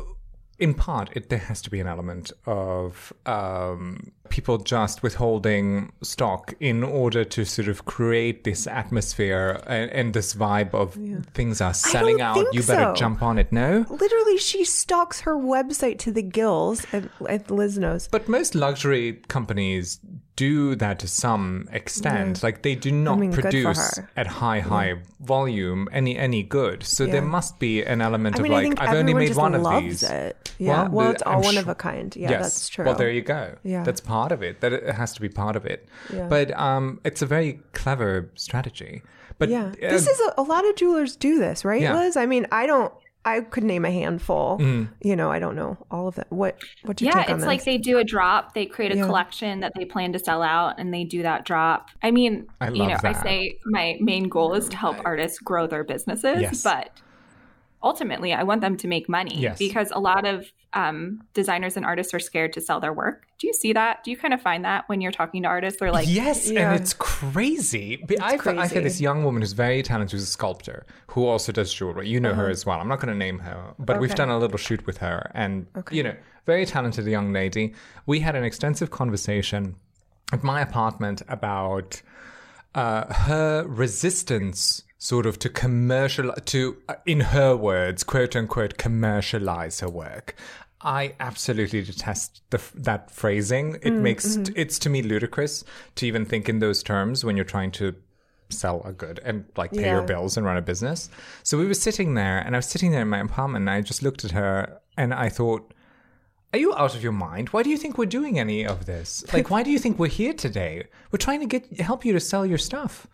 in 0.60 0.74
part, 0.74 1.10
it, 1.16 1.30
there 1.30 1.40
has 1.40 1.62
to 1.64 1.70
be 1.70 1.80
an 1.80 1.88
element 1.88 2.32
of 2.46 3.14
um, 3.26 4.12
people 4.34 4.58
just 4.58 5.04
withholding 5.04 5.92
stock 6.02 6.56
in 6.60 6.84
order 6.84 7.24
to 7.24 7.46
sort 7.46 7.68
of 7.68 7.86
create 7.86 8.44
this 8.44 8.66
atmosphere 8.66 9.62
and, 9.68 9.92
and 9.92 10.14
this 10.16 10.34
vibe 10.34 10.74
of 10.74 10.98
yeah. 10.98 11.18
things 11.36 11.62
are 11.62 11.74
selling 11.74 12.20
out. 12.20 12.36
You 12.52 12.64
better 12.64 12.96
so. 12.96 12.96
jump 12.96 13.22
on 13.22 13.38
it. 13.38 13.52
No, 13.52 13.86
literally, 13.92 14.40
she 14.40 14.66
stocks 14.66 15.22
her 15.22 15.36
website 15.36 16.00
to 16.00 16.12
the 16.12 16.24
gills, 16.24 16.84
at, 16.92 17.04
at 17.30 17.52
Liz 17.52 17.78
knows. 17.78 18.08
But 18.08 18.28
most 18.28 18.56
luxury 18.56 19.22
companies 19.28 20.00
do 20.36 20.76
that 20.76 21.00
to 21.00 21.08
some 21.08 21.68
extent. 21.72 22.40
Yeah. 22.40 22.48
Like 22.48 22.62
they 22.64 22.76
do 22.76 22.92
not 22.92 23.18
I 23.18 23.22
mean, 23.22 23.34
produce 23.34 24.00
at 24.16 24.28
high 24.28 24.60
high 24.60 24.94
yeah. 24.94 25.00
volume 25.20 25.88
any 25.92 26.18
any 26.18 26.44
good. 26.44 26.84
So 26.84 27.06
yeah. 27.06 27.14
there 27.14 27.22
must 27.22 27.60
be 27.60 27.84
an 27.84 28.02
element 28.02 28.40
I 28.40 28.42
mean, 28.42 28.52
of 28.52 28.64
like 28.64 28.80
I've 28.82 28.96
only 28.96 29.14
made 29.14 29.36
one 29.36 29.54
of 29.54 29.84
these. 29.84 30.04
It. 30.04 30.52
Yeah. 30.58 30.84
Well, 30.84 30.92
well 30.92 31.12
it's 31.12 31.22
all 31.24 31.38
I'm 31.38 31.42
one 31.42 31.58
of 31.58 31.68
a 31.68 31.76
kind. 31.76 32.16
Yeah, 32.16 32.32
yes. 32.32 32.42
that's 32.42 32.70
true. 32.70 32.86
Well, 32.86 32.96
there 32.96 33.12
you 33.12 33.22
go. 33.22 33.56
Yeah, 33.64 33.84
that's 33.84 34.02
part 34.02 34.23
of 34.32 34.42
it. 34.42 34.62
That 34.62 34.74
it 34.74 34.96
has 34.96 35.14
to 35.14 35.22
be 35.22 35.30
part 35.30 35.56
of 35.56 35.66
it. 35.66 35.88
Yeah. 36.14 36.28
But 36.28 36.58
um, 36.58 37.00
it's 37.04 37.22
a 37.22 37.26
very 37.26 37.60
clever 37.74 38.32
strategy. 38.36 39.02
But 39.38 39.50
yeah, 39.50 39.68
uh, 39.68 39.72
this 39.80 40.08
is 40.08 40.20
a, 40.20 40.42
a, 40.42 40.44
lot 40.44 40.68
of 40.68 40.76
jewelers 40.76 41.16
do 41.16 41.40
this, 41.40 41.66
right, 41.66 41.82
Liz? 41.82 42.16
I 42.16 42.28
mean, 42.28 42.46
I 42.52 42.68
don't 42.68 42.94
I 43.26 43.42
could 43.42 43.64
name 43.64 43.86
a 43.86 43.92
handful. 43.92 44.58
Mm. 44.60 44.90
You 45.02 45.16
know, 45.16 45.32
I 45.32 45.40
don't 45.40 45.56
know 45.56 45.78
all 45.90 46.08
of 46.08 46.16
that. 46.16 46.32
What 46.32 46.58
what 46.84 46.98
do 46.98 47.06
you 47.06 47.12
yeah, 47.12 47.22
take 47.22 47.30
on 47.30 47.36
it's 47.36 47.44
this? 47.44 47.48
like 47.48 47.64
they 47.64 47.78
do 47.78 47.98
a 47.98 48.04
drop, 48.04 48.54
they 48.54 48.66
create 48.66 48.92
a 48.92 48.98
Yeah. 48.98 49.06
collection 49.06 49.62
that 49.62 49.72
they 49.76 49.86
plan 49.86 50.12
to 50.14 50.20
sell 50.20 50.44
out, 50.44 50.80
and 50.80 50.94
they 50.94 51.04
do 51.04 51.24
that 51.24 51.46
drop. 51.46 51.90
I 52.02 52.12
mean, 52.12 52.48
I 52.60 52.70
you 52.70 52.76
love 52.76 53.04
know, 53.04 53.10
I 53.10 53.14
say 53.14 53.58
my 53.66 53.98
main 54.02 54.28
goal 54.28 54.54
is 54.54 54.68
to 54.70 54.78
help 54.78 54.98
artists 55.06 55.40
grow 55.40 55.68
their 55.68 55.84
businesses, 55.84 56.42
Yes. 56.42 56.64
but 56.64 56.92
ultimately, 57.84 58.34
I 58.34 58.44
want 58.44 58.62
them 58.62 58.78
to 58.78 58.88
make 58.88 59.10
money 59.10 59.36
Yes. 59.38 59.58
because 59.60 59.92
a 59.92 60.00
lot 60.00 60.26
of 60.26 60.52
um, 60.74 61.22
designers 61.34 61.78
and 61.78 61.86
artists 61.86 62.14
are 62.14 62.20
scared 62.20 62.54
to 62.54 62.62
sell 62.62 62.80
their 62.80 62.94
work. 62.94 63.28
Do 63.40 63.46
you 63.48 63.54
see 63.54 63.74
that? 63.74 64.04
Do 64.04 64.10
you 64.10 64.18
kind 64.18 64.34
of 64.34 64.42
find 64.42 64.66
that 64.66 64.86
when 64.88 65.02
you're 65.02 65.12
talking 65.12 65.44
to 65.44 65.48
artists? 65.50 65.80
They're 65.80 65.92
like, 65.92 66.08
yes, 66.08 66.50
Yeah. 66.50 66.72
and 66.72 66.82
it's 66.82 66.94
crazy. 66.94 68.04
But 68.08 68.22
I've, 68.24 68.48
I've 68.48 68.72
had 68.72 68.84
this 68.84 69.00
young 69.02 69.24
woman 69.24 69.42
who's 69.44 69.54
very 69.54 69.84
talented, 69.84 70.14
who's 70.14 70.24
a 70.24 70.26
sculptor, 70.26 70.86
who 71.08 71.26
also 71.28 71.52
does 71.52 71.72
jewelry. 71.74 72.08
You 72.10 72.20
know 72.20 72.34
her 72.34 72.50
as 72.50 72.66
well. 72.66 72.80
I'm 72.80 72.88
not 72.88 73.00
going 73.00 73.14
to 73.14 73.18
name 73.18 73.40
her, 73.40 73.74
but 73.78 74.00
we've 74.00 74.10
Uh-huh. 74.12 74.18
Done 74.18 74.30
a 74.30 74.40
little 74.40 74.58
shoot 74.58 74.86
with 74.88 74.98
her, 75.00 75.30
and 75.36 75.68
Okay. 75.78 75.96
you 75.98 76.04
know, 76.04 76.16
very 76.46 76.66
talented 76.66 77.06
young 77.06 77.32
lady. 77.34 77.74
We 78.06 78.22
had 78.22 78.36
an 78.36 78.44
extensive 78.44 78.90
conversation 78.92 79.76
at 80.32 80.44
my 80.44 80.62
apartment 80.62 81.22
about 81.28 82.02
uh, 82.76 83.14
her 83.14 83.66
resistance 83.68 84.84
sort 85.04 85.26
of 85.26 85.38
to 85.38 85.50
commercial 85.50 86.32
to 86.46 86.78
uh, 86.88 86.96
in 87.06 87.20
her 87.20 87.58
words 87.58 88.06
quote 88.06 88.38
unquote 88.38 88.78
commercialize 88.78 89.82
her 89.82 89.90
work 89.90 90.34
i 90.80 91.14
absolutely 91.20 91.82
detest 91.82 92.42
the, 92.52 92.62
that 92.74 93.12
phrasing 93.12 93.78
it 93.82 93.92
makes 93.92 94.38
it's 94.56 94.80
to 94.80 94.90
me 94.90 95.02
ludicrous 95.02 95.66
to 95.96 96.08
even 96.08 96.24
think 96.24 96.48
in 96.48 96.60
those 96.60 96.82
terms 96.82 97.26
when 97.26 97.36
you're 97.36 97.44
trying 97.44 97.70
to 97.70 97.94
sell 98.48 98.82
a 98.86 98.94
good 98.94 99.20
and 99.26 99.44
like 99.58 99.72
pay 99.74 99.90
your 99.90 100.04
bills 100.04 100.38
and 100.38 100.46
run 100.46 100.56
a 100.56 100.62
business 100.62 101.10
so 101.44 101.58
we 101.58 101.66
were 101.66 101.74
sitting 101.74 102.14
there 102.14 102.40
and 102.40 102.56
i 102.56 102.58
was 102.58 102.66
sitting 102.66 102.92
there 102.92 103.02
in 103.02 103.10
my 103.10 103.20
apartment 103.20 103.64
and 103.64 103.70
i 103.70 103.82
just 103.82 104.04
looked 104.04 104.24
at 104.24 104.32
her 104.32 104.80
and 104.96 105.14
i 105.14 105.28
thought 105.28 105.74
are 106.54 106.60
you 106.60 106.72
out 106.76 106.94
of 106.94 107.02
your 107.02 107.14
mind? 107.14 107.50
Why 107.50 107.64
do 107.64 107.72
you 107.72 107.78
think 107.78 107.98
we're 107.98 108.06
doing 108.06 108.38
any 108.38 108.64
of 108.64 108.86
this? 108.86 109.26
Like, 109.34 109.50
why 109.50 109.64
do 109.64 109.72
you 109.72 109.80
think 109.80 109.98
we're 109.98 110.06
here 110.06 110.34
today? 110.34 110.84
We're 111.12 111.18
trying 111.18 111.40
to 111.40 111.48
get 111.48 111.80
help 111.80 112.06
you 112.06 112.14
to 112.14 112.20
sell 112.20 112.46
your 112.46 112.60
stuff, 112.60 113.08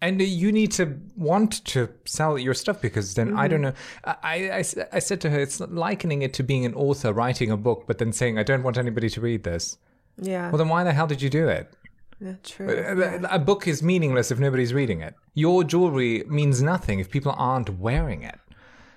and 0.00 0.20
you 0.20 0.52
need 0.52 0.72
to 0.72 0.98
want 1.16 1.64
to 1.66 1.88
sell 2.04 2.38
your 2.38 2.54
stuff 2.54 2.82
because 2.82 3.14
then 3.14 3.36
I 3.36 3.48
don't 3.48 3.62
mm-hmm. 3.62 4.06
know. 4.06 4.14
I, 4.22 4.50
I, 4.50 4.64
I 4.92 4.98
said 4.98 5.20
to 5.22 5.30
her, 5.30 5.40
it's 5.40 5.60
likening 5.60 6.22
it 6.22 6.34
to 6.34 6.42
being 6.42 6.66
an 6.66 6.74
author 6.74 7.12
writing 7.12 7.50
a 7.50 7.56
book, 7.56 7.84
but 7.86 7.98
then 7.98 8.12
saying, 8.12 8.38
I 8.38 8.42
don't 8.42 8.62
want 8.62 8.76
anybody 8.76 9.08
to 9.10 9.20
read 9.20 9.44
this. 9.44 9.78
yeah, 10.20 10.50
Well, 10.50 10.58
then 10.58 10.68
why 10.68 10.84
the 10.84 10.92
hell 10.92 11.06
did 11.06 11.22
you 11.22 11.30
do 11.30 11.48
it? 11.48 11.72
yeah, 12.20 12.34
true. 12.42 12.68
Uh, 12.68 13.28
a 13.28 13.36
a 13.36 13.38
book 13.38 13.66
is 13.66 13.82
meaningless 13.82 14.30
if 14.30 14.38
nobody's 14.38 14.72
reading 14.72 15.00
it. 15.00 15.14
Your 15.34 15.64
jewelry 15.64 16.24
means 16.28 16.62
nothing 16.62 16.98
if 16.98 17.10
people 17.10 17.34
aren't 17.36 17.78
wearing 17.78 18.22
it. 18.22 18.38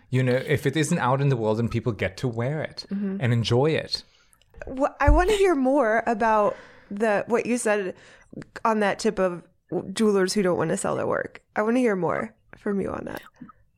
You 0.09 0.23
know, 0.23 0.35
if 0.35 0.65
it 0.65 0.75
isn't 0.75 0.97
out 0.99 1.21
in 1.21 1.29
the 1.29 1.35
world 1.35 1.59
and 1.59 1.69
people 1.69 1.91
get 1.91 2.17
to 2.17 2.27
wear 2.27 2.61
it 2.61 2.85
mm-hmm. 2.91 3.17
and 3.19 3.31
enjoy 3.31 3.71
it. 3.71 4.03
Well, 4.65 4.95
I 4.99 5.09
want 5.11 5.29
to 5.29 5.35
hear 5.35 5.55
more 5.55 6.03
about 6.07 6.55
the 6.89 7.23
what 7.27 7.45
you 7.45 7.57
said 7.57 7.95
on 8.65 8.79
that 8.79 8.99
tip 8.99 9.19
of 9.19 9.43
jewelers 9.93 10.33
who 10.33 10.41
don't 10.41 10.57
want 10.57 10.69
to 10.71 10.77
sell 10.77 10.95
their 10.95 11.07
work. 11.07 11.41
I 11.55 11.61
want 11.61 11.75
to 11.75 11.81
hear 11.81 11.95
more 11.95 12.33
from 12.57 12.81
you 12.81 12.89
on 12.89 13.05
that. 13.05 13.21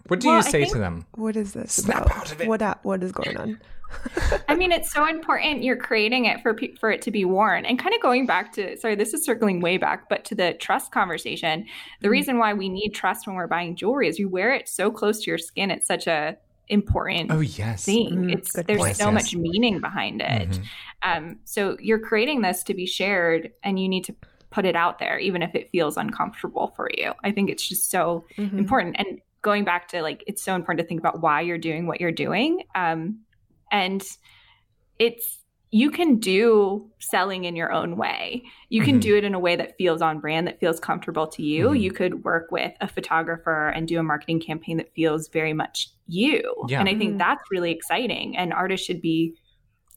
What 0.07 0.19
do 0.19 0.27
Well, 0.27 0.37
you 0.37 0.43
say 0.43 0.61
think- 0.63 0.73
to 0.73 0.79
them? 0.79 1.05
What 1.15 1.35
is 1.35 1.53
this 1.53 1.73
Snap 1.73 2.05
about? 2.05 2.17
out 2.17 2.31
of 2.31 2.41
it. 2.41 2.47
What 2.47 2.61
a- 2.61 2.79
what 2.83 3.03
is 3.03 3.11
going 3.11 3.37
on? 3.37 3.59
I 4.47 4.55
mean, 4.55 4.71
it's 4.71 4.89
so 4.91 5.05
important. 5.05 5.63
You're 5.63 5.75
creating 5.75 6.23
it 6.25 6.41
for 6.41 6.53
pe- 6.53 6.75
for 6.75 6.89
it 6.91 7.01
to 7.03 7.11
be 7.11 7.25
worn, 7.25 7.65
and 7.65 7.77
kind 7.77 7.93
of 7.93 8.01
going 8.01 8.25
back 8.25 8.53
to 8.53 8.77
sorry, 8.77 8.95
this 8.95 9.13
is 9.13 9.25
circling 9.25 9.59
way 9.59 9.77
back, 9.77 10.07
but 10.09 10.23
to 10.25 10.35
the 10.35 10.53
trust 10.53 10.91
conversation. 10.93 11.65
The 11.99 12.07
Mm-hmm. 12.07 12.11
reason 12.11 12.37
why 12.37 12.53
we 12.53 12.69
need 12.69 12.91
trust 12.91 13.27
when 13.27 13.35
we're 13.35 13.47
buying 13.47 13.75
jewelry 13.75 14.07
is 14.07 14.17
you 14.17 14.29
wear 14.29 14.53
it 14.53 14.69
so 14.69 14.91
close 14.91 15.19
to 15.21 15.29
your 15.29 15.37
skin. 15.37 15.71
It's 15.71 15.87
such 15.87 16.07
a 16.07 16.37
important 16.69 17.31
Oh 17.31 17.41
yes. 17.41 17.83
thing. 17.83 18.11
Mm, 18.27 18.33
it's 18.33 18.53
good 18.53 18.65
there's 18.67 18.79
point. 18.79 18.95
so 18.95 19.05
Yes, 19.11 19.13
much 19.13 19.35
meaning 19.35 19.81
behind 19.81 20.21
it. 20.21 20.49
Mhm. 20.49 20.63
Um, 21.03 21.39
so 21.43 21.75
you're 21.81 21.99
creating 21.99 22.41
this 22.43 22.63
to 22.63 22.73
be 22.73 22.85
shared, 22.85 23.51
and 23.61 23.77
you 23.77 23.89
need 23.89 24.05
to 24.05 24.15
put 24.51 24.65
it 24.65 24.75
out 24.75 24.99
there, 24.99 25.17
even 25.17 25.41
if 25.41 25.55
it 25.55 25.69
feels 25.71 25.97
uncomfortable 25.97 26.73
for 26.75 26.89
you. 26.97 27.13
I 27.23 27.31
think 27.31 27.49
it's 27.49 27.67
just 27.67 27.89
so 27.89 28.25
Mhm. 28.37 28.59
important. 28.59 28.95
And 28.99 29.19
going 29.41 29.63
back 29.63 29.87
to 29.89 30.01
like, 30.01 30.23
it's 30.27 30.43
so 30.43 30.53
important 30.53 30.85
to 30.85 30.87
think 30.87 30.99
about 30.99 31.21
why 31.21 31.41
you're 31.41 31.57
doing 31.57 31.87
what 31.87 31.99
you're 31.99 32.11
doing. 32.11 32.63
Um, 32.75 33.21
and 33.71 34.03
it's 34.99 35.39
you 35.73 35.89
can 35.89 36.17
do 36.17 36.91
selling 36.99 37.45
in 37.45 37.55
your 37.55 37.71
own 37.71 37.95
way. 37.95 38.43
You 38.67 38.81
can 38.83 38.97
Mhm. 38.97 39.01
do 39.01 39.15
it 39.15 39.23
in 39.23 39.33
a 39.33 39.39
way 39.39 39.55
that 39.55 39.77
feels 39.77 40.01
on 40.01 40.19
brand, 40.19 40.45
that 40.47 40.59
feels 40.59 40.81
comfortable 40.81 41.27
to 41.27 41.41
you. 41.41 41.69
Mhm. 41.69 41.79
You 41.79 41.91
could 41.93 42.25
work 42.25 42.51
with 42.51 42.73
a 42.81 42.89
photographer 42.89 43.69
and 43.69 43.87
do 43.87 43.97
a 43.97 44.03
marketing 44.03 44.41
campaign 44.41 44.75
that 44.77 44.93
feels 44.93 45.29
very 45.29 45.53
much 45.53 45.87
you. 46.07 46.43
Yeah. 46.67 46.81
And 46.81 46.89
I 46.89 46.95
think 46.95 47.13
Mhm. 47.15 47.19
that's 47.19 47.41
really 47.49 47.71
exciting. 47.71 48.35
And 48.35 48.51
artists 48.51 48.85
should 48.85 48.99
be 48.99 49.33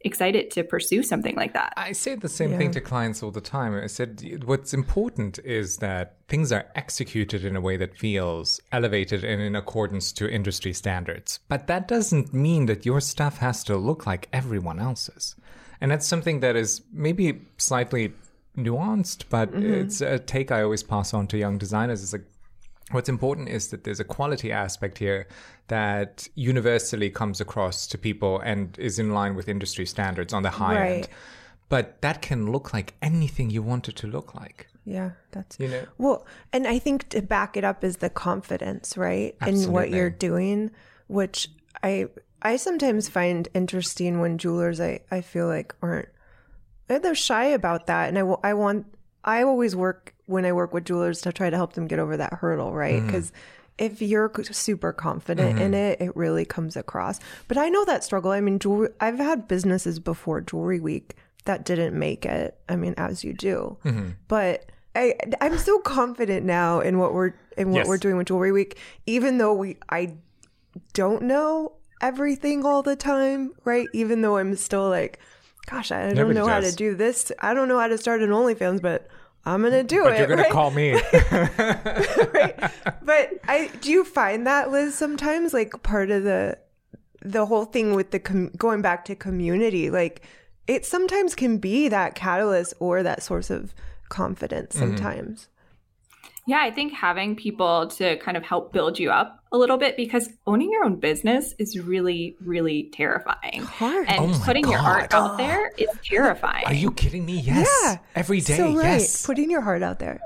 excited 0.04 0.50
to 0.52 0.62
pursue 0.62 1.02
something 1.02 1.34
like 1.34 1.54
that. 1.54 1.72
I 1.76 1.92
say 1.92 2.14
the 2.14 2.28
same 2.28 2.52
Yeah. 2.52 2.58
thing 2.58 2.70
to 2.72 2.80
clients 2.80 3.22
all 3.22 3.30
the 3.30 3.40
time. 3.40 3.74
I 3.74 3.86
said 3.86 4.44
what's 4.44 4.74
important 4.74 5.38
is 5.44 5.78
that 5.78 6.16
things 6.28 6.52
are 6.52 6.66
executed 6.74 7.44
in 7.44 7.56
a 7.56 7.60
way 7.60 7.76
that 7.76 7.96
feels 7.96 8.60
elevated 8.70 9.24
and 9.24 9.40
in 9.40 9.56
accordance 9.56 10.12
to 10.12 10.28
industry 10.28 10.72
standards. 10.72 11.40
But 11.48 11.66
that 11.66 11.88
doesn't 11.88 12.34
mean 12.34 12.66
that 12.66 12.84
your 12.84 13.00
stuff 13.00 13.38
has 13.38 13.64
to 13.64 13.76
look 13.76 14.06
like 14.06 14.28
everyone 14.32 14.78
else's. 14.78 15.36
And 15.80 15.90
that's 15.90 16.06
something 16.06 16.40
that 16.40 16.54
is 16.54 16.82
maybe 16.92 17.42
slightly 17.56 18.12
nuanced, 18.56 19.24
but 19.30 19.50
mm-hmm. 19.50 19.74
it's 19.74 20.00
a 20.00 20.18
take 20.18 20.52
I 20.52 20.62
always 20.62 20.82
pass 20.82 21.12
on 21.12 21.26
to 21.28 21.38
young 21.38 21.58
designers. 21.58 22.02
Is 22.02 22.12
like 22.12 22.24
what's 22.90 23.08
important 23.08 23.48
is 23.48 23.68
that 23.68 23.84
there's 23.84 24.00
a 24.00 24.04
quality 24.04 24.52
aspect 24.52 24.98
here 24.98 25.26
that 25.68 26.28
universally 26.34 27.10
comes 27.10 27.40
across 27.40 27.86
to 27.88 27.98
people 27.98 28.40
and 28.40 28.78
is 28.78 28.98
in 28.98 29.12
line 29.14 29.34
with 29.34 29.48
industry 29.48 29.86
standards 29.86 30.32
on 30.32 30.42
the 30.42 30.50
high 30.50 30.74
Right. 30.74 30.90
end. 30.96 31.08
But 31.70 32.02
that 32.02 32.20
can 32.20 32.52
look 32.52 32.74
like 32.74 32.94
anything 33.00 33.50
you 33.50 33.62
want 33.62 33.88
it 33.88 33.96
to 33.96 34.06
look 34.06 34.34
like. 34.34 34.68
Yeah, 34.84 35.12
that's 35.32 35.58
You 35.58 35.68
know? 35.68 35.86
well, 35.96 36.26
and 36.52 36.66
I 36.66 36.78
think 36.78 37.08
to 37.08 37.22
back 37.22 37.56
it 37.56 37.64
up 37.64 37.82
is 37.82 37.96
the 37.96 38.10
confidence, 38.10 38.98
right, 38.98 39.34
in 39.46 39.72
what 39.72 39.88
you're 39.90 40.10
doing, 40.10 40.70
which 41.06 41.48
I 41.82 42.08
I 42.42 42.56
sometimes 42.56 43.08
find 43.08 43.48
interesting 43.54 44.20
when 44.20 44.36
jewelers 44.36 44.78
I 44.78 45.00
I 45.10 45.22
feel 45.22 45.46
like 45.46 45.74
aren't 45.80 46.08
they're 46.86 47.14
shy 47.14 47.46
about 47.46 47.86
that, 47.86 48.10
and 48.10 48.18
I 48.18 48.50
I 48.50 48.52
want 48.52 48.93
I 49.24 49.42
always 49.42 49.74
work 49.74 50.14
when 50.26 50.44
I 50.44 50.52
work 50.52 50.72
with 50.74 50.84
jewelers 50.84 51.20
to 51.22 51.32
try 51.32 51.50
to 51.50 51.56
help 51.56 51.72
them 51.74 51.86
get 51.86 51.98
over 51.98 52.16
that 52.16 52.34
hurdle, 52.34 52.72
right? 52.72 52.96
Mm-hmm. 52.96 53.06
Because 53.06 53.32
if 53.78 54.00
you're 54.00 54.30
super 54.52 54.92
confident 54.92 55.58
in 55.58 55.74
it, 55.74 56.00
it 56.00 56.14
really 56.16 56.44
comes 56.44 56.76
across. 56.76 57.18
But 57.48 57.58
I 57.58 57.68
know 57.70 57.84
that 57.86 58.04
struggle. 58.04 58.30
I 58.30 58.40
mean, 58.40 58.58
jewelry. 58.58 58.90
I've 59.00 59.18
had 59.18 59.48
businesses 59.48 59.98
before 59.98 60.40
Jewelry 60.40 60.78
Week 60.80 61.14
that 61.44 61.64
didn't 61.64 61.98
make 61.98 62.24
it. 62.24 62.56
I 62.68 62.76
mean, 62.76 62.94
as 62.96 63.24
you 63.24 63.32
do, 63.32 63.76
Mm-hmm. 63.84 64.10
but 64.28 64.66
I 64.94 65.14
I'm 65.40 65.58
so 65.58 65.80
confident 65.80 66.46
now 66.46 66.78
in 66.80 66.98
what 66.98 67.12
we're 67.14 67.32
in 67.56 67.70
what 67.70 67.78
Yes. 67.78 67.88
we're 67.88 67.98
doing 67.98 68.16
with 68.16 68.28
Jewelry 68.28 68.52
Week, 68.52 68.78
even 69.06 69.38
though 69.38 69.52
we 69.54 69.76
I 69.90 70.14
don't 70.92 71.22
know 71.22 71.72
everything 72.00 72.64
all 72.64 72.82
the 72.82 72.96
time, 72.96 73.52
right? 73.64 73.88
Even 73.92 74.22
though 74.22 74.36
I'm 74.36 74.54
still 74.56 74.88
like, 74.88 75.18
gosh, 75.66 75.90
I 75.92 76.06
don't 76.06 76.14
Nobody 76.16 76.38
know 76.38 76.46
how 76.46 76.60
to 76.60 76.72
do 76.72 76.94
this. 76.94 77.32
I 77.40 77.54
don't 77.54 77.68
know 77.68 77.78
how 77.78 77.88
to 77.88 77.98
start 77.98 78.22
an 78.22 78.30
OnlyFans, 78.30 78.80
but 78.82 79.08
I'm 79.46 79.62
gonna 79.62 79.82
do 79.84 80.02
But 80.04 80.14
it. 80.14 80.18
you're 80.18 80.26
going 80.26 80.38
right? 80.40 80.46
to 80.48 80.52
call 80.52 80.70
me. 80.70 80.92
right? 82.34 82.70
But 83.02 83.30
I 83.48 83.70
do 83.80 83.90
you 83.90 84.04
find 84.04 84.46
that 84.46 84.70
Liz 84.70 84.94
sometimes 84.94 85.52
like 85.52 85.82
part 85.82 86.10
of 86.10 86.24
the 86.24 86.58
the 87.22 87.46
whole 87.46 87.64
thing 87.64 87.94
with 87.94 88.10
the 88.10 88.18
com- 88.20 88.50
going 88.56 88.82
back 88.82 89.04
to 89.06 89.14
community, 89.14 89.90
like 89.90 90.22
it 90.66 90.84
sometimes 90.86 91.34
can 91.34 91.58
be 91.58 91.88
that 91.88 92.14
catalyst 92.14 92.74
or 92.80 93.02
that 93.02 93.22
source 93.22 93.50
of 93.50 93.74
confidence 94.08 94.76
Mm-hmm. 94.76 94.96
Sometimes. 96.46 96.62
Yeah, 96.64 96.68
I 96.68 96.70
think 96.74 96.92
having 96.92 97.36
people 97.36 97.88
to 97.88 98.16
kind 98.18 98.36
of 98.36 98.42
help 98.42 98.72
build 98.72 98.98
you 98.98 99.10
up 99.10 99.40
a 99.52 99.56
little 99.58 99.76
bit 99.76 99.96
because 99.96 100.28
owning 100.46 100.70
your 100.70 100.84
own 100.84 100.96
business 101.00 101.54
is 101.58 101.78
really, 101.78 102.36
really 102.44 102.90
terrifying. 102.92 103.62
Hard. 103.62 104.08
And 104.08 104.18
Oh 104.20 104.26
my 104.26 104.38
putting 104.44 104.68
your 104.68 104.78
art 104.80 105.14
out 105.14 105.38
there 105.38 105.70
is 105.78 105.88
terrifying. 106.04 106.64
Are 106.66 106.74
you 106.74 106.90
kidding 106.92 107.24
me? 107.24 107.38
Yes. 107.40 107.68
Yeah. 107.84 107.98
Every 108.14 108.40
day. 108.40 108.56
so 108.56 108.74
right, 108.74 109.00
Yes. 109.00 109.24
putting 109.24 109.50
your 109.50 109.60
heart 109.62 109.82
out 109.82 109.98
there. 109.98 110.20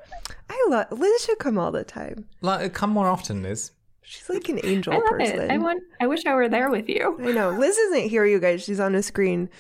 I 0.51 0.67
love 0.71 0.87
Liz 0.99 1.25
should 1.25 1.39
come 1.39 1.59
all 1.59 1.71
the 1.71 1.85
time. 1.85 2.27
Like, 2.41 2.65
uh, 2.65 2.69
come 2.71 2.91
more 2.91 3.07
often, 3.09 3.43
Liz. 3.43 3.73
She's 4.03 4.29
like 4.31 4.49
an 4.49 4.59
angel 4.65 4.95
I 4.95 4.97
love 4.97 5.05
person. 5.11 5.41
it. 5.41 5.51
I 5.51 5.59
want. 5.59 5.83
I 6.01 6.07
wish 6.07 6.25
I 6.25 6.33
were 6.35 6.49
there 6.49 6.71
with 6.71 6.89
you. 6.89 7.19
I 7.21 7.33
know. 7.33 7.51
Liz 7.51 7.77
isn't 7.77 8.09
here, 8.09 8.25
you 8.25 8.41
guys. 8.41 8.65
She's 8.65 8.81
on 8.81 8.95
a 8.95 9.03
screen. 9.03 9.51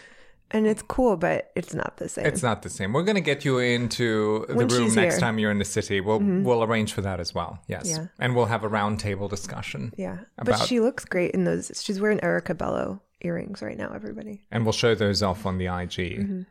And 0.50 0.66
it's 0.66 0.80
cool, 0.82 1.16
but 1.16 1.50
it's 1.54 1.74
not 1.74 1.98
the 1.98 2.08
same. 2.08 2.24
It's 2.24 2.42
not 2.42 2.62
the 2.62 2.70
same. 2.70 2.92
We're 2.94 3.02
going 3.02 3.16
to 3.16 3.20
get 3.20 3.44
you 3.44 3.58
into 3.58 4.46
the 4.48 4.54
When 4.54 4.68
room 4.68 4.84
next 4.84 4.94
here. 4.94 5.08
Mm-hmm. 5.10 5.20
time 5.20 5.38
you're 5.38 5.50
in 5.50 5.58
the 5.58 5.64
city. 5.66 6.00
We'll 6.00 6.20
we'll 6.20 6.62
arrange 6.64 6.92
for 6.94 7.02
that 7.02 7.20
as 7.20 7.34
well. 7.34 7.58
Yes. 7.68 7.88
Yeah. 7.88 8.06
And 8.18 8.34
we'll 8.34 8.46
have 8.46 8.64
a 8.64 8.68
roundtable 8.70 9.28
discussion. 9.28 9.92
yeah. 9.98 10.20
But 10.42 10.56
she 10.66 10.80
looks 10.80 11.04
great 11.04 11.32
in 11.32 11.44
those. 11.44 11.70
She's 11.84 12.00
wearing 12.00 12.22
Erica 12.22 12.54
Bello 12.54 13.02
earrings 13.20 13.60
right 13.60 13.76
now, 13.76 13.92
everybody. 13.94 14.42
And 14.50 14.64
we'll 14.64 14.72
show 14.72 14.94
those 14.94 15.22
off 15.22 15.44
on 15.44 15.58
the 15.58 15.66
IG. 15.66 15.96
Mm-hmm. 16.20 16.42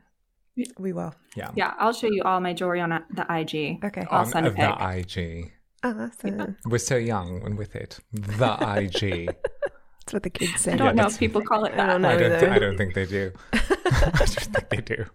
We 0.80 0.92
will. 0.94 1.14
Yeah. 1.36 1.52
Yeah, 1.56 1.74
I'll 1.80 1.94
show 1.94 2.08
you 2.08 2.24
all 2.24 2.40
my 2.40 2.54
jewelry 2.54 2.82
on 2.82 2.90
the 2.90 3.26
IG. 3.30 3.84
Okay. 3.84 4.06
I'll 4.12 4.22
On 4.22 4.26
send 4.28 4.46
the 4.48 4.52
pic. 4.52 4.76
IG. 4.80 5.52
Awesome. 5.84 6.58
We're 6.66 6.78
so 6.80 6.96
young 6.98 7.44
and 7.46 7.58
with 7.58 7.76
it. 7.76 8.00
The 8.12 8.58
IG. 8.94 9.36
That's 10.08 10.14
what 10.14 10.24
the 10.24 10.30
kids 10.30 10.62
say. 10.62 10.72
I 10.72 10.78
don't 10.78 10.96
Yeah, 10.96 11.02
know 11.04 11.08
if 11.08 11.20
people 11.20 11.42
call 11.42 11.66
it 11.66 11.74
I 11.74 11.76
that. 11.76 11.88
don't 11.88 12.02
know 12.02 12.10
I 12.10 12.16
don't, 12.18 12.32
either. 12.32 12.50
I 12.50 12.60
don't 12.60 12.78
think 12.78 12.94
they 12.94 13.06
do. 13.06 13.34
I 13.54 13.60
don't 14.16 14.30
think 14.30 14.70
they 14.70 14.78
do. 14.96 15.06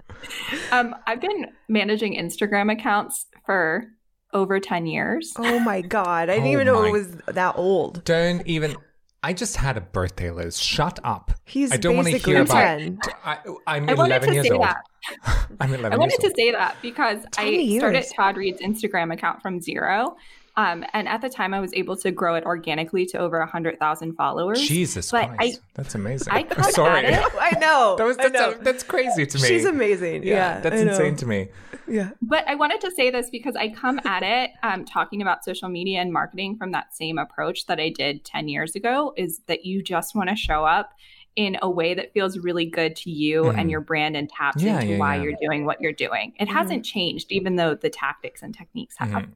Um, 0.70 0.94
I've 1.06 1.18
been 1.22 1.46
managing 1.68 2.14
Instagram 2.18 2.70
accounts 2.70 3.24
for 3.46 3.86
over 4.34 4.60
10 4.60 4.84
years. 4.84 5.32
Oh 5.38 5.58
my 5.60 5.80
god! 5.80 6.28
I 6.28 6.34
didn't 6.34 6.48
Oh 6.48 6.52
even 6.52 6.66
know 6.66 6.82
my- 6.82 6.88
it 6.88 6.92
was 6.92 7.08
that 7.28 7.54
old. 7.56 8.04
Don't 8.04 8.46
even. 8.46 8.76
I 9.22 9.32
just 9.32 9.56
had 9.56 9.78
a 9.78 9.80
birthday, 9.80 10.30
Liz. 10.30 10.60
Shut 10.60 10.98
up. 11.04 11.32
He's 11.46 11.72
I 11.72 11.76
don't 11.78 11.94
want 11.96 12.08
to 12.08 12.12
basically 12.12 12.32
hear 12.34 12.42
about. 12.42 12.78
10. 12.78 12.98
I, 13.24 13.38
I'm 13.66 13.88
I 13.88 13.94
wanted 13.94 14.16
11 14.16 14.28
to 14.28 14.34
years 14.34 14.46
say 14.48 14.52
old. 14.52 14.62
that. 14.64 14.82
I'm 15.60 15.70
11 15.72 15.92
I 15.92 15.96
wanted 15.96 16.20
to 16.20 16.26
old. 16.26 16.36
say 16.36 16.50
that 16.50 16.76
because 16.82 17.18
I 17.38 17.44
started 17.44 17.56
years. 17.62 18.10
Todd 18.14 18.36
Reed's 18.36 18.60
Instagram 18.60 19.10
account 19.14 19.40
from 19.40 19.58
zero. 19.60 20.16
Um, 20.56 20.84
and 20.92 21.08
at 21.08 21.22
the 21.22 21.30
time, 21.30 21.54
I 21.54 21.60
was 21.60 21.72
able 21.72 21.96
to 21.96 22.10
grow 22.10 22.34
it 22.34 22.44
organically 22.44 23.06
to 23.06 23.18
over 23.18 23.38
100,000 23.38 24.14
followers. 24.14 24.60
Jesus 24.60 25.10
But 25.10 25.24
I- 25.30 25.36
Christ, 25.36 25.60
that's 25.74 25.94
amazing. 25.94 26.32
I 26.32 26.42
come 26.42 26.70
Sorry, 26.72 27.06
it- 27.06 27.18
I 27.40 27.58
know. 27.58 27.94
that 27.96 28.04
was 28.04 28.18
I 28.18 28.28
that's, 28.28 28.34
know. 28.34 28.54
that's 28.62 28.82
crazy 28.82 29.24
to 29.24 29.38
me. 29.38 29.48
She's 29.48 29.64
amazing. 29.64 30.24
Yeah, 30.24 30.60
that's 30.60 30.80
I 30.80 30.84
know. 30.84 30.90
insane 30.92 31.16
to 31.16 31.26
me. 31.26 31.48
Yeah. 31.88 32.10
But 32.20 32.46
I 32.48 32.54
wanted 32.54 32.80
to 32.82 32.90
say 32.90 33.10
this 33.10 33.30
because 33.30 33.56
I 33.56 33.68
come 33.70 33.98
at 34.04 34.22
it 34.22 34.50
um, 34.62 34.84
talking 34.84 35.22
about 35.22 35.42
social 35.44 35.68
media 35.70 36.00
and 36.00 36.12
marketing 36.12 36.56
from 36.56 36.72
that 36.72 36.94
same 36.94 37.16
approach 37.18 37.66
that 37.66 37.80
I 37.80 37.88
did 37.88 38.24
10 38.24 38.48
years 38.48 38.74
ago 38.76 39.14
is 39.16 39.40
that 39.46 39.64
you 39.64 39.82
just 39.82 40.14
want 40.14 40.28
to 40.28 40.36
show 40.36 40.64
up 40.64 40.90
in 41.34 41.56
a 41.62 41.70
way 41.70 41.94
that 41.94 42.12
feels 42.12 42.36
really 42.38 42.66
good 42.66 42.94
to 42.94 43.10
you 43.10 43.44
Mhm. 43.44 43.58
and 43.58 43.70
your 43.70 43.80
brand 43.80 44.18
and 44.18 44.28
taps 44.28 44.62
Yeah, 44.62 44.80
into 44.80 44.92
yeah, 44.92 44.98
why 44.98 45.16
yeah. 45.16 45.22
you're 45.22 45.36
doing 45.40 45.64
what 45.64 45.80
you're 45.80 45.90
doing. 45.92 46.34
It 46.38 46.46
Mhm. 46.48 46.52
hasn't 46.52 46.84
changed, 46.84 47.32
even 47.32 47.56
though 47.56 47.74
the 47.74 47.88
tactics 47.88 48.42
and 48.42 48.54
techniques 48.54 48.96
have. 48.98 49.08
Mhm. 49.08 49.28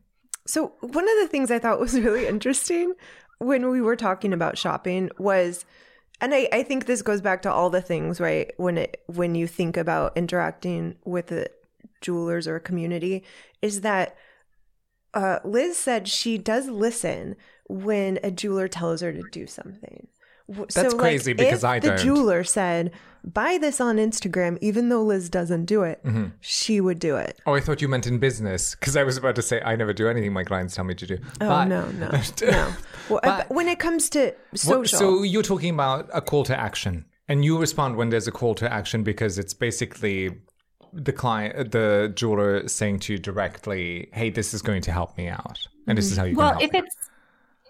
So 0.47 0.73
one 0.81 1.05
of 1.05 1.17
the 1.21 1.29
things 1.29 1.51
I 1.51 1.59
thought 1.59 1.81
was 1.81 1.95
really 2.01 2.27
interesting 2.27 2.95
when 3.39 3.71
we 3.71 3.81
were 3.81 3.97
talking 3.97 4.33
about 4.33 4.59
shopping 4.59 5.11
was 5.19 5.65
and 6.21 6.35
I, 6.35 6.49
I 6.51 6.63
think 6.63 6.87
this 6.87 7.03
goes 7.03 7.21
back 7.21 7.43
to 7.43 7.53
all 7.53 7.69
the 7.69 7.83
things, 7.83 8.21
right? 8.21 8.51
When 8.57 8.79
it 8.79 9.03
when 9.07 9.35
you 9.35 9.47
think 9.47 9.77
about 9.77 10.17
interacting 10.17 10.97
with 11.05 11.27
the 11.27 11.51
jewelers 12.01 12.49
or 12.49 12.57
a 12.57 12.61
community, 12.61 13.23
is 13.61 13.83
that 13.83 14.17
uh, 15.13 15.41
Liz 15.45 15.77
said 15.77 16.09
she 16.09 16.39
does 16.39 16.69
listen 16.69 17.37
when 17.69 18.19
a 18.23 18.31
jeweler 18.31 18.69
tells 18.69 19.01
her 19.01 19.13
to 19.13 19.23
do 19.31 19.47
something. 19.47 20.09
W- 20.49 20.67
That's 20.75 20.95
crazy 20.95 21.33
because 21.33 21.61
if 21.65 21.65
I 21.65 21.79
the 21.81 21.89
don't. 21.89 21.99
jeweler 21.99 22.45
said, 22.45 22.93
"Buy 23.25 23.59
this 23.59 23.81
on 23.81 23.97
Instagram," 23.97 24.59
even 24.61 24.89
though 24.91 25.03
Liz 25.03 25.29
doesn't 25.29 25.65
do 25.65 25.83
it, 25.83 26.01
Mm-hmm. 26.05 26.27
she 26.41 26.81
would 26.81 26.99
do 27.01 27.17
it. 27.17 27.41
Oh, 27.47 27.55
I 27.55 27.61
thought 27.61 27.83
you 27.83 27.89
meant 27.89 28.07
in 28.07 28.19
business 28.19 28.77
because 28.77 28.97
I 28.97 29.03
was 29.03 29.17
about 29.17 29.35
to 29.37 29.43
say 29.43 29.61
I 29.65 29.75
never 29.75 29.93
do 29.93 30.09
anything 30.09 30.33
my 30.33 30.45
clients 30.45 30.77
tell 30.77 30.85
me 30.85 30.95
to 30.95 31.07
do. 31.07 31.19
Oh 31.41 31.49
But- 31.49 31.65
no, 31.65 31.87
no, 31.91 32.11
no. 32.11 32.73
Well, 33.11 33.21
But- 33.23 33.51
when 33.51 33.67
it 33.69 33.79
comes 33.81 34.09
to 34.11 34.33
What- 34.51 34.61
social, 34.61 34.99
so 34.99 35.23
you're 35.25 35.43
talking 35.43 35.75
about 35.75 36.09
a 36.13 36.21
call 36.21 36.45
to 36.45 36.57
action, 36.59 37.05
and 37.29 37.45
you 37.45 37.59
respond 37.59 37.97
when 37.97 38.11
there's 38.11 38.29
a 38.29 38.33
call 38.33 38.55
to 38.57 38.73
action 38.73 39.03
because 39.03 39.39
it's 39.39 39.55
basically 39.55 40.31
the 40.93 41.13
client, 41.13 41.73
the 41.73 42.13
jeweler, 42.15 42.69
saying 42.69 43.01
to 43.01 43.15
you 43.15 43.19
directly, 43.19 44.09
"Hey, 44.13 44.31
this 44.31 44.55
is 44.55 44.63
going 44.63 44.83
to 44.83 44.93
help 44.93 45.19
me 45.19 45.27
out, 45.29 45.59
and 45.89 45.99
this 45.99 46.11
is 46.13 46.17
how 46.17 46.25
you 46.25 46.37
Well, 46.37 46.53
can 46.53 46.61
if 46.63 46.71
help." 46.71 46.85
me." 46.85 46.91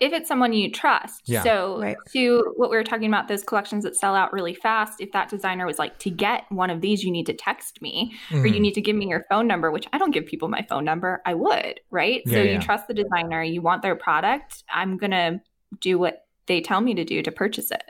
It's 0.00 0.12
if 0.14 0.18
it's 0.20 0.28
someone 0.28 0.52
you 0.52 0.70
trust. 0.70 1.22
Yeah. 1.28 1.42
So 1.42 1.80
Right. 1.80 1.96
to 2.12 2.52
what 2.56 2.70
we 2.70 2.76
were 2.76 2.84
talking 2.84 3.08
about, 3.08 3.28
those 3.28 3.42
collections 3.42 3.84
that 3.84 3.96
sell 3.96 4.14
out 4.14 4.32
really 4.32 4.54
fast, 4.54 5.00
if 5.00 5.12
that 5.12 5.28
designer 5.28 5.66
was 5.66 5.78
like, 5.78 5.98
to 6.00 6.10
get 6.10 6.44
one 6.50 6.70
of 6.70 6.80
these, 6.80 7.02
you 7.04 7.10
need 7.10 7.26
to 7.26 7.32
text 7.34 7.80
me 7.82 8.14
or 8.30 8.36
Mm-hmm. 8.38 8.54
you 8.54 8.60
need 8.60 8.74
to 8.74 8.80
give 8.80 8.96
me 8.96 9.08
your 9.08 9.24
phone 9.30 9.46
number, 9.46 9.70
which 9.70 9.86
I 9.92 9.98
don't 9.98 10.10
give 10.12 10.26
people 10.26 10.48
my 10.48 10.62
phone 10.68 10.84
number. 10.84 11.20
I 11.24 11.34
would, 11.34 11.80
right? 11.90 12.22
so 12.26 12.32
Yeah, 12.42 12.52
you 12.54 12.58
trust 12.60 12.88
the 12.88 12.94
designer, 12.94 13.42
you 13.42 13.62
want 13.62 13.82
their 13.82 13.96
product. 13.96 14.64
I'm 14.70 14.96
gonna 14.98 15.40
do 15.80 15.98
what 15.98 16.24
they 16.46 16.60
tell 16.60 16.80
me 16.80 16.94
to 16.94 17.04
do 17.04 17.22
to 17.22 17.32
purchase 17.32 17.70
it. 17.70 17.82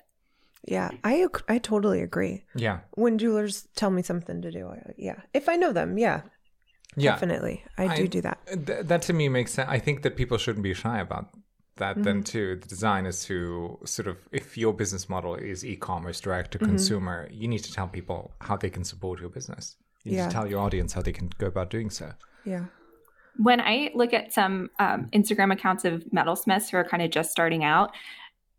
yeah, 0.68 0.90
I 1.04 1.26
I 1.48 1.58
totally 1.58 2.00
agree. 2.02 2.44
yeah, 2.56 2.80
When 2.94 3.18
jewelers 3.18 3.68
tell 3.76 3.90
me 3.90 4.02
something 4.02 4.42
to 4.42 4.50
do, 4.50 4.66
I, 4.68 4.92
yeah, 4.96 5.20
if 5.34 5.48
I 5.48 5.56
know 5.56 5.72
them, 5.72 5.96
yeah, 5.98 6.22
yeah, 6.96 7.12
definitely, 7.12 7.62
I 7.78 7.94
do 7.96 8.02
I- 8.04 8.06
do 8.06 8.20
that. 8.22 8.38
Th- 8.66 8.84
that 8.86 9.02
to 9.02 9.12
me 9.12 9.28
makes 9.28 9.52
sense. 9.52 9.68
I 9.70 9.78
think 9.78 10.02
that 10.02 10.16
people 10.16 10.38
shouldn't 10.38 10.64
be 10.64 10.74
shy 10.74 10.98
about 10.98 11.28
that. 11.76 12.02
Then 12.02 12.16
Mm-hmm. 12.16 12.22
too, 12.22 12.56
the 12.56 12.68
design 12.68 13.06
is 13.06 13.24
to 13.26 13.78
sort 13.84 14.08
of 14.08 14.16
if 14.32 14.56
your 14.58 14.72
business 14.72 15.08
model 15.08 15.34
is 15.34 15.64
e-commerce, 15.64 16.20
direct 16.20 16.52
Mm-hmm. 16.54 16.64
to 16.64 16.70
consumer, 16.70 17.28
you 17.32 17.48
need 17.48 17.64
to 17.64 17.72
tell 17.72 17.88
people 17.88 18.32
how 18.40 18.56
they 18.56 18.70
can 18.70 18.84
support 18.84 19.20
your 19.20 19.28
business. 19.30 19.76
You 20.04 20.12
need 20.12 20.18
Yeah. 20.18 20.28
to 20.28 20.32
tell 20.32 20.46
your 20.46 20.60
audience 20.60 20.92
how 20.94 21.02
they 21.02 21.12
can 21.12 21.30
go 21.38 21.46
about 21.46 21.70
doing 21.70 21.90
so. 21.90 22.12
Yeah, 22.44 22.66
when 23.38 23.60
I 23.60 23.90
look 23.94 24.14
at 24.14 24.32
some 24.32 24.70
um, 24.78 25.08
Instagram 25.12 25.52
accounts 25.52 25.84
of 25.84 26.04
metalsmiths 26.14 26.70
who 26.70 26.76
are 26.78 26.84
kind 26.84 27.02
of 27.02 27.10
just 27.10 27.30
starting 27.30 27.64
out, 27.64 27.90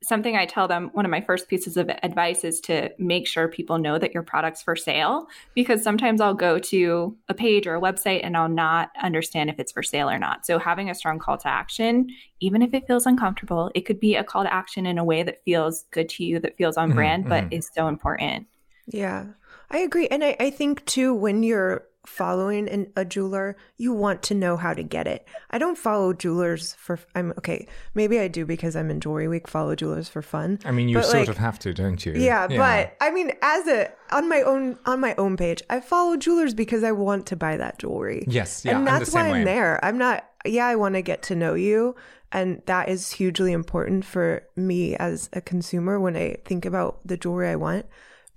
something 0.04 0.36
I 0.36 0.46
tell 0.46 0.68
them, 0.68 0.90
one 0.94 1.06
of 1.06 1.12
my 1.12 1.22
first 1.22 1.48
pieces 1.48 1.78
of 1.78 1.90
advice 2.04 2.44
is 2.44 2.60
to 2.62 2.92
make 3.00 3.28
sure 3.28 3.48
people 3.48 3.78
know 3.78 3.98
that 3.98 4.14
your 4.14 4.24
product's 4.24 4.62
for 4.62 4.76
sale. 4.76 5.28
Because 5.56 5.84
sometimes 5.84 6.22
I'll 6.22 6.34
go 6.34 6.60
to 6.60 7.18
a 7.30 7.34
page 7.34 7.66
or 7.68 7.76
a 7.76 7.82
website 7.82 8.22
and 8.24 8.38
I'll 8.38 8.50
not 8.50 8.92
understand 9.02 9.50
if 9.50 9.60
it's 9.60 9.72
for 9.72 9.84
sale 9.84 10.10
or 10.10 10.20
not. 10.20 10.46
So 10.46 10.60
having 10.60 10.90
a 10.90 10.96
strong 10.96 11.20
call 11.20 11.38
to 11.40 11.48
action, 11.48 12.08
even 12.40 12.62
if 12.62 12.74
it 12.74 12.86
feels 12.88 13.06
uncomfortable, 13.06 13.72
it 13.76 13.82
could 13.82 14.00
be 14.00 14.16
a 14.16 14.24
call 14.24 14.44
to 14.44 14.54
action 14.54 14.86
in 14.86 14.98
a 14.98 15.04
way 15.04 15.24
that 15.24 15.44
feels 15.44 15.86
good 15.92 16.10
to 16.10 16.24
you, 16.24 16.40
that 16.40 16.58
feels 16.58 16.78
on 16.78 16.92
Mhm, 16.92 16.96
brand, 16.96 17.28
but 17.28 17.46
mhm. 17.46 17.54
is 17.54 17.70
so 17.74 17.88
important. 17.88 18.48
yeah, 18.86 19.26
I 19.70 19.80
agree, 19.80 20.08
and 20.08 20.24
I 20.24 20.36
I 20.40 20.50
think 20.50 20.86
too 20.86 21.14
when 21.14 21.44
you're 21.44 21.87
following 22.08 22.70
an, 22.70 22.92
a 22.96 23.04
jeweler, 23.04 23.58
you 23.76 23.92
want 23.92 24.24
to 24.24 24.34
know 24.34 24.56
how 24.56 24.74
to 24.74 24.82
get 24.82 25.08
it. 25.08 25.28
I 25.52 25.58
don't 25.58 25.78
follow 25.78 26.14
jewelers 26.14 26.74
for 26.74 26.98
I'm 27.14 27.32
okay. 27.38 27.68
Maybe 27.94 28.18
I 28.20 28.28
do 28.30 28.46
because 28.46 28.76
I'm 28.76 28.90
in 28.90 29.02
Jewelry 29.02 29.28
Week. 29.28 29.48
Follow 29.48 29.76
jewelers 29.76 30.08
for 30.08 30.22
fun. 30.22 30.60
I 30.64 30.72
mean, 30.72 30.88
you 30.88 30.96
But, 30.96 31.06
sort 31.06 31.18
like, 31.20 31.28
of 31.28 31.38
have 31.38 31.60
to, 31.60 31.74
don't 31.74 32.04
you? 32.06 32.14
Yeah, 32.14 32.48
but 32.48 32.96
I 33.02 33.12
mean, 33.12 33.34
as 33.42 33.68
a 33.68 33.92
on 34.12 34.30
my 34.30 34.42
own 34.42 34.80
on 34.86 35.02
my 35.02 35.16
own 35.16 35.36
page, 35.36 35.62
I 35.70 35.82
follow 35.82 36.16
jewelers 36.16 36.54
because 36.54 36.84
I 36.84 36.94
want 36.94 37.26
to 37.28 37.36
buy 37.36 37.58
that 37.58 37.78
jewelry. 37.78 38.24
Yes, 38.28 38.64
yeah, 38.64 38.72
I'm 38.72 38.78
and 38.80 38.88
that's 38.88 39.14
why 39.14 39.28
I'm 39.28 39.32
way. 39.32 39.44
there. 39.44 39.84
I'm 39.84 39.98
not. 39.98 40.26
Yeah, 40.46 40.66
I 40.66 40.76
want 40.76 40.96
to 40.96 41.02
get 41.02 41.24
to 41.24 41.36
know 41.36 41.56
you, 41.56 41.96
and 42.32 42.62
that 42.68 42.88
is 42.88 43.12
hugely 43.12 43.52
important 43.52 44.06
for 44.06 44.48
me 44.56 44.96
as 44.96 45.30
a 45.34 45.42
consumer 45.42 46.00
when 46.00 46.16
I 46.16 46.38
think 46.46 46.66
about 46.66 47.06
the 47.06 47.18
jewelry 47.18 47.50
I 47.50 47.58
want. 47.58 47.86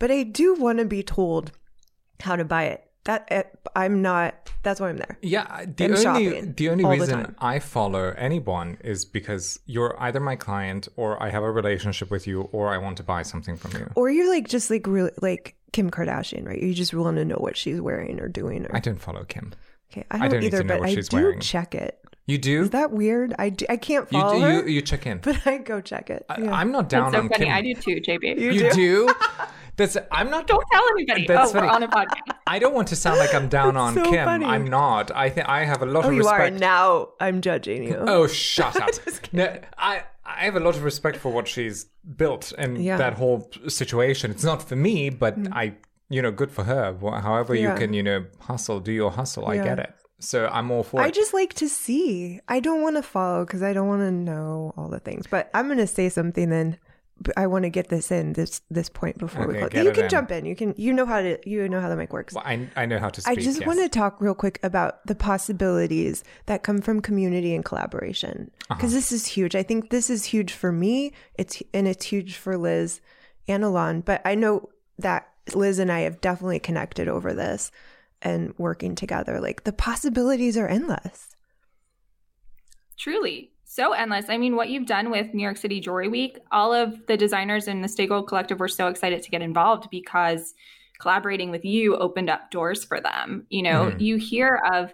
But 0.00 0.10
I 0.10 0.24
do 0.24 0.54
want 0.54 0.80
to 0.80 0.84
be 0.84 1.04
told 1.04 1.52
how 2.20 2.34
to 2.34 2.44
buy 2.44 2.64
it. 2.64 2.89
That 3.10 3.26
eh, 3.32 3.42
I'm 3.74 4.02
not. 4.02 4.52
That's 4.62 4.78
why 4.78 4.88
I'm 4.88 4.96
there. 4.96 5.18
Yeah, 5.20 5.64
the 5.64 5.84
and 5.86 6.06
only 6.06 6.40
the 6.42 6.68
only 6.68 6.84
all 6.84 6.92
the 6.92 6.98
reason. 6.98 7.34
I 7.40 7.58
follow 7.58 8.14
anyone 8.16 8.78
is 8.84 9.04
because 9.04 9.58
you're 9.66 10.00
either 10.00 10.20
my 10.20 10.36
client 10.36 10.86
or 10.94 11.20
I 11.20 11.30
have 11.30 11.42
a 11.42 11.50
relationship 11.50 12.08
with 12.08 12.28
you 12.28 12.42
or 12.52 12.68
I 12.68 12.78
want 12.78 12.98
to 12.98 13.02
buy 13.02 13.22
something 13.22 13.56
from 13.56 13.72
you. 13.72 13.90
Or 13.96 14.10
you're 14.10 14.28
like 14.28 14.46
just 14.46 14.70
like 14.70 14.86
really 14.86 15.10
like 15.20 15.56
Kim 15.72 15.90
Kardashian, 15.90 16.46
right? 16.46 16.62
You 16.62 16.72
just 16.72 16.94
want 16.94 17.16
to 17.16 17.24
know 17.24 17.34
what 17.34 17.56
she's 17.56 17.80
wearing 17.80 18.20
or 18.20 18.28
doing. 18.28 18.64
Or 18.66 18.76
I 18.76 18.78
don't 18.78 19.00
follow 19.00 19.24
Kim. 19.24 19.54
okay, 19.90 20.06
I 20.12 20.18
don't, 20.18 20.30
don't 20.30 20.40
need 20.42 20.54
either, 20.54 20.62
but 20.62 20.80
I 20.80 20.94
do 20.94 21.16
wearing. 21.16 21.40
check 21.40 21.74
it. 21.74 21.98
You 22.30 22.38
do? 22.38 22.62
Is 22.62 22.70
that 22.70 22.92
weird? 22.92 23.34
I, 23.38 23.48
do, 23.50 23.66
I 23.68 23.76
can't 23.76 24.06
you, 24.12 24.20
do- 24.20 24.40
her, 24.40 24.62
you 24.68 24.74
you 24.76 24.82
check 24.82 25.06
in. 25.06 25.18
but 25.18 25.46
I 25.46 25.58
go 25.58 25.80
check 25.80 26.10
it. 26.10 26.24
I, 26.28 26.40
Yeah. 26.40 26.52
I'm 26.52 26.70
not 26.70 26.88
That's 26.88 27.02
down 27.02 27.12
so 27.12 27.18
on 27.18 27.28
funny. 27.28 27.44
Kim. 27.46 27.54
I 27.54 27.60
do 27.62 27.74
too, 27.74 28.00
JB. 28.00 28.38
You 28.38 28.50
You 28.52 28.70
do? 28.70 28.74
do? 28.74 29.14
That's 29.76 29.96
I'm 30.12 30.30
not 30.30 30.46
Don't 30.46 30.64
tell 30.70 30.82
anybody. 30.94 31.26
That's 31.26 31.50
oh, 31.50 31.54
we're 31.54 31.66
funny. 31.66 31.72
on 31.72 31.82
a 31.84 31.88
podcast. 31.88 32.36
I 32.46 32.58
don't 32.58 32.74
want 32.74 32.88
to 32.88 32.96
sound 32.96 33.18
like 33.18 33.34
I'm 33.34 33.48
down 33.48 33.76
on 33.76 33.94
so 33.94 34.04
Kim. 34.04 34.24
funny. 34.24 34.44
I'm 34.44 34.66
not. 34.66 35.10
I 35.10 35.30
think 35.30 35.48
I 35.48 35.64
have 35.64 35.82
a 35.82 35.86
lot 35.86 36.04
oh, 36.04 36.10
of 36.10 36.16
respect. 36.18 36.38
you 36.38 36.56
are 36.56 36.58
now. 36.58 37.08
I'm 37.18 37.40
judging 37.40 37.84
you. 37.84 37.96
Oh, 37.96 38.26
shut 38.48 38.76
up! 38.80 38.90
no, 39.32 39.58
I 39.78 40.04
I 40.24 40.44
have 40.44 40.56
a 40.56 40.60
lot 40.60 40.76
of 40.76 40.84
respect 40.84 41.16
for 41.16 41.32
what 41.32 41.48
she's 41.48 41.86
built 42.16 42.52
and 42.58 42.82
Yeah. 42.82 42.94
Mm. 42.96 42.98
that 42.98 43.14
whole 43.14 43.50
situation. 43.68 44.30
It's 44.30 44.44
not 44.44 44.62
for 44.62 44.76
me, 44.76 45.08
but 45.10 45.34
I, 45.50 45.74
you 46.08 46.20
know, 46.22 46.30
good 46.30 46.52
for 46.52 46.64
her. 46.64 46.96
However, 47.28 47.54
Yeah. 47.54 47.72
you 47.72 47.78
can, 47.80 47.94
you 47.94 48.02
know, 48.02 48.26
hustle, 48.40 48.80
do 48.80 48.92
your 48.92 49.10
hustle. 49.10 49.46
I 49.46 49.56
get 49.56 49.78
it. 49.78 49.92
So 50.20 50.46
I'm 50.52 50.70
all 50.70 50.82
for 50.82 51.00
I 51.00 51.08
it. 51.08 51.14
just 51.14 51.32
like 51.34 51.54
to 51.54 51.68
see. 51.68 52.40
I 52.46 52.60
don't 52.60 52.82
want 52.82 52.96
to 52.96 53.02
follow 53.02 53.44
because 53.44 53.62
I 53.62 53.72
don't 53.72 53.88
want 53.88 54.02
to 54.02 54.10
know 54.12 54.72
all 54.76 54.88
the 54.88 55.00
things. 55.00 55.26
But 55.26 55.50
I'm 55.54 55.66
going 55.66 55.78
to 55.78 55.86
say 55.86 56.08
something 56.08 56.50
then. 56.50 56.78
I 57.36 57.46
want 57.48 57.64
to 57.64 57.68
get 57.68 57.88
this 57.90 58.10
in 58.10 58.32
this 58.32 58.62
this 58.70 58.88
point 58.88 59.18
before 59.18 59.46
we 59.46 59.58
Okay, 59.58 59.68
close. 59.68 59.84
You 59.84 59.92
can 59.92 60.04
in. 60.04 60.08
jump 60.10 60.30
in. 60.30 60.46
You 60.46 60.56
can. 60.56 60.72
You 60.78 60.94
know 60.94 61.04
how 61.04 61.20
to. 61.20 61.38
You 61.44 61.68
know 61.68 61.78
how 61.78 61.90
the 61.90 61.96
mic 61.96 62.14
works. 62.14 62.32
Well, 62.32 62.44
I 62.46 62.66
I 62.76 62.86
know 62.86 62.98
how 62.98 63.10
to 63.10 63.22
I 63.26 63.34
just 63.34 63.58
yes. 63.60 63.66
want 63.66 63.78
to 63.80 63.90
talk 63.90 64.22
real 64.22 64.34
quick 64.34 64.58
about 64.62 65.06
the 65.06 65.14
possibilities 65.14 66.24
that 66.46 66.62
come 66.62 66.80
from 66.80 67.00
community 67.02 67.54
and 67.54 67.62
collaboration 67.64 68.50
Uh-huh. 68.70 68.74
because 68.76 68.94
this 68.94 69.12
is 69.12 69.26
huge. 69.26 69.54
I 69.54 69.62
think 69.62 69.90
this 69.90 70.08
is 70.08 70.24
huge 70.24 70.52
for 70.54 70.72
me. 70.72 71.12
It's 71.34 71.62
and 71.74 71.86
it's 71.86 72.06
huge 72.06 72.36
for 72.36 72.56
Liz 72.56 73.02
and 73.48 73.64
Alain. 73.64 74.00
But 74.00 74.22
I 74.24 74.34
know 74.34 74.70
that 74.98 75.28
Liz 75.54 75.78
and 75.78 75.92
I 75.92 76.00
have 76.00 76.20
definitely 76.22 76.58
connected 76.60 77.06
over 77.08 77.34
this 77.34 77.70
and 78.22 78.54
working 78.58 78.94
together. 78.94 79.40
Like 79.40 79.64
the 79.64 79.72
possibilities 79.72 80.56
are 80.56 80.68
endless. 80.68 81.28
Truly. 82.96 83.50
So 83.64 83.92
endless. 83.92 84.26
I 84.28 84.36
mean, 84.36 84.56
what 84.56 84.68
you've 84.68 84.86
done 84.86 85.10
with 85.10 85.32
New 85.32 85.42
York 85.42 85.56
City 85.56 85.80
Jewelry 85.80 86.08
Week, 86.08 86.38
all 86.50 86.74
of 86.74 87.06
the 87.06 87.16
designers 87.16 87.68
in 87.68 87.82
the 87.82 87.88
Stay 87.88 88.06
Gold 88.06 88.26
Collective 88.28 88.58
were 88.58 88.68
so 88.68 88.88
excited 88.88 89.22
to 89.22 89.30
get 89.30 89.42
involved 89.42 89.88
because 89.90 90.54
collaborating 90.98 91.50
with 91.50 91.64
you 91.64 91.96
opened 91.96 92.28
up 92.28 92.50
doors 92.50 92.84
for 92.84 93.00
them. 93.00 93.46
You 93.48 93.62
know, 93.62 93.90
Mhm. 93.92 94.00
you 94.00 94.16
hear 94.16 94.60
of 94.72 94.92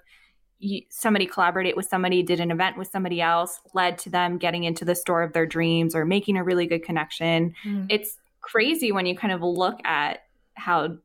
you, 0.58 0.82
somebody 0.88 1.26
collaborated 1.26 1.74
with 1.76 1.86
somebody, 1.86 2.22
did 2.22 2.38
an 2.40 2.50
event 2.50 2.78
with 2.78 2.88
somebody 2.88 3.20
else, 3.20 3.60
led 3.74 3.98
to 3.98 4.10
them 4.10 4.38
getting 4.38 4.64
into 4.64 4.84
the 4.84 4.94
store 4.94 5.22
of 5.22 5.32
their 5.32 5.46
dreams 5.46 5.94
or 5.94 6.04
making 6.04 6.36
a 6.36 6.44
really 6.44 6.66
good 6.66 6.82
connection. 6.82 7.54
Mm. 7.64 7.86
It's 7.90 8.16
crazy 8.40 8.90
when 8.92 9.04
you 9.04 9.16
kind 9.16 9.32
of 9.34 9.42
look 9.42 9.80
at 9.84 10.20
how 10.54 10.86
cl- 10.86 10.98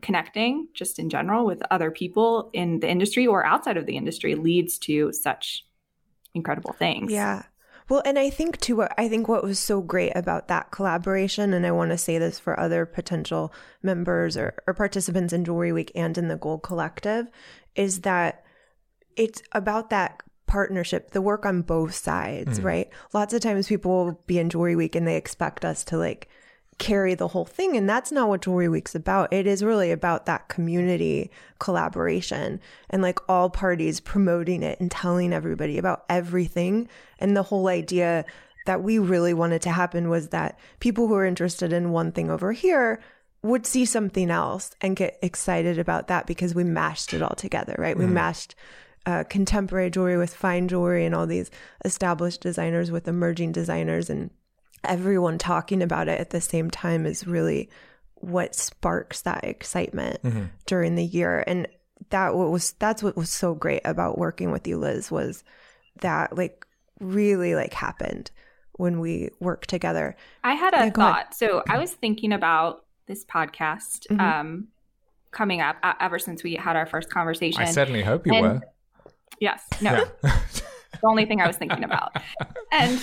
connecting 0.00 0.68
just 0.74 0.98
in 0.98 1.08
general 1.08 1.44
with 1.46 1.62
other 1.70 1.90
people 1.90 2.50
in 2.52 2.80
the 2.80 2.88
industry 2.88 3.26
or 3.26 3.44
outside 3.44 3.76
of 3.76 3.86
the 3.86 3.96
industry 3.96 4.34
leads 4.34 4.78
to 4.78 5.12
such 5.12 5.64
incredible 6.34 6.72
things. 6.72 7.12
Yeah. 7.12 7.44
Well, 7.88 8.02
and 8.04 8.18
I 8.18 8.30
think 8.30 8.60
too, 8.60 8.82
I 8.82 9.08
think 9.08 9.28
what 9.28 9.44
was 9.44 9.60
so 9.60 9.80
great 9.80 10.12
about 10.16 10.48
that 10.48 10.72
collaboration, 10.72 11.54
and 11.54 11.64
I 11.64 11.70
want 11.70 11.92
to 11.92 11.98
say 11.98 12.18
this 12.18 12.38
for 12.38 12.58
other 12.58 12.84
potential 12.84 13.52
members 13.82 14.36
or, 14.36 14.54
or 14.66 14.74
participants 14.74 15.32
in 15.32 15.44
Jewelry 15.44 15.72
Week 15.72 15.92
and 15.94 16.18
in 16.18 16.26
the 16.26 16.36
Gold 16.36 16.64
Collective, 16.64 17.28
is 17.76 18.00
that 18.00 18.44
it's 19.16 19.40
about 19.52 19.90
that 19.90 20.20
partnership, 20.46 21.10
the 21.12 21.22
work 21.22 21.46
on 21.46 21.62
both 21.62 21.94
sides, 21.94 22.58
mm-hmm. 22.58 22.66
right? 22.66 22.88
Lots 23.12 23.34
of 23.34 23.40
times 23.40 23.68
people 23.68 23.90
will 23.92 24.20
be 24.26 24.38
in 24.38 24.50
Jewelry 24.50 24.74
Week 24.74 24.96
and 24.96 25.06
they 25.06 25.16
expect 25.16 25.64
us 25.64 25.84
to 25.84 25.96
like 25.96 26.28
carry 26.78 27.14
the 27.14 27.28
whole 27.28 27.44
thing. 27.44 27.76
And 27.76 27.88
that's 27.88 28.12
not 28.12 28.28
what 28.28 28.42
Jewelry 28.42 28.68
Week's 28.68 28.94
about. 28.94 29.32
It 29.32 29.46
is 29.46 29.64
really 29.64 29.90
about 29.90 30.26
that 30.26 30.48
community 30.48 31.30
collaboration 31.58 32.60
and 32.90 33.02
like 33.02 33.18
all 33.28 33.48
parties 33.48 34.00
promoting 34.00 34.62
it 34.62 34.78
and 34.78 34.90
telling 34.90 35.32
everybody 35.32 35.78
about 35.78 36.04
everything. 36.08 36.88
And 37.18 37.36
the 37.36 37.42
whole 37.42 37.68
idea 37.68 38.24
that 38.66 38.82
we 38.82 38.98
really 38.98 39.32
wanted 39.32 39.62
to 39.62 39.70
happen 39.70 40.10
was 40.10 40.28
that 40.28 40.58
people 40.80 41.08
who 41.08 41.14
are 41.14 41.24
interested 41.24 41.72
in 41.72 41.92
one 41.92 42.12
thing 42.12 42.30
over 42.30 42.52
here 42.52 43.00
would 43.42 43.64
see 43.64 43.84
something 43.84 44.30
else 44.30 44.72
and 44.80 44.96
get 44.96 45.18
excited 45.22 45.78
about 45.78 46.08
that 46.08 46.26
because 46.26 46.54
we 46.54 46.64
mashed 46.64 47.14
it 47.14 47.22
all 47.22 47.34
together, 47.36 47.76
right? 47.78 47.96
Mm. 47.96 48.00
We 48.00 48.06
mashed 48.06 48.54
uh, 49.06 49.24
contemporary 49.24 49.88
jewelry 49.88 50.16
with 50.16 50.34
fine 50.34 50.66
jewelry 50.68 51.06
and 51.06 51.14
all 51.14 51.26
these 51.26 51.50
established 51.84 52.40
designers 52.40 52.90
with 52.90 53.06
emerging 53.06 53.52
designers 53.52 54.10
and 54.10 54.30
everyone 54.88 55.38
talking 55.38 55.82
about 55.82 56.08
it 56.08 56.20
at 56.20 56.30
the 56.30 56.40
same 56.40 56.70
time 56.70 57.06
is 57.06 57.26
really 57.26 57.68
what 58.16 58.54
sparks 58.54 59.22
that 59.22 59.44
excitement 59.44 60.22
mm-hmm. 60.22 60.44
during 60.66 60.94
the 60.94 61.04
year 61.04 61.44
and 61.46 61.68
that 62.10 62.34
was 62.34 62.72
that's 62.78 63.02
what 63.02 63.16
was 63.16 63.30
so 63.30 63.54
great 63.54 63.82
about 63.84 64.18
working 64.18 64.50
with 64.50 64.66
you 64.66 64.76
liz 64.76 65.10
was 65.10 65.44
that 66.00 66.36
like 66.36 66.66
really 67.00 67.54
like 67.54 67.72
happened 67.72 68.30
when 68.72 69.00
we 69.00 69.30
worked 69.40 69.68
together 69.68 70.16
i 70.44 70.54
had 70.54 70.74
a 70.74 70.78
yeah, 70.78 70.90
thought 70.90 71.20
ahead. 71.22 71.34
so 71.34 71.62
i 71.68 71.78
was 71.78 71.92
thinking 71.92 72.32
about 72.32 72.84
this 73.06 73.24
podcast 73.24 74.06
mm-hmm. 74.10 74.20
um 74.20 74.68
coming 75.30 75.60
up 75.60 75.76
uh, 75.82 75.94
ever 76.00 76.18
since 76.18 76.42
we 76.42 76.54
had 76.54 76.76
our 76.76 76.86
first 76.86 77.10
conversation 77.10 77.62
i 77.62 77.70
certainly 77.70 78.02
hope 78.02 78.26
you 78.26 78.34
and, 78.34 78.42
were 78.42 78.60
yes 79.40 79.62
no 79.80 79.92
yeah. 79.92 80.04
the 80.22 81.06
only 81.06 81.26
thing 81.26 81.40
i 81.40 81.46
was 81.46 81.56
thinking 81.56 81.84
about 81.84 82.16
and 82.72 83.00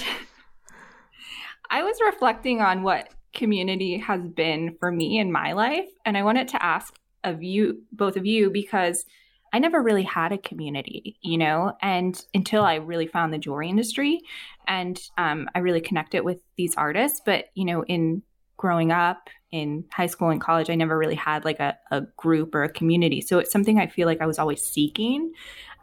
I 1.69 1.83
was 1.83 1.97
reflecting 2.05 2.61
on 2.61 2.83
what 2.83 3.09
community 3.33 3.97
has 3.97 4.21
been 4.27 4.75
for 4.79 4.91
me 4.91 5.19
in 5.19 5.31
my 5.31 5.53
life. 5.53 5.89
And 6.05 6.17
I 6.17 6.23
wanted 6.23 6.47
to 6.49 6.63
ask 6.63 6.93
of 7.23 7.41
you, 7.41 7.81
both 7.91 8.15
of 8.15 8.25
you, 8.25 8.49
because 8.49 9.05
I 9.51 9.59
never 9.59 9.81
really 9.81 10.03
had 10.03 10.31
a 10.31 10.37
community, 10.37 11.17
you 11.21 11.37
know, 11.37 11.73
and 11.81 12.19
until 12.33 12.63
I 12.63 12.75
really 12.75 13.07
found 13.07 13.33
the 13.33 13.37
jewelry 13.37 13.69
industry 13.69 14.21
and 14.67 14.99
um, 15.17 15.47
I 15.53 15.59
really 15.59 15.81
connected 15.81 16.23
with 16.23 16.39
these 16.57 16.75
artists. 16.75 17.21
But, 17.23 17.45
you 17.53 17.65
know, 17.65 17.83
in 17.85 18.23
growing 18.57 18.91
up 18.91 19.29
in 19.51 19.85
high 19.91 20.07
school 20.07 20.29
and 20.29 20.41
college, 20.41 20.69
I 20.69 20.75
never 20.75 20.97
really 20.97 21.15
had 21.15 21.45
like 21.45 21.59
a, 21.59 21.77
a 21.91 22.01
group 22.17 22.55
or 22.55 22.63
a 22.63 22.69
community. 22.69 23.21
So 23.21 23.37
it's 23.39 23.51
something 23.51 23.79
I 23.79 23.87
feel 23.87 24.07
like 24.07 24.21
I 24.21 24.25
was 24.25 24.39
always 24.39 24.63
seeking. 24.63 25.33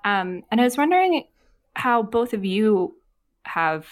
Um, 0.05 0.43
and 0.51 0.61
I 0.61 0.64
was 0.64 0.76
wondering 0.76 1.24
how 1.74 2.03
both 2.03 2.33
of 2.33 2.45
you 2.45 2.97
have 3.45 3.87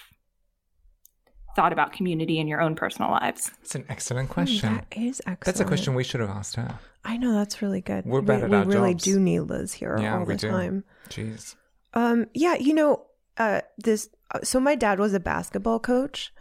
thought 1.56 1.72
about 1.72 1.92
community 1.92 2.38
in 2.38 2.48
your 2.48 2.60
own 2.60 2.74
personal 2.74 3.10
lives? 3.10 3.50
It's 3.62 3.74
an 3.74 3.84
excellent 3.88 4.28
question. 4.28 4.74
That 4.74 4.86
is 4.92 5.20
excellent. 5.20 5.44
That's 5.44 5.60
a 5.60 5.64
question 5.64 5.94
we 5.94 6.04
should 6.04 6.20
have 6.20 6.30
asked 6.30 6.56
her. 6.56 6.78
I 7.04 7.16
know 7.16 7.32
that's 7.34 7.62
really 7.62 7.80
good. 7.80 8.04
We're 8.04 8.20
bad 8.20 8.38
we, 8.38 8.44
at 8.44 8.50
we 8.50 8.56
our 8.56 8.64
really 8.64 8.94
jobs. 8.94 9.04
do 9.04 9.20
need 9.20 9.40
Liz 9.40 9.72
here 9.72 9.96
yeah, 9.98 10.18
all 10.18 10.24
the 10.24 10.36
do. 10.36 10.50
time. 10.50 10.84
Jeez. 11.08 11.54
Um. 11.94 12.26
Yeah. 12.34 12.54
You 12.54 12.74
know. 12.74 13.06
Uh. 13.36 13.62
This. 13.78 14.08
Uh, 14.34 14.40
so 14.42 14.60
my 14.60 14.74
dad 14.74 14.98
was 14.98 15.14
a 15.14 15.20
basketball 15.20 15.80
coach. 15.80 16.32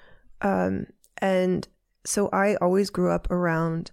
Um. 0.42 0.88
And 1.20 1.68
so 2.06 2.30
I 2.32 2.56
always 2.58 2.90
grew 2.90 3.12
up 3.12 3.30
around, 3.32 3.92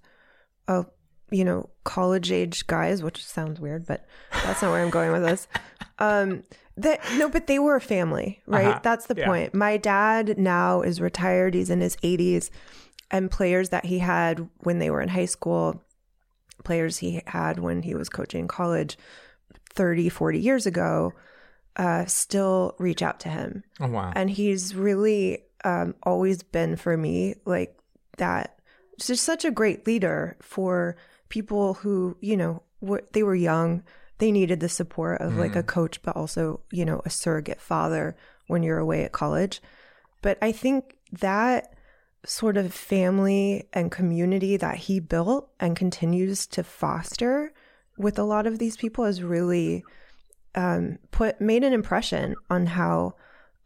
uh, 0.68 0.84
you 1.30 1.44
know, 1.44 1.70
college 1.84 2.30
age 2.30 2.66
guys, 2.66 3.02
which 3.02 3.24
sounds 3.24 3.60
weird, 3.60 3.86
but 3.86 4.06
that's 4.44 4.62
not 4.62 4.70
where 4.70 4.82
I'm 4.82 4.90
going 4.90 5.12
with 5.12 5.22
this. 5.22 5.48
Um 6.00 6.42
no, 6.76 7.28
but 7.28 7.46
they 7.46 7.58
were 7.58 7.76
a 7.76 7.80
family, 7.80 8.42
right? 8.46 8.66
Uh-huh. 8.66 8.80
That's 8.82 9.06
the 9.06 9.14
yeah. 9.16 9.26
point. 9.26 9.54
My 9.54 9.76
dad 9.76 10.38
now 10.38 10.82
is 10.82 11.00
retired. 11.00 11.54
He's 11.54 11.70
in 11.70 11.80
his 11.80 11.96
80s, 11.96 12.50
and 13.10 13.30
players 13.30 13.68
that 13.68 13.84
he 13.84 14.00
had 14.00 14.48
when 14.58 14.78
they 14.78 14.90
were 14.90 15.00
in 15.00 15.08
high 15.08 15.26
school, 15.26 15.82
players 16.64 16.98
he 16.98 17.22
had 17.26 17.60
when 17.60 17.82
he 17.82 17.94
was 17.94 18.08
coaching 18.08 18.48
college 18.48 18.98
30, 19.74 20.08
40 20.08 20.40
years 20.40 20.66
ago, 20.66 21.12
uh, 21.76 22.06
still 22.06 22.74
reach 22.78 23.02
out 23.02 23.20
to 23.20 23.28
him. 23.28 23.62
Oh, 23.80 23.88
wow. 23.88 24.12
And 24.14 24.30
he's 24.30 24.74
really 24.74 25.44
um, 25.64 25.94
always 26.02 26.42
been 26.42 26.76
for 26.76 26.96
me 26.96 27.34
like 27.44 27.76
that. 28.16 28.58
Just 29.00 29.24
such 29.24 29.44
a 29.44 29.50
great 29.50 29.86
leader 29.86 30.36
for 30.40 30.96
people 31.28 31.74
who, 31.74 32.16
you 32.20 32.36
know, 32.36 32.62
were, 32.80 33.02
they 33.12 33.22
were 33.22 33.34
young 33.34 33.82
they 34.18 34.30
needed 34.30 34.60
the 34.60 34.68
support 34.68 35.20
of 35.20 35.32
mm. 35.32 35.38
like 35.38 35.56
a 35.56 35.62
mm. 35.62 35.66
coach, 35.66 36.02
but 36.02 36.16
also, 36.16 36.60
you 36.70 36.84
know, 36.84 37.02
a 37.04 37.10
surrogate 37.10 37.60
father 37.60 38.16
when 38.46 38.62
you're 38.62 38.78
away 38.78 39.04
at 39.04 39.12
college. 39.12 39.60
But 40.22 40.38
I 40.40 40.52
think 40.52 40.96
that 41.20 41.74
sort 42.24 42.56
of 42.56 42.72
family 42.72 43.68
and 43.72 43.90
community 43.90 44.56
that 44.56 44.76
he 44.76 45.00
built 45.00 45.50
and 45.60 45.76
continues 45.76 46.46
to 46.46 46.62
foster 46.62 47.52
with 47.98 48.18
a 48.18 48.24
lot 48.24 48.46
of 48.46 48.58
these 48.58 48.76
people 48.76 49.04
has 49.04 49.22
really 49.22 49.84
um, 50.54 50.98
put 51.10 51.40
made 51.40 51.64
an 51.64 51.72
impression 51.72 52.34
on 52.48 52.66
how 52.66 53.14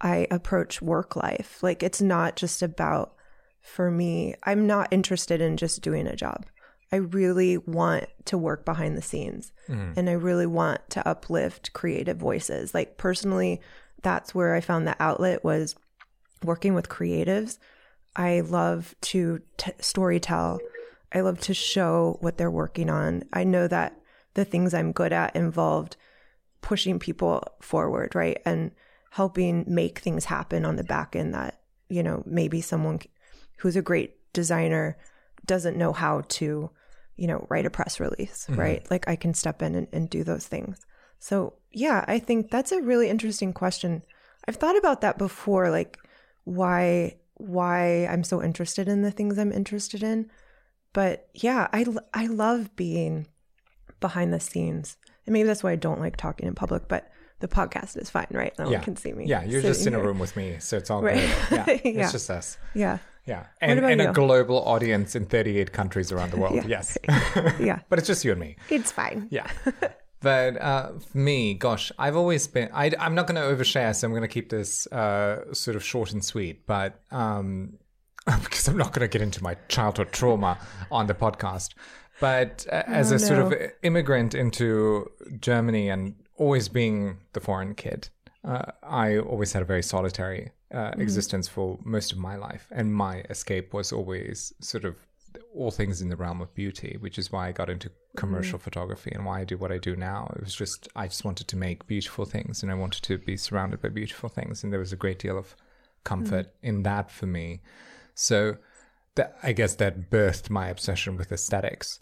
I 0.00 0.26
approach 0.30 0.82
work 0.82 1.16
life. 1.16 1.62
Like 1.62 1.82
it's 1.82 2.00
not 2.00 2.36
just 2.36 2.62
about 2.62 3.14
for 3.60 3.90
me. 3.90 4.34
I'm 4.44 4.66
not 4.66 4.88
interested 4.90 5.40
in 5.40 5.56
just 5.56 5.82
doing 5.82 6.06
a 6.06 6.16
job. 6.16 6.46
I 6.90 6.96
really 6.96 7.58
want 7.58 8.06
to 8.26 8.38
work 8.38 8.64
behind 8.64 8.96
the 8.96 9.02
scenes 9.02 9.52
mm. 9.68 9.96
and 9.96 10.08
I 10.08 10.14
really 10.14 10.46
want 10.46 10.88
to 10.90 11.06
uplift 11.06 11.72
creative 11.72 12.16
voices. 12.16 12.72
Like 12.72 12.96
personally, 12.96 13.60
that's 14.02 14.34
where 14.34 14.54
I 14.54 14.60
found 14.60 14.86
the 14.86 15.00
outlet 15.00 15.44
was 15.44 15.74
working 16.42 16.74
with 16.74 16.88
creatives. 16.88 17.58
I 18.16 18.40
love 18.40 18.94
to 19.02 19.40
t- 19.56 19.72
story 19.80 20.20
tell. 20.20 20.60
I 21.12 21.20
love 21.20 21.40
to 21.40 21.54
show 21.54 22.18
what 22.20 22.38
they're 22.38 22.50
working 22.50 22.90
on. 22.90 23.24
I 23.32 23.44
know 23.44 23.68
that 23.68 24.00
the 24.34 24.44
things 24.44 24.74
I'm 24.74 24.92
good 24.92 25.12
at 25.12 25.36
involved 25.36 25.96
pushing 26.60 26.98
people 26.98 27.42
forward, 27.60 28.14
right? 28.14 28.40
And 28.44 28.72
helping 29.10 29.64
make 29.66 29.98
things 29.98 30.26
happen 30.26 30.64
on 30.64 30.76
the 30.76 30.84
back 30.84 31.16
end 31.16 31.34
that, 31.34 31.60
you 31.88 32.02
know, 32.02 32.22
maybe 32.26 32.60
someone 32.60 33.00
who's 33.58 33.76
a 33.76 33.82
great 33.82 34.16
designer 34.32 34.98
doesn't 35.48 35.76
know 35.76 35.92
how 35.92 36.22
to 36.28 36.70
you 37.18 37.26
know, 37.26 37.44
write 37.50 37.66
a 37.66 37.70
press 37.70 38.00
release, 38.00 38.46
mm-hmm. 38.48 38.60
right? 38.60 38.90
Like 38.90 39.06
I 39.08 39.16
can 39.16 39.34
step 39.34 39.60
in 39.60 39.74
and, 39.74 39.88
and 39.92 40.08
do 40.08 40.24
those 40.24 40.46
things. 40.46 40.86
So, 41.18 41.54
yeah, 41.72 42.04
I 42.06 42.20
think 42.20 42.50
that's 42.50 42.72
a 42.72 42.80
really 42.80 43.10
interesting 43.10 43.52
question. 43.52 44.02
I've 44.46 44.56
thought 44.56 44.78
about 44.78 45.02
that 45.02 45.18
before, 45.18 45.68
like 45.68 45.98
why 46.44 47.16
why 47.34 48.06
I'm 48.06 48.24
so 48.24 48.42
interested 48.42 48.88
in 48.88 49.02
the 49.02 49.10
things 49.10 49.36
I'm 49.36 49.52
interested 49.52 50.02
in. 50.02 50.30
But 50.92 51.28
yeah, 51.34 51.68
I 51.72 51.84
I 52.14 52.26
love 52.26 52.74
being 52.76 53.26
behind 54.00 54.32
the 54.32 54.40
scenes. 54.40 54.96
And 55.26 55.32
maybe 55.32 55.48
that's 55.48 55.64
why 55.64 55.72
I 55.72 55.76
don't 55.76 56.00
like 56.00 56.16
talking 56.16 56.46
in 56.46 56.54
public, 56.54 56.88
but 56.88 57.10
the 57.40 57.48
podcast 57.48 58.00
is 58.00 58.08
fine, 58.08 58.28
right? 58.30 58.56
No 58.58 58.70
yeah. 58.70 58.78
one 58.78 58.84
can 58.84 58.96
see 58.96 59.12
me. 59.12 59.26
Yeah, 59.26 59.44
you're 59.44 59.60
just 59.60 59.86
in 59.86 59.92
here. 59.92 60.02
a 60.02 60.06
room 60.06 60.20
with 60.20 60.36
me, 60.36 60.56
so 60.60 60.76
it's 60.76 60.88
all 60.88 61.02
right. 61.02 61.28
good. 61.48 61.50
Yeah, 61.50 61.64
yeah, 61.84 62.02
it's 62.04 62.12
just 62.12 62.30
us. 62.30 62.58
Yeah. 62.74 62.98
Yeah, 63.28 63.44
and, 63.60 63.78
and 63.80 64.00
a 64.00 64.12
global 64.12 64.64
audience 64.64 65.14
in 65.14 65.26
38 65.26 65.72
countries 65.72 66.10
around 66.10 66.30
the 66.30 66.38
world. 66.38 66.54
yeah. 66.54 66.64
Yes. 66.66 66.96
yeah. 67.60 67.80
but 67.90 67.98
it's 67.98 68.08
just 68.08 68.24
you 68.24 68.32
and 68.32 68.40
me. 68.40 68.56
It's 68.70 68.90
fine. 68.90 69.28
Yeah. 69.30 69.50
But 70.20 70.60
uh, 70.60 70.98
for 70.98 71.16
me, 71.16 71.54
gosh, 71.54 71.92
I've 71.96 72.16
always 72.16 72.48
been. 72.48 72.70
I, 72.74 72.90
am 72.98 73.14
not 73.14 73.28
going 73.28 73.40
to 73.40 73.54
overshare, 73.56 73.94
so 73.94 74.04
I'm 74.04 74.10
going 74.10 74.22
to 74.22 74.26
keep 74.26 74.50
this 74.50 74.84
uh, 74.88 75.54
sort 75.54 75.76
of 75.76 75.84
short 75.84 76.12
and 76.12 76.24
sweet. 76.24 76.66
But 76.66 77.00
um, 77.12 77.78
because 78.42 78.66
I'm 78.66 78.76
not 78.76 78.92
going 78.92 79.08
to 79.08 79.12
get 79.12 79.22
into 79.22 79.44
my 79.44 79.54
childhood 79.68 80.10
trauma 80.10 80.58
on 80.90 81.06
the 81.06 81.14
podcast. 81.14 81.74
But 82.18 82.66
uh, 82.72 82.82
as 82.86 83.12
oh, 83.12 83.16
a 83.16 83.18
no. 83.20 83.24
sort 83.24 83.38
of 83.40 83.70
immigrant 83.84 84.34
into 84.34 85.08
Germany 85.40 85.88
and 85.88 86.16
always 86.34 86.68
being 86.68 87.18
the 87.32 87.40
foreign 87.40 87.76
kid, 87.76 88.08
uh, 88.44 88.72
I 88.82 89.18
always 89.18 89.52
had 89.52 89.62
a 89.62 89.66
very 89.66 89.84
solitary 89.84 90.50
uh, 90.72 90.90
mm-hmm. 90.90 91.00
existence 91.00 91.48
for 91.48 91.78
most 91.84 92.12
of 92.12 92.18
my 92.18 92.36
life, 92.36 92.66
and 92.70 92.92
my 92.92 93.20
escape 93.30 93.72
was 93.72 93.92
always 93.92 94.52
sort 94.60 94.84
of 94.84 94.96
all 95.54 95.70
things 95.70 96.00
in 96.00 96.08
the 96.08 96.16
realm 96.16 96.40
of 96.40 96.54
beauty, 96.54 96.96
which 97.00 97.18
is 97.18 97.30
why 97.32 97.48
I 97.48 97.52
got 97.52 97.70
into 97.70 97.90
commercial 98.16 98.58
mm. 98.58 98.62
photography 98.62 99.10
and 99.12 99.24
why 99.24 99.40
I 99.40 99.44
do 99.44 99.56
what 99.56 99.72
I 99.72 99.78
do 99.78 99.94
now. 99.96 100.32
It 100.36 100.44
was 100.44 100.54
just 100.54 100.88
I 100.96 101.06
just 101.06 101.24
wanted 101.24 101.48
to 101.48 101.56
make 101.56 101.86
beautiful 101.86 102.24
things 102.24 102.62
and 102.62 102.72
I 102.72 102.74
wanted 102.74 103.02
to 103.04 103.18
be 103.18 103.36
surrounded 103.36 103.82
by 103.82 103.88
beautiful 103.88 104.28
things, 104.28 104.62
and 104.62 104.72
there 104.72 104.80
was 104.80 104.92
a 104.92 104.96
great 104.96 105.18
deal 105.18 105.38
of 105.38 105.54
comfort 106.04 106.46
mm. 106.46 106.68
in 106.68 106.82
that 106.84 107.10
for 107.10 107.26
me. 107.26 107.60
So 108.14 108.56
that 109.14 109.36
I 109.42 109.52
guess 109.52 109.74
that 109.76 110.10
birthed 110.10 110.50
my 110.50 110.68
obsession 110.68 111.16
with 111.16 111.32
aesthetics 111.32 111.98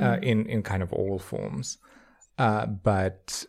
uh, 0.00 0.18
in 0.22 0.46
in 0.46 0.62
kind 0.62 0.82
of 0.82 0.92
all 0.92 1.18
forms. 1.18 1.78
Uh, 2.36 2.66
but 2.66 3.44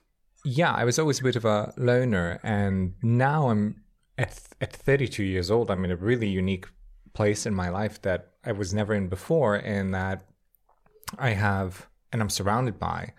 yeah, 0.46 0.74
I 0.74 0.84
was 0.86 0.98
always 0.98 1.20
a 1.20 1.24
bit 1.24 1.36
of 1.36 1.46
a 1.46 1.74
loner, 1.78 2.40
and 2.44 2.94
now 3.04 3.50
I'm 3.50 3.84
at 4.20 4.40
at 4.62 4.74
32 4.74 5.24
years 5.24 5.50
old. 5.50 5.72
I'm 5.72 5.86
in 5.86 5.92
a 5.92 5.96
really 5.96 6.28
unique 6.28 6.68
place 7.14 7.46
in 7.46 7.56
my 7.56 7.70
life 7.70 8.02
that 8.04 8.34
I 8.46 8.52
was 8.52 8.74
never 8.74 8.94
in 8.94 9.08
before, 9.08 9.56
in 9.56 9.92
that 9.92 10.26
I 11.18 11.32
have 11.32 11.88
and 12.12 12.22
I'm 12.22 12.30
surrounded 12.30 12.80
by 12.80 13.14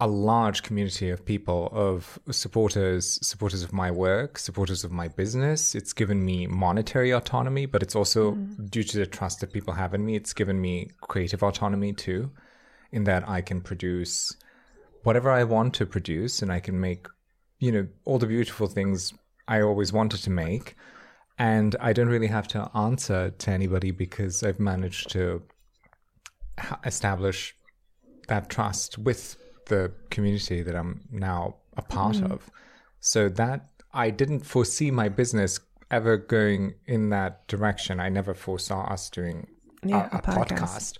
a 0.00 0.08
large 0.08 0.62
community 0.62 1.10
of 1.10 1.24
people 1.24 1.68
of 1.72 2.18
supporters 2.30 3.18
supporters 3.22 3.62
of 3.62 3.72
my 3.72 3.90
work 3.90 4.38
supporters 4.38 4.82
of 4.82 4.90
my 4.90 5.06
business 5.06 5.74
it's 5.74 5.92
given 5.92 6.24
me 6.24 6.48
monetary 6.48 7.12
autonomy 7.12 7.64
but 7.64 7.82
it's 7.82 7.94
also 7.94 8.32
mm. 8.32 8.70
due 8.70 8.82
to 8.82 8.98
the 8.98 9.06
trust 9.06 9.40
that 9.40 9.52
people 9.52 9.72
have 9.72 9.94
in 9.94 10.04
me 10.04 10.16
it's 10.16 10.32
given 10.32 10.60
me 10.60 10.90
creative 11.00 11.44
autonomy 11.44 11.92
too 11.92 12.30
in 12.90 13.04
that 13.04 13.26
i 13.28 13.40
can 13.40 13.60
produce 13.60 14.36
whatever 15.04 15.30
i 15.30 15.44
want 15.44 15.72
to 15.72 15.86
produce 15.86 16.42
and 16.42 16.50
i 16.50 16.58
can 16.58 16.78
make 16.80 17.06
you 17.60 17.70
know 17.70 17.86
all 18.04 18.18
the 18.18 18.26
beautiful 18.26 18.66
things 18.66 19.14
i 19.48 19.60
always 19.60 19.92
wanted 19.92 20.22
to 20.22 20.30
make 20.30 20.76
and 21.38 21.76
i 21.80 21.92
don't 21.92 22.08
really 22.08 22.26
have 22.26 22.48
to 22.48 22.70
answer 22.74 23.30
to 23.30 23.50
anybody 23.50 23.90
because 23.90 24.42
i've 24.42 24.60
managed 24.60 25.10
to 25.10 25.42
establish 26.84 27.54
that 28.28 28.48
trust 28.48 28.98
with 28.98 29.36
the 29.66 29.92
community 30.10 30.62
that 30.62 30.74
I'm 30.74 31.02
now 31.10 31.56
a 31.76 31.82
part 31.82 32.16
mm. 32.16 32.30
of. 32.30 32.50
So 33.00 33.28
that 33.30 33.68
I 33.92 34.10
didn't 34.10 34.40
foresee 34.40 34.90
my 34.90 35.08
business 35.08 35.60
ever 35.90 36.16
going 36.16 36.74
in 36.86 37.10
that 37.10 37.46
direction. 37.48 38.00
I 38.00 38.08
never 38.08 38.34
foresaw 38.34 38.84
us 38.86 39.10
doing 39.10 39.46
yeah, 39.84 40.08
a, 40.12 40.16
a, 40.16 40.18
a 40.18 40.22
podcast. 40.22 40.48
podcast. 40.48 40.98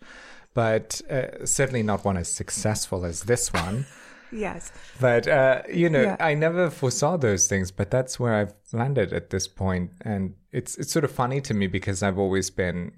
but 0.53 1.01
uh, 1.11 1.47
certainly 1.47 1.82
not 1.82 2.05
one 2.05 2.16
as 2.16 2.28
successful 2.28 3.05
as 3.05 3.22
this 3.22 3.53
one. 3.53 3.86
yes. 4.35 4.72
But, 5.01 5.28
uh, 5.28 5.62
you 5.72 5.89
know, 5.89 6.03
yeah. 6.03 6.16
I 6.20 6.35
never 6.35 6.70
foresaw 6.70 7.16
those 7.16 7.47
things, 7.47 7.70
but 7.70 7.91
that's 7.91 8.18
where 8.18 8.35
I've 8.35 8.55
landed 8.72 9.12
at 9.12 9.30
this 9.30 9.49
point. 9.49 9.91
And 10.03 10.35
it's, 10.53 10.76
it's 10.76 10.93
sort 10.93 11.05
of 11.05 11.11
funny 11.11 11.41
to 11.43 11.55
me 11.55 11.66
because 11.66 12.03
I've 12.03 12.18
always 12.18 12.51
been, 12.51 12.93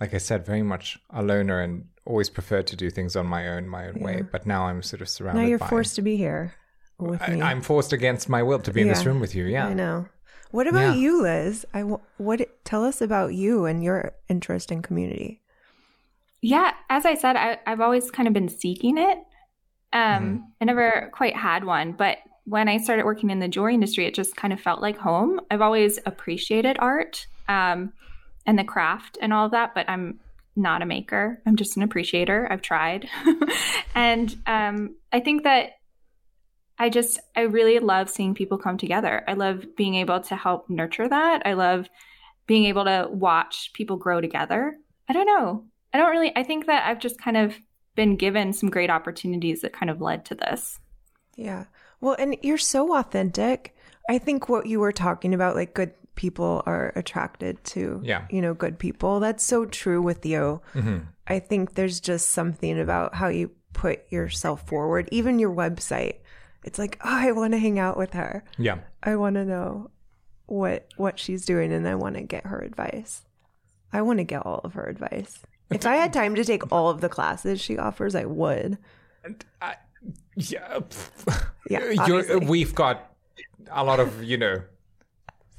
like 0.00 0.14
I 0.14 0.18
said, 0.18 0.46
very 0.46 0.62
much 0.62 0.98
a 1.10 1.22
loner 1.22 1.60
and 1.60 1.86
always 2.04 2.30
preferred 2.30 2.66
to 2.68 2.76
do 2.76 2.90
things 2.90 3.16
on 3.16 3.26
my 3.26 3.48
own, 3.48 3.68
my 3.68 3.88
own 3.88 3.98
yeah. 3.98 4.04
way. 4.04 4.22
But 4.22 4.46
now 4.46 4.64
I'm 4.64 4.82
sort 4.82 5.02
of 5.02 5.08
surrounded. 5.08 5.42
Now 5.42 5.48
you're 5.48 5.58
by, 5.58 5.68
forced 5.68 5.94
to 5.96 6.02
be 6.02 6.16
here 6.16 6.54
with 6.98 7.22
I, 7.22 7.30
me. 7.30 7.42
I'm 7.42 7.62
forced 7.62 7.92
against 7.92 8.28
my 8.28 8.42
will 8.42 8.58
to 8.60 8.72
be 8.72 8.80
yeah. 8.80 8.86
in 8.86 8.92
this 8.92 9.04
room 9.04 9.20
with 9.20 9.34
you. 9.34 9.44
Yeah, 9.44 9.66
I 9.66 9.74
know. 9.74 10.06
What 10.50 10.66
about 10.66 10.94
yeah. 10.94 10.94
you, 10.94 11.22
Liz? 11.22 11.64
I 11.72 11.82
what 11.82 12.40
tell 12.64 12.84
us 12.84 13.00
about 13.00 13.34
you 13.34 13.66
and 13.66 13.84
your 13.84 14.12
interest 14.28 14.72
in 14.72 14.82
community. 14.82 15.42
Yeah, 16.42 16.72
as 16.88 17.04
I 17.04 17.14
said, 17.14 17.36
I, 17.36 17.58
have 17.66 17.80
always 17.80 18.10
kind 18.10 18.26
of 18.26 18.34
been 18.34 18.48
seeking 18.48 18.98
it. 18.98 19.18
Um, 19.92 20.00
mm. 20.00 20.42
I 20.60 20.64
never 20.64 21.10
quite 21.12 21.36
had 21.36 21.64
one, 21.64 21.92
but 21.92 22.18
when 22.44 22.68
I 22.68 22.78
started 22.78 23.04
working 23.04 23.30
in 23.30 23.38
the 23.38 23.48
jewelry 23.48 23.74
industry, 23.74 24.06
it 24.06 24.14
just 24.14 24.36
kind 24.36 24.52
of 24.52 24.60
felt 24.60 24.80
like 24.80 24.96
home. 24.96 25.40
I've 25.50 25.60
always 25.60 25.98
appreciated 26.06 26.76
art 26.80 27.26
um, 27.48 27.92
and 28.46 28.58
the 28.58 28.64
craft 28.64 29.18
and 29.20 29.32
all 29.32 29.46
of 29.46 29.52
that, 29.52 29.74
but 29.74 29.88
I'm 29.88 30.20
not 30.56 30.82
a 30.82 30.86
maker. 30.86 31.40
I'm 31.46 31.56
just 31.56 31.76
an 31.76 31.82
appreciator. 31.82 32.48
I've 32.50 32.62
tried. 32.62 33.08
and 33.94 34.36
um, 34.46 34.96
I 35.12 35.20
think 35.20 35.44
that 35.44 35.72
I 36.78 36.88
just, 36.88 37.20
I 37.36 37.42
really 37.42 37.78
love 37.78 38.08
seeing 38.08 38.34
people 38.34 38.58
come 38.58 38.78
together. 38.78 39.22
I 39.28 39.34
love 39.34 39.64
being 39.76 39.94
able 39.96 40.20
to 40.20 40.36
help 40.36 40.70
nurture 40.70 41.08
that. 41.08 41.42
I 41.44 41.52
love 41.52 41.88
being 42.46 42.64
able 42.64 42.84
to 42.84 43.06
watch 43.10 43.70
people 43.74 43.96
grow 43.96 44.20
together. 44.20 44.76
I 45.08 45.12
don't 45.12 45.26
know. 45.26 45.66
I 45.92 45.98
don't 45.98 46.10
really, 46.10 46.32
I 46.34 46.42
think 46.42 46.66
that 46.66 46.88
I've 46.88 46.98
just 46.98 47.20
kind 47.20 47.36
of 47.36 47.54
been 47.94 48.16
given 48.16 48.52
some 48.52 48.70
great 48.70 48.90
opportunities 48.90 49.60
that 49.62 49.72
kind 49.72 49.90
of 49.90 50.00
led 50.00 50.24
to 50.26 50.34
this. 50.34 50.78
Yeah. 51.36 51.64
Well, 52.00 52.16
and 52.18 52.36
you're 52.42 52.58
so 52.58 52.96
authentic. 52.96 53.76
I 54.08 54.18
think 54.18 54.48
what 54.48 54.66
you 54.66 54.80
were 54.80 54.92
talking 54.92 55.34
about, 55.34 55.54
like 55.54 55.74
good 55.74 55.92
people 56.20 56.62
are 56.66 56.92
attracted 56.96 57.62
to 57.64 57.98
yeah. 58.04 58.26
you 58.28 58.42
know 58.42 58.52
good 58.52 58.78
people 58.78 59.20
that's 59.20 59.42
so 59.42 59.64
true 59.64 60.02
with 60.02 60.26
you 60.26 60.60
mm-hmm. 60.74 60.98
i 61.28 61.38
think 61.38 61.74
there's 61.74 61.98
just 61.98 62.28
something 62.28 62.78
about 62.78 63.14
how 63.14 63.28
you 63.28 63.50
put 63.72 64.02
yourself 64.12 64.66
forward 64.66 65.08
even 65.10 65.38
your 65.38 65.50
website 65.50 66.16
it's 66.62 66.78
like 66.78 66.98
oh 67.06 67.08
i 67.08 67.32
want 67.32 67.52
to 67.52 67.58
hang 67.58 67.78
out 67.78 67.96
with 67.96 68.12
her 68.12 68.44
yeah 68.58 68.78
i 69.02 69.16
want 69.16 69.34
to 69.34 69.46
know 69.46 69.90
what 70.44 70.86
what 70.98 71.18
she's 71.18 71.46
doing 71.46 71.72
and 71.72 71.88
i 71.88 71.94
want 71.94 72.16
to 72.16 72.22
get 72.22 72.44
her 72.44 72.58
advice 72.58 73.24
i 73.90 74.02
want 74.02 74.18
to 74.18 74.24
get 74.24 74.44
all 74.44 74.60
of 74.62 74.74
her 74.74 74.84
advice 74.84 75.42
if 75.70 75.86
i 75.86 75.96
had 75.96 76.12
time 76.12 76.34
to 76.34 76.44
take 76.44 76.70
all 76.72 76.88
of 76.88 77.00
the 77.00 77.08
classes 77.08 77.60
she 77.60 77.78
offers 77.78 78.14
i 78.14 78.24
would 78.24 78.78
I, 79.60 79.76
yeah 80.36 80.80
yeah 81.68 82.36
we've 82.42 82.74
got 82.74 83.12
a 83.70 83.84
lot 83.84 84.00
of 84.00 84.22
you 84.22 84.36
know 84.36 84.62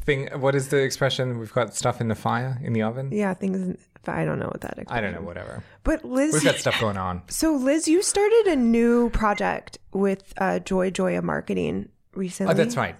thing. 0.04 0.30
What 0.40 0.56
is 0.56 0.70
the 0.70 0.78
expression? 0.78 1.40
We've 1.40 1.54
got 1.54 1.76
stuff 1.76 2.02
in 2.02 2.08
the 2.08 2.16
fire 2.16 2.60
in 2.64 2.74
the 2.74 2.82
oven. 2.82 3.10
Yeah, 3.12 3.34
things. 3.34 3.78
I 4.08 4.26
don't 4.26 4.40
know 4.40 4.48
what 4.48 4.62
that. 4.62 4.80
I 4.88 5.00
don't 5.00 5.14
know. 5.14 5.22
Whatever. 5.22 5.64
But 5.84 6.04
Liz, 6.04 6.34
we've 6.34 6.44
got 6.44 6.56
stuff 6.56 6.80
going 6.80 6.98
on. 6.98 7.22
So 7.28 7.54
Liz, 7.54 7.88
you 7.88 8.02
started 8.02 8.48
a 8.48 8.56
new 8.56 9.10
project 9.12 9.78
with 9.94 10.34
uh, 10.38 10.60
Joy 10.60 10.90
Joya 10.90 11.22
Marketing 11.22 11.90
recently. 12.14 12.54
Oh, 12.54 12.56
that's 12.56 12.76
right. 12.76 12.96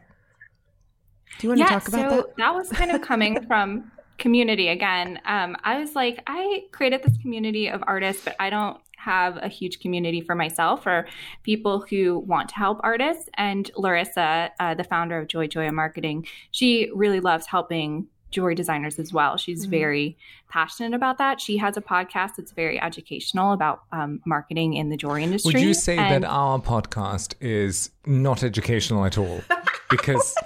Do 1.40 1.48
you 1.48 1.50
want 1.50 1.60
yeah, 1.60 1.66
to 1.66 1.74
talk 1.74 1.88
about 1.88 2.10
so 2.12 2.16
that? 2.18 2.38
That 2.38 2.54
was 2.54 2.70
kind 2.70 2.92
of 2.92 3.02
coming 3.02 3.42
from 3.48 3.92
community 4.22 4.70
again. 4.70 5.20
Um, 5.26 5.58
I 5.64 5.80
was 5.80 5.96
like, 5.96 6.24
I 6.28 6.66
created 6.72 7.04
this 7.04 7.18
community 7.18 7.68
of 7.68 7.84
artists, 7.86 8.24
but 8.24 8.36
I 8.40 8.50
don't 8.50 8.78
have 8.96 9.38
a 9.38 9.48
huge 9.48 9.80
community 9.80 10.22
for 10.22 10.36
myself 10.36 10.86
or 10.86 11.08
people 11.44 11.84
who 11.90 12.20
want 12.20 12.50
to 12.50 12.56
help 12.56 12.80
artists. 12.84 13.28
And 13.34 13.70
Larissa, 13.76 14.52
uh, 14.60 14.76
the 14.76 14.84
founder 14.84 15.18
of 15.18 15.28
Joy 15.28 15.48
Joya 15.48 15.72
Marketing, 15.72 16.26
she 16.52 16.92
really 16.94 17.20
loves 17.20 17.48
helping 17.48 18.08
jewelry 18.30 18.56
designers 18.56 18.98
as 18.98 19.12
well. 19.12 19.38
She's 19.38 19.64
mm-hmm. 19.64 19.72
very 19.72 20.18
passionate 20.50 20.96
about 20.96 21.18
that. 21.18 21.42
She 21.42 21.58
has 21.58 21.78
a 21.78 21.82
podcast 21.82 22.36
that's 22.38 22.52
very 22.52 22.80
educational 22.80 23.54
about 23.54 23.82
um, 23.92 24.22
marketing 24.26 24.76
in 24.76 24.90
the 24.90 24.98
jewelry 24.98 25.24
industry. 25.24 25.54
Would 25.54 25.62
you 25.62 25.74
say 25.74 25.98
and 25.98 26.24
that 26.24 26.30
our 26.30 26.60
podcast 26.60 27.34
is 27.42 27.90
not 28.06 28.44
educational 28.44 29.06
at 29.06 29.18
all? 29.18 29.42
Because 29.90 30.38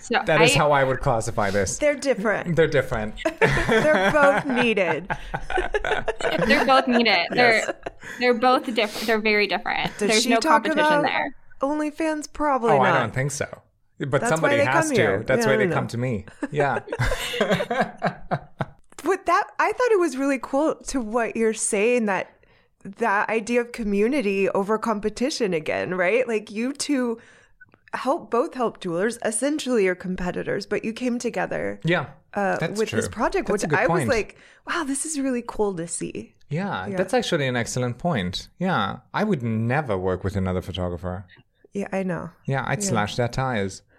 so, 0.00 0.22
that 0.26 0.40
is 0.42 0.54
I, 0.54 0.58
how 0.58 0.72
I 0.72 0.84
would 0.84 1.00
classify 1.00 1.50
this. 1.50 1.78
They're 1.78 1.96
different. 1.96 2.56
They're 2.56 2.66
different. 2.66 3.14
they're 3.40 4.10
both 4.12 4.46
needed. 4.46 5.10
they're 6.46 6.66
both 6.66 6.86
needed. 6.86 7.26
They're 7.30 7.76
they're 8.18 8.34
both 8.34 8.72
different. 8.74 9.06
They're 9.06 9.20
very 9.20 9.46
different. 9.46 9.96
Does 9.98 10.08
There's 10.08 10.26
no 10.26 10.38
competition 10.38 11.02
there. 11.02 11.34
OnlyFans 11.60 12.32
probably 12.32 12.72
oh, 12.72 12.78
not. 12.78 12.86
I 12.86 12.98
don't 13.00 13.14
think 13.14 13.30
so. 13.30 13.46
But 13.98 14.22
That's 14.22 14.30
somebody 14.30 14.58
has 14.58 14.88
to. 14.88 14.94
Here. 14.94 15.22
That's 15.26 15.44
yeah, 15.44 15.52
why 15.52 15.56
they 15.58 15.66
know. 15.66 15.74
come 15.74 15.88
to 15.88 15.98
me. 15.98 16.24
Yeah. 16.50 16.80
but 17.38 19.26
that 19.26 19.44
I 19.58 19.72
thought 19.72 19.90
it 19.92 20.00
was 20.00 20.16
really 20.16 20.38
cool 20.40 20.74
to 20.74 21.00
what 21.00 21.36
you're 21.36 21.54
saying 21.54 22.06
that 22.06 22.34
that 22.82 23.28
idea 23.28 23.60
of 23.60 23.72
community 23.72 24.48
over 24.50 24.78
competition 24.78 25.52
again, 25.52 25.94
right? 25.94 26.26
Like 26.26 26.50
you 26.50 26.72
two 26.72 27.18
help 27.94 28.30
both 28.30 28.54
help 28.54 28.80
jewelers 28.80 29.18
essentially 29.24 29.86
are 29.88 29.94
competitors 29.94 30.64
but 30.64 30.84
you 30.84 30.92
came 30.92 31.18
together 31.18 31.80
yeah 31.84 32.06
uh, 32.34 32.56
with 32.60 32.88
true. 32.88 33.00
this 33.00 33.08
project 33.08 33.48
that's 33.48 33.64
which 33.64 33.72
i 33.72 33.86
point. 33.86 34.06
was 34.06 34.08
like 34.08 34.36
wow 34.66 34.84
this 34.84 35.04
is 35.04 35.18
really 35.18 35.42
cool 35.46 35.74
to 35.74 35.86
see. 35.86 36.34
Yeah, 36.48 36.88
yeah, 36.88 36.96
that's 36.96 37.14
actually 37.14 37.46
an 37.46 37.54
excellent 37.54 37.98
point. 37.98 38.48
Yeah 38.58 38.98
i 39.14 39.24
would 39.24 39.42
never 39.42 39.96
work 39.96 40.24
with 40.24 40.36
another 40.36 40.62
photographer. 40.62 41.26
Yeah 41.72 41.88
i 41.92 42.02
know. 42.02 42.30
Yeah 42.46 42.64
i'd 42.68 42.82
yeah. 42.82 42.88
slash 42.88 43.16
their 43.16 43.28
tires. 43.28 43.82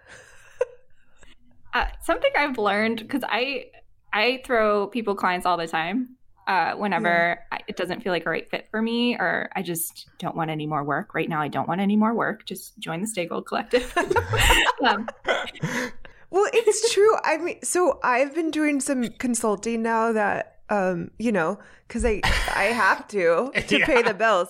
Uh, 1.74 1.86
something 2.02 2.30
i've 2.36 2.58
learned 2.58 2.98
because 2.98 3.22
i 3.26 3.64
i 4.12 4.42
throw 4.44 4.88
people 4.88 5.14
clients 5.14 5.46
all 5.46 5.56
the 5.56 5.66
time 5.66 6.16
uh, 6.46 6.74
whenever 6.74 7.38
yeah. 7.52 7.58
it 7.68 7.76
doesn't 7.76 8.02
feel 8.02 8.12
like 8.12 8.26
a 8.26 8.30
right 8.30 8.50
fit 8.50 8.66
for 8.70 8.82
me 8.82 9.14
or 9.16 9.50
I 9.54 9.62
just 9.62 10.08
don't 10.18 10.36
want 10.36 10.50
any 10.50 10.66
more 10.66 10.84
work. 10.84 11.14
Right 11.14 11.28
now, 11.28 11.40
I 11.40 11.48
don't 11.48 11.68
want 11.68 11.80
any 11.80 11.96
more 11.96 12.14
work. 12.14 12.44
Just 12.44 12.78
join 12.78 13.00
the 13.00 13.06
Stay 13.06 13.26
Gold 13.26 13.46
Collective. 13.46 13.96
um. 14.84 15.08
Well, 16.32 16.46
it's 16.54 16.94
true. 16.94 17.14
I 17.24 17.36
mean, 17.36 17.58
so 17.62 18.00
I've 18.02 18.34
been 18.34 18.50
doing 18.50 18.80
some 18.80 19.10
consulting 19.18 19.82
now 19.82 20.12
that, 20.12 20.60
um, 20.70 21.10
you 21.18 21.30
know, 21.30 21.58
because 21.86 22.06
I 22.06 22.22
I 22.56 22.64
have 22.64 23.06
to 23.08 23.52
to 23.68 23.78
yeah. 23.78 23.84
pay 23.84 24.02
the 24.02 24.14
bills. 24.14 24.48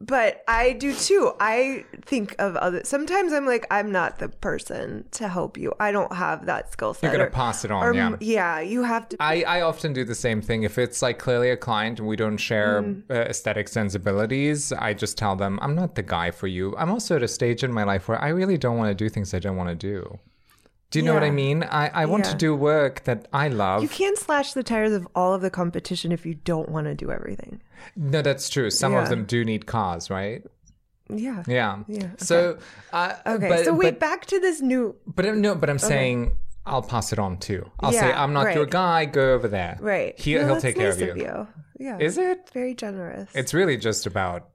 But 0.00 0.44
I 0.46 0.72
do 0.74 0.94
too. 0.94 1.32
I 1.40 1.84
think 2.04 2.34
of 2.38 2.54
other. 2.56 2.82
Sometimes 2.84 3.32
I'm 3.32 3.46
like, 3.46 3.66
I'm 3.70 3.90
not 3.90 4.18
the 4.18 4.28
person 4.28 5.04
to 5.12 5.28
help 5.28 5.56
you. 5.58 5.74
I 5.80 5.90
don't 5.92 6.12
have 6.12 6.46
that 6.46 6.72
skill 6.72 6.94
set. 6.94 7.02
You're 7.04 7.12
gonna 7.12 7.24
or- 7.24 7.30
pass 7.30 7.64
it 7.64 7.70
on, 7.70 7.82
or, 7.84 7.94
yeah. 7.94 8.16
yeah. 8.20 8.60
You 8.60 8.84
have 8.84 9.08
to. 9.10 9.16
I, 9.20 9.42
I 9.42 9.60
often 9.62 9.92
do 9.92 10.04
the 10.04 10.14
same 10.14 10.40
thing. 10.40 10.62
If 10.62 10.78
it's 10.78 11.02
like 11.02 11.18
clearly 11.18 11.50
a 11.50 11.56
client 11.56 11.98
and 11.98 12.08
we 12.08 12.16
don't 12.16 12.36
share 12.38 12.82
Mm. 12.82 13.02
uh, 13.10 13.14
aesthetic 13.14 13.66
sensibilities, 13.68 14.72
I 14.72 14.94
just 14.94 15.18
tell 15.18 15.34
them, 15.36 15.58
I'm 15.62 15.74
not 15.74 15.94
the 15.94 16.02
guy 16.02 16.30
for 16.30 16.46
you. 16.46 16.76
I'm 16.76 16.90
also 16.90 17.16
at 17.16 17.22
a 17.22 17.28
stage 17.28 17.64
in 17.64 17.72
my 17.72 17.84
life 17.84 18.08
where 18.08 18.20
I 18.20 18.28
really 18.28 18.58
don't 18.58 18.76
want 18.76 18.90
to 18.90 18.94
do 18.94 19.08
things 19.08 19.34
I 19.34 19.38
don't 19.38 19.56
want 19.56 19.68
to 19.70 19.74
do. 19.74 20.18
Do 20.90 20.98
you 20.98 21.04
know 21.04 21.12
what 21.12 21.22
I 21.22 21.30
mean? 21.30 21.64
I, 21.64 21.88
I 21.88 22.06
want 22.06 22.24
to 22.26 22.34
do 22.34 22.54
work 22.56 23.04
that 23.04 23.28
I 23.32 23.48
love. 23.48 23.82
you 23.82 23.88
can't 23.88 24.16
slash 24.18 24.54
the 24.54 24.62
tires 24.62 24.92
of 24.92 25.06
all 25.14 25.34
of 25.34 25.42
the 25.42 25.50
competition 25.50 26.12
if 26.12 26.24
you 26.24 26.34
don't 26.34 26.68
want 26.70 26.86
to 26.86 26.94
do 26.94 27.10
everything. 27.10 27.60
no, 27.94 28.22
that's 28.22 28.48
true. 28.48 28.70
Some 28.70 28.94
of 28.94 29.08
them 29.10 29.24
do 29.26 29.44
need 29.44 29.66
cars, 29.66 30.08
right? 30.08 30.42
Yeah. 31.10 31.42
Yeah. 31.46 31.82
Yeah, 31.88 32.10
So, 32.18 32.58
uh, 32.92 33.14
Okay. 33.26 33.48
but, 33.48 33.64
so 33.64 33.72
wait, 33.74 33.92
but, 33.92 34.00
back 34.00 34.26
to 34.26 34.38
this 34.40 34.60
new. 34.60 34.94
but 35.06 35.24
I'm- 35.26 35.40
no, 35.40 35.54
but 35.54 35.70
I'm 35.70 35.78
saying 35.78 36.36
I'll 36.66 36.82
pass 36.82 37.12
it 37.14 37.18
on 37.18 37.38
too. 37.38 37.70
I'll 37.80 37.92
say 37.92 38.12
I'm 38.12 38.32
not 38.34 38.54
your 38.54 38.66
guy. 38.66 39.04
Go 39.06 39.32
over 39.34 39.48
there. 39.48 39.78
Right. 39.80 40.18
He, 40.18 40.34
No, 40.34 40.46
he'll 40.46 40.60
take 40.60 40.76
care 40.76 40.92
nice 40.92 41.00
of 41.00 41.16
you. 41.16 41.46
Yeah. 41.78 41.98
Is 41.98 42.18
it? 42.18 42.50
Very 42.52 42.74
generous. 42.74 43.30
It's 43.34 43.54
really 43.54 43.76
just 43.76 44.04
about 44.06 44.48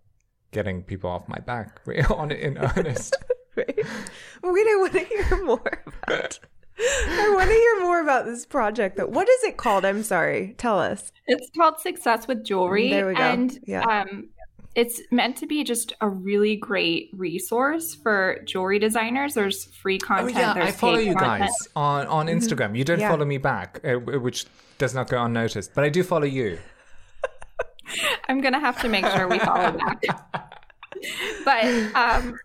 getting 0.51 0.83
people 0.83 1.09
off 1.09 1.27
my 1.27 1.39
back, 1.39 1.79
on 2.11 2.31
in 2.31 2.57
earnest. 2.77 3.15
right. 3.57 3.75
Wait, 3.77 4.67
I 4.67 4.75
want 4.79 4.93
to 4.93 4.99
hear 4.99 5.43
more 5.45 5.83
about. 6.07 6.39
I 6.79 7.31
want 7.35 7.49
to 7.49 7.53
hear 7.55 7.81
more 7.81 8.01
about 8.01 8.25
this 8.25 8.45
project. 8.45 8.97
Though, 8.97 9.05
what 9.07 9.29
is 9.29 9.43
it 9.43 9.57
called? 9.57 9.85
I'm 9.85 10.01
sorry. 10.03 10.55
Tell 10.57 10.79
us. 10.79 11.11
It's 11.27 11.49
called 11.55 11.79
Success 11.79 12.27
with 12.27 12.43
Jewelry. 12.43 12.89
There 12.89 13.07
we 13.07 13.13
go. 13.13 13.21
And 13.21 13.59
Yeah. 13.67 13.83
um, 13.83 14.29
it's 14.75 14.99
meant 15.11 15.37
to 15.37 15.45
be 15.45 15.63
just 15.63 15.93
a 16.01 16.09
really 16.09 16.55
great 16.55 17.11
resource 17.13 17.93
for 17.93 18.39
jewelry 18.45 18.79
designers. 18.79 19.35
There's 19.35 19.65
free 19.65 19.99
Oh 20.03 20.07
content. 20.07 20.35
yeah, 20.37 20.53
there's 20.55 20.67
I 20.69 20.71
follow 20.71 20.97
you 20.97 21.13
content. 21.13 21.41
guys 21.51 21.67
on 21.75 22.07
on 22.07 22.25
Instagram. 22.25 22.75
You 22.75 22.83
don't 22.83 22.99
Yeah. 22.99 23.09
follow 23.11 23.25
me 23.25 23.37
back, 23.37 23.79
uh, 23.85 23.99
which 23.99 24.47
does 24.79 24.95
not 24.95 25.09
go 25.09 25.23
unnoticed, 25.23 25.75
but 25.75 25.83
I 25.83 25.89
do 25.89 26.01
follow 26.01 26.25
you. 26.25 26.57
I'm 28.27 28.41
gonna 28.41 28.59
have 28.59 28.81
to 28.81 28.89
make 28.89 29.05
sure 29.05 29.27
we 29.27 29.37
follow 29.37 29.77
back. 29.77 30.01
but 31.45 31.65
um, 31.95 32.35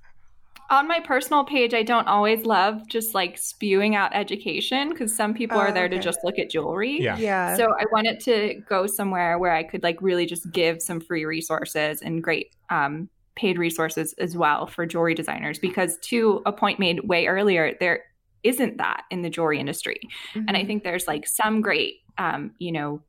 on 0.71 0.87
my 0.87 1.01
personal 1.01 1.45
page, 1.45 1.73
I 1.73 1.83
don't 1.83 2.09
always 2.09 2.45
love 2.45 2.87
just 2.89 3.15
like 3.15 3.39
spewing 3.39 3.95
out 3.95 4.15
education 4.15 4.91
because 4.91 5.17
some 5.17 5.33
people 5.35 5.59
Oh, 5.59 5.61
are 5.61 5.73
there 5.73 5.89
to 5.89 5.99
just 5.99 6.19
look 6.23 6.39
at 6.39 6.51
jewelry. 6.51 7.11
Yeah. 7.11 7.17
Yeah. 7.17 7.57
So 7.57 7.65
I 7.81 7.85
wanted 7.93 8.21
to 8.21 8.61
go 8.69 8.87
somewhere 8.87 9.39
where 9.39 9.53
I 9.53 9.63
could 9.63 9.83
like 9.83 10.01
really 10.03 10.27
just 10.27 10.51
give 10.53 10.83
some 10.83 11.01
free 11.01 11.25
resources 11.25 12.03
and 12.03 12.23
great 12.23 12.49
um, 12.71 13.09
paid 13.35 13.57
resources 13.59 14.15
as 14.19 14.37
well 14.37 14.67
for 14.67 14.85
jewelry 14.85 15.15
designers 15.15 15.59
because 15.59 15.97
to 16.05 16.43
a 16.45 16.53
point 16.53 16.79
made 16.79 17.01
way 17.09 17.27
earlier, 17.27 17.75
there 17.81 18.05
isn't 18.43 18.77
that 18.77 19.05
in 19.11 19.23
the 19.23 19.31
jewelry 19.31 19.59
industry. 19.59 20.01
And 20.47 20.57
I 20.57 20.65
Mhm. 20.65 20.67
think 20.67 20.83
there's 20.85 21.07
like 21.09 21.27
some 21.27 21.63
great, 21.63 21.95
um, 22.19 22.55
you 22.59 22.73
know, 22.73 23.03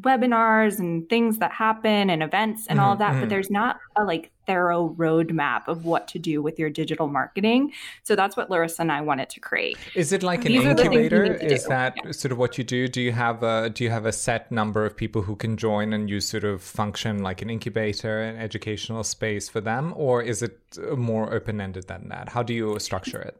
webinars 0.00 0.78
and 0.78 1.08
things 1.08 1.38
that 1.38 1.52
happen 1.52 2.10
and 2.10 2.22
events 2.22 2.66
and 2.68 2.80
all 2.80 2.92
Mhm, 2.92 2.94
of 2.94 2.98
that, 2.98 3.18
mhm. 3.18 3.20
but 3.20 3.28
there's 3.28 3.50
not 3.50 3.76
a 3.96 4.04
like 4.04 4.31
thorough 4.46 4.94
roadmap 4.98 5.68
of 5.68 5.84
what 5.84 6.08
to 6.08 6.18
do 6.18 6.42
with 6.42 6.58
your 6.58 6.70
digital 6.70 7.08
marketing. 7.08 7.72
So 8.02 8.16
that's 8.16 8.36
what 8.36 8.50
Larissa 8.50 8.82
and 8.82 8.92
I 8.92 9.00
wanted 9.00 9.30
to 9.30 9.40
create. 9.40 9.76
Is 9.94 10.12
it 10.12 10.22
like 10.22 10.44
an 10.44 10.52
These 10.52 10.64
are 10.64 10.74
the 10.74 10.82
things 10.82 10.94
you 10.94 11.00
incubator? 11.00 11.34
Is 11.34 11.62
do. 11.64 11.68
that 11.68 12.14
sort 12.14 12.32
of 12.32 12.38
what 12.38 12.58
you 12.58 12.64
do? 12.64 12.88
Do 12.88 13.00
you 13.00 13.12
have 13.12 13.42
a 13.42 13.70
do 13.70 13.84
you 13.84 13.90
have 13.90 14.06
a 14.06 14.12
set 14.12 14.50
number 14.50 14.84
of 14.84 14.96
people 14.96 15.22
who 15.22 15.36
can 15.36 15.56
join 15.56 15.92
and 15.92 16.08
you 16.10 16.20
sort 16.20 16.44
of 16.44 16.62
function 16.62 17.22
like 17.22 17.42
an 17.42 17.50
incubator, 17.50 18.22
an 18.22 18.36
educational 18.36 19.04
space 19.04 19.48
for 19.48 19.60
them, 19.60 19.92
or 19.96 20.22
is 20.22 20.42
it 20.42 20.58
more 20.96 21.32
open 21.32 21.60
ended 21.60 21.86
than 21.88 22.08
that? 22.08 22.28
How 22.30 22.42
do 22.42 22.52
you 22.54 22.78
structure 22.78 23.20
it? 23.20 23.38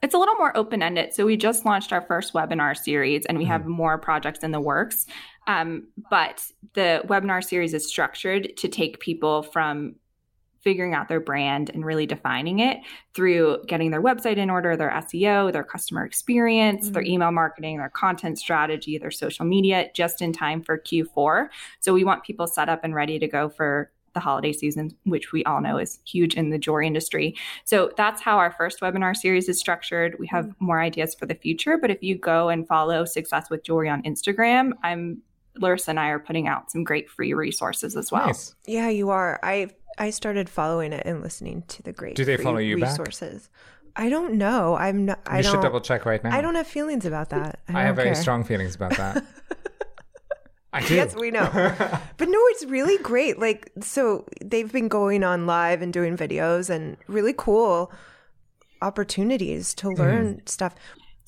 It's 0.00 0.14
a 0.14 0.18
little 0.18 0.36
more 0.36 0.56
open 0.56 0.80
ended. 0.80 1.12
So 1.12 1.26
we 1.26 1.36
just 1.36 1.64
launched 1.64 1.92
our 1.92 2.00
first 2.02 2.32
webinar 2.32 2.76
series 2.76 3.26
and 3.26 3.36
we 3.36 3.44
have 3.46 3.62
Mm-hmm. 3.62 3.70
more 3.72 3.98
projects 3.98 4.44
in 4.44 4.52
the 4.52 4.60
works. 4.60 5.06
Um, 5.48 5.88
but 6.08 6.44
the 6.74 7.02
webinar 7.06 7.42
series 7.42 7.74
is 7.74 7.88
structured 7.88 8.56
to 8.58 8.68
take 8.68 9.00
people 9.00 9.42
from 9.42 9.96
figuring 10.60 10.94
out 10.94 11.08
their 11.08 11.20
brand 11.20 11.70
and 11.70 11.84
really 11.84 12.06
defining 12.06 12.58
it 12.58 12.78
through 13.14 13.62
getting 13.66 13.90
their 13.90 14.02
website 14.02 14.36
in 14.36 14.50
order, 14.50 14.76
their 14.76 14.90
SEO, 14.90 15.52
their 15.52 15.64
customer 15.64 16.04
experience, 16.04 16.90
their 16.90 17.02
mm-hmm. 17.02 17.12
email 17.12 17.30
marketing, 17.30 17.78
their 17.78 17.88
content 17.88 18.38
strategy, 18.38 18.98
their 18.98 19.10
social 19.10 19.44
media, 19.44 19.88
just 19.94 20.22
in 20.22 20.32
time 20.32 20.62
for 20.62 20.78
Q4. 20.78 21.48
So 21.80 21.92
we 21.92 22.04
want 22.04 22.24
people 22.24 22.46
set 22.46 22.68
up 22.68 22.84
and 22.84 22.94
ready 22.94 23.18
to 23.18 23.28
go 23.28 23.48
for 23.48 23.90
the 24.14 24.20
holiday 24.20 24.52
season, 24.52 24.90
which 25.04 25.32
we 25.32 25.44
all 25.44 25.60
know 25.60 25.78
is 25.78 26.00
huge 26.06 26.34
in 26.34 26.50
the 26.50 26.58
jewelry 26.58 26.86
industry. 26.86 27.36
So 27.64 27.92
that's 27.96 28.20
how 28.20 28.38
our 28.38 28.50
first 28.50 28.80
webinar 28.80 29.14
series 29.14 29.48
is 29.48 29.60
structured. 29.60 30.16
We 30.18 30.26
have 30.28 30.46
mm-hmm. 30.46 30.64
more 30.64 30.80
ideas 30.80 31.14
for 31.14 31.26
the 31.26 31.34
future, 31.34 31.78
but 31.78 31.90
if 31.90 32.02
you 32.02 32.16
go 32.16 32.48
and 32.48 32.66
follow 32.66 33.04
Success 33.04 33.48
with 33.50 33.62
Jewelry 33.62 33.88
on 33.88 34.02
Instagram, 34.02 34.72
I'm 34.82 35.22
Larissa 35.60 35.90
and 35.90 36.00
I 36.00 36.08
are 36.08 36.18
putting 36.18 36.48
out 36.48 36.70
some 36.70 36.84
great 36.84 37.10
free 37.10 37.34
resources 37.34 37.96
as 37.96 38.10
well. 38.10 38.26
Nice. 38.26 38.54
Yeah, 38.66 38.88
you 38.88 39.10
are. 39.10 39.40
I 39.42 39.70
I 39.98 40.10
started 40.10 40.48
following 40.48 40.92
it 40.92 41.02
and 41.04 41.22
listening 41.22 41.64
to 41.68 41.82
the 41.82 41.92
great. 41.92 42.14
Do 42.16 42.24
they 42.24 42.36
follow 42.36 42.58
you 42.58 42.78
back? 42.78 42.90
resources. 42.90 43.48
I 43.96 44.08
don't 44.08 44.34
know. 44.34 44.76
I'm 44.76 45.06
not. 45.06 45.20
I 45.26 45.38
you 45.38 45.42
don't. 45.42 45.52
should 45.52 45.62
double 45.62 45.80
check 45.80 46.06
right 46.06 46.22
now. 46.22 46.36
I 46.36 46.40
don't 46.40 46.54
have 46.54 46.68
feelings 46.68 47.04
about 47.04 47.30
that. 47.30 47.58
I, 47.68 47.72
I 47.80 47.82
have 47.82 47.96
don't 47.96 48.04
very 48.04 48.14
care. 48.14 48.22
strong 48.22 48.44
feelings 48.44 48.74
about 48.76 48.96
that. 48.96 49.24
I 50.72 50.82
do. 50.86 50.94
Yes, 50.94 51.16
we 51.16 51.30
know. 51.30 51.48
but 52.16 52.28
no, 52.28 52.38
it's 52.50 52.64
really 52.66 52.98
great. 53.02 53.38
Like, 53.38 53.72
so 53.80 54.26
they've 54.44 54.70
been 54.70 54.88
going 54.88 55.24
on 55.24 55.46
live 55.46 55.80
and 55.82 55.92
doing 55.92 56.16
videos 56.16 56.68
and 56.70 56.96
really 57.08 57.34
cool 57.36 57.90
opportunities 58.82 59.74
to 59.74 59.88
Mm-hmm. 59.88 60.00
learn 60.02 60.46
stuff. 60.46 60.74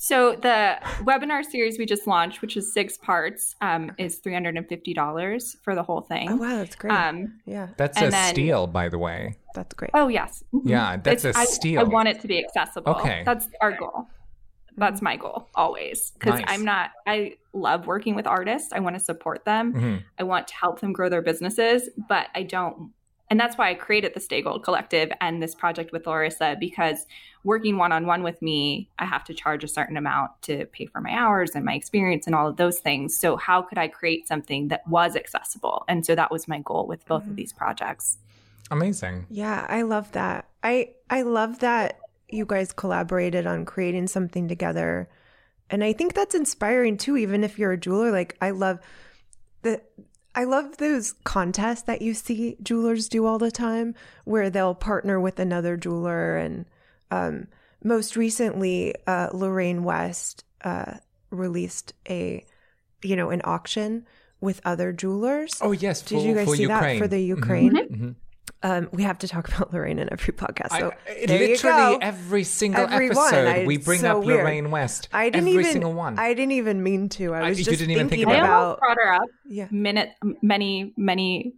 So 0.02 0.34
the 0.34 0.78
webinar 1.02 1.44
series 1.44 1.78
we 1.78 1.84
just 1.84 2.06
launched, 2.06 2.40
which 2.40 2.56
is 2.56 2.72
six 2.72 2.96
parts, 2.96 3.54
um, 3.60 3.92
is 3.98 4.16
three 4.16 4.32
hundred 4.32 4.56
and 4.56 4.66
fifty 4.66 4.94
dollars 4.94 5.58
for 5.62 5.74
the 5.74 5.82
whole 5.82 6.00
thing. 6.00 6.30
Oh 6.30 6.36
wow, 6.36 6.56
that's 6.56 6.74
great. 6.74 6.92
Um, 6.94 7.38
yeah, 7.44 7.68
That's 7.76 7.98
And 7.98 8.06
a 8.06 8.10
then- 8.10 8.32
steal, 8.34 8.66
by 8.66 8.88
the 8.88 8.96
way. 8.98 9.36
that's 9.54 9.74
great. 9.74 9.90
oh 9.92 10.08
yes. 10.08 10.42
Yeah, 10.64 10.96
that's 10.96 11.26
It's- 11.26 11.36
a 11.36 11.40
I- 11.40 11.44
steal. 11.44 11.80
I, 11.80 11.82
want 11.84 12.08
it 12.08 12.18
to 12.22 12.26
be 12.28 12.42
accessible. 12.42 12.92
Okay. 12.92 13.24
that's 13.26 13.46
our 13.60 13.72
goal. 13.76 14.06
That's 14.78 15.02
my 15.02 15.16
goal 15.16 15.48
always 15.54 16.12
because 16.12 16.40
Nice. 16.40 16.44
I'm 16.48 16.64
not. 16.64 16.92
I 17.06 17.34
love 17.52 17.86
working 17.86 18.14
with 18.14 18.26
artists. 18.26 18.72
I 18.72 18.80
want 18.80 18.96
to 18.96 19.00
support 19.04 19.44
them. 19.44 19.74
Mhm. 19.74 20.02
I 20.18 20.22
want 20.22 20.48
to 20.48 20.54
help 20.54 20.80
them 20.80 20.94
grow 20.94 21.10
their 21.10 21.20
businesses, 21.20 21.90
but 22.08 22.28
I 22.34 22.44
don't. 22.44 22.92
And 23.30 23.38
that's 23.38 23.56
why 23.56 23.70
I 23.70 23.74
created 23.74 24.12
the 24.12 24.20
Stay 24.20 24.42
Gold 24.42 24.64
Collective 24.64 25.12
and 25.20 25.40
this 25.40 25.54
project 25.54 25.92
with 25.92 26.04
Larissa 26.04 26.56
because 26.58 27.06
working 27.44 27.76
one 27.76 27.92
on 27.92 28.04
one 28.04 28.24
with 28.24 28.42
me, 28.42 28.90
I 28.98 29.04
have 29.04 29.22
to 29.24 29.34
charge 29.34 29.62
a 29.62 29.68
certain 29.68 29.96
amount 29.96 30.32
to 30.42 30.66
pay 30.66 30.86
for 30.86 31.00
my 31.00 31.12
hours 31.12 31.52
and 31.54 31.64
my 31.64 31.74
experience 31.74 32.26
and 32.26 32.34
all 32.34 32.48
of 32.48 32.56
those 32.56 32.80
things. 32.80 33.16
So, 33.16 33.36
how 33.36 33.62
could 33.62 33.78
I 33.78 33.86
create 33.86 34.26
something 34.26 34.68
that 34.68 34.86
was 34.88 35.14
accessible? 35.14 35.84
And 35.88 36.04
so 36.04 36.16
that 36.16 36.32
was 36.32 36.48
my 36.48 36.58
goal 36.60 36.88
with 36.88 37.06
both 37.06 37.22
of 37.22 37.28
mm-hmm. 37.28 37.36
these 37.36 37.52
projects. 37.52 38.18
Amazing. 38.70 39.26
Yeah, 39.30 39.64
I 39.68 39.82
love 39.82 40.10
that. 40.12 40.48
I 40.64 40.90
I 41.08 41.22
love 41.22 41.60
that 41.60 42.00
you 42.28 42.44
guys 42.44 42.72
collaborated 42.72 43.46
on 43.46 43.64
creating 43.64 44.08
something 44.08 44.48
together. 44.48 45.08
And 45.68 45.84
I 45.84 45.92
think 45.92 46.14
that's 46.14 46.34
inspiring 46.34 46.96
too 46.96 47.16
even 47.16 47.44
if 47.44 47.58
you're 47.58 47.72
a 47.72 47.78
jeweler 47.78 48.10
like 48.10 48.36
I 48.40 48.50
love 48.50 48.80
the 49.62 49.80
I 50.34 50.44
love 50.44 50.76
those 50.76 51.12
contests 51.24 51.82
that 51.82 52.02
you 52.02 52.14
see 52.14 52.56
jewelers 52.62 53.08
do 53.08 53.26
all 53.26 53.38
the 53.38 53.50
time 53.50 53.94
where 54.24 54.48
they'll 54.50 54.74
partner 54.74 55.18
with 55.20 55.38
another 55.40 55.76
jeweler 55.76 56.36
and 56.36 56.66
um 57.10 57.48
most 57.82 58.16
recently 58.16 58.94
uh 59.06 59.28
Lorraine 59.32 59.82
West 59.82 60.44
uh 60.62 60.94
released 61.30 61.94
a 62.08 62.44
you 63.02 63.16
know 63.16 63.30
an 63.30 63.40
auction 63.44 64.06
with 64.40 64.60
other 64.64 64.90
jewelers. 64.92 65.58
Oh 65.60 65.72
yes, 65.72 66.00
Did 66.02 66.18
for- 66.20 66.26
you 66.26 66.34
guys 66.34 66.46
for 66.48 66.56
see 66.56 66.62
Ukraine. 66.62 66.98
that 66.98 66.98
for 67.04 67.08
the 67.08 67.16
Mhm. 67.22 67.26
Ukraine? 67.36 67.72
Mhm. 67.76 68.14
Um, 68.62 68.88
we 68.92 69.02
have 69.04 69.18
to 69.18 69.28
talk 69.28 69.48
about 69.54 69.72
Lorraine 69.72 69.98
in 69.98 70.12
every 70.12 70.34
podcast. 70.34 70.78
So 70.78 70.92
I, 71.08 71.26
there 71.26 71.42
you 71.42 71.48
literally 71.54 71.94
go. 71.94 71.98
every 72.02 72.44
single 72.44 72.84
Every 72.84 73.08
one. 73.08 73.32
episode 73.32 73.48
I- 73.48 73.66
we 73.66 73.78
bring 73.78 74.00
so 74.00 74.18
up 74.18 74.24
weird. 74.24 74.40
Lorraine 74.44 74.70
West. 74.70 75.08
I 75.12 75.30
didn't 75.30 75.48
every 75.48 75.60
even. 75.62 75.72
single 75.72 75.92
one. 75.94 76.18
I 76.18 76.34
didn't 76.34 76.52
even 76.52 76.82
mean 76.82 77.08
to. 77.10 77.32
I 77.34 77.40
I- 77.40 77.48
was 77.50 77.58
you 77.58 77.64
just 77.64 77.78
didn't 77.78 77.92
even 77.92 78.08
think 78.10 78.20
thinking 78.26 78.28
about 78.38 78.50
I 78.50 78.52
almost 78.54 78.78
about. 78.78 78.80
brought 78.80 78.96
her 78.98 79.12
up 79.14 79.28
Yeah. 79.46 79.68
minute, 79.70 80.10
many, 80.42 80.92
many 80.98 81.54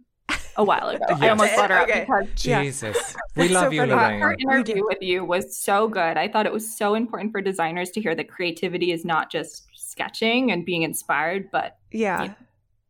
a 0.55 0.63
while 0.63 0.87
ago. 0.89 1.03
I 1.09 1.29
almost 1.31 1.55
brought 1.55 1.71
her 1.71 1.77
up 1.79 1.89
Okay. 1.89 2.01
because 2.01 2.45
Yeah. 2.45 2.61
Jesus, 2.63 3.15
we 3.35 3.49
love 3.49 3.65
so 3.65 3.69
you. 3.71 3.83
Lorraine. 3.85 4.21
her 4.21 4.35
interview 4.39 4.83
with 4.85 5.01
you 5.01 5.25
was 5.25 5.57
so 5.57 5.87
good. 5.89 6.15
I 6.17 6.27
thought 6.29 6.45
it 6.45 6.53
was 6.53 6.77
so 6.77 6.93
important 6.93 7.31
for 7.33 7.41
designers 7.41 7.89
to 7.91 8.01
hear 8.01 8.15
that 8.15 8.29
creativity 8.29 8.91
is 8.93 9.03
not 9.03 9.29
just 9.31 9.67
sketching 9.75 10.51
and 10.51 10.63
being 10.65 10.83
inspired, 10.83 11.49
but 11.51 11.77
Yeah, 11.91 12.33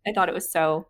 I 0.05 0.11
thought 0.13 0.29
it 0.29 0.35
was 0.35 0.51
so 0.51 0.87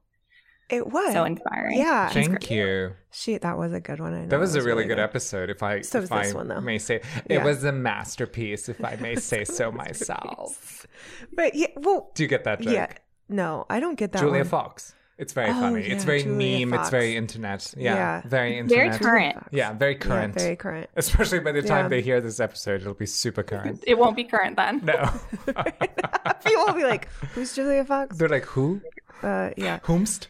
it 0.70 0.88
was. 0.88 1.14
so 1.14 1.24
inspiring. 1.24 1.78
yeah, 1.78 2.10
Thank 2.10 2.50
you. 2.50 2.94
she. 3.12 3.38
That 3.38 3.58
was 3.58 3.74
a 3.74 3.80
good 3.80 4.00
one. 4.00 4.14
I 4.14 4.22
know 4.22 4.28
That 4.28 4.40
was 4.40 4.56
it 4.56 4.62
a 4.62 4.64
really 4.64 4.86
good 4.86 5.00
episode. 5.00 5.50
If 5.50 5.62
I, 5.64 5.82
So 5.82 6.00
if 6.00 6.10
this 6.10 6.34
I 6.34 6.36
one, 6.36 6.48
though. 6.48 6.62
may 6.62 6.78
say, 6.80 6.96
it 6.96 7.04
Yeah. 7.30 7.44
was 7.44 7.64
a 7.64 7.72
masterpiece. 7.72 8.70
If 8.70 8.84
I 8.84 8.96
may 8.98 9.16
say 9.16 9.44
so 9.46 9.72
myself. 9.84 10.88
But 11.34 11.56
yeah, 11.56 11.68
well, 11.78 12.12
Do 12.16 12.24
you 12.24 12.30
get 12.30 12.44
that 12.46 12.62
joke? 12.62 12.74
yeah. 12.74 12.88
No, 13.30 13.66
I 13.70 13.80
don't 13.80 13.96
get 13.96 14.12
that. 14.14 14.20
Julia 14.20 14.40
one. 14.42 14.48
Fox. 14.48 14.94
It's 15.18 15.32
very 15.32 15.50
Oh, 15.52 15.54
funny. 15.54 15.84
it's 15.84 16.04
very 16.04 16.24
Julia 16.24 16.66
meme. 16.66 16.80
It's 16.80 16.90
very 16.90 17.16
internet. 17.16 17.74
Yeah, 17.78 17.94
Yeah. 17.96 18.22
very 18.26 18.58
internet. 18.58 19.00
Very 19.00 19.00
current. 19.00 19.38
Yeah, 19.52 19.74
very 19.74 19.94
Yeah, 19.94 20.00
current. 20.00 20.34
very 20.34 20.56
current. 20.56 20.90
Especially 20.96 21.40
by 21.40 21.52
the 21.52 21.62
time 21.62 21.86
Yeah. 21.86 21.90
they 21.90 22.02
hear 22.02 22.20
this 22.20 22.40
episode, 22.40 22.82
it'll 22.82 22.96
be 22.96 23.06
super 23.06 23.44
current. 23.44 23.84
It 23.86 23.98
won't 23.98 24.16
be 24.16 24.24
current 24.24 24.56
then. 24.58 24.82
No, 24.84 25.10
People 26.46 26.66
will 26.66 26.74
be 26.74 26.84
like, 26.84 27.08
"Who's 27.36 27.54
Julia 27.56 27.86
Fox?" 27.86 28.18
they're 28.18 28.28
like, 28.28 28.46
who? 28.46 28.82
Uh, 29.22 29.52
yeah. 29.56 29.80
Whomst? 29.86 30.28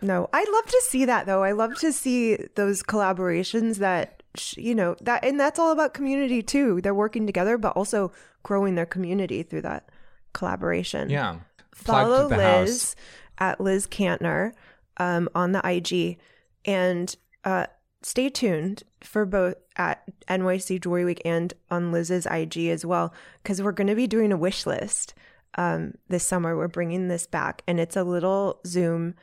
No, 0.00 0.28
I'd 0.32 0.48
love 0.48 0.66
to 0.66 0.82
see 0.86 1.04
that 1.04 1.26
though. 1.26 1.42
I 1.42 1.52
love 1.52 1.74
to 1.80 1.92
see 1.92 2.36
those 2.54 2.82
collaborations 2.82 3.76
that 3.76 4.22
you 4.56 4.74
know 4.74 4.96
that, 5.00 5.24
and 5.24 5.38
that's 5.38 5.58
all 5.58 5.72
about 5.72 5.94
community 5.94 6.42
too. 6.42 6.80
They're 6.80 6.94
working 6.94 7.26
together, 7.26 7.58
but 7.58 7.76
also 7.76 8.12
growing 8.42 8.74
their 8.74 8.86
community 8.86 9.42
through 9.42 9.62
that 9.62 9.88
collaboration. 10.32 11.10
Yeah. 11.10 11.40
Follow 11.72 12.28
Liz 12.28 12.40
house. 12.40 12.96
at 13.38 13.60
Liz 13.60 13.86
Kantner 13.86 14.52
um, 14.98 15.28
on 15.34 15.52
the 15.52 15.60
IG, 15.64 16.18
and 16.64 17.14
uh, 17.44 17.66
stay 18.02 18.28
tuned 18.28 18.82
for 19.02 19.24
both 19.24 19.54
at 19.76 20.02
NYC 20.28 20.80
Jewelry 20.80 21.04
Week 21.04 21.22
and 21.24 21.54
on 21.70 21.92
Liz's 21.92 22.26
IG 22.26 22.68
as 22.68 22.84
well, 22.84 23.12
because 23.42 23.62
we're 23.62 23.72
going 23.72 23.86
to 23.88 23.94
be 23.94 24.06
doing 24.06 24.32
a 24.32 24.36
wish 24.36 24.66
list 24.66 25.14
um, 25.56 25.94
this 26.08 26.26
summer. 26.26 26.56
We're 26.56 26.68
bringing 26.68 27.08
this 27.08 27.26
back, 27.26 27.62
and 27.66 27.78
it's 27.78 27.96
a 27.96 28.04
little 28.04 28.60
Zoom 28.66 29.14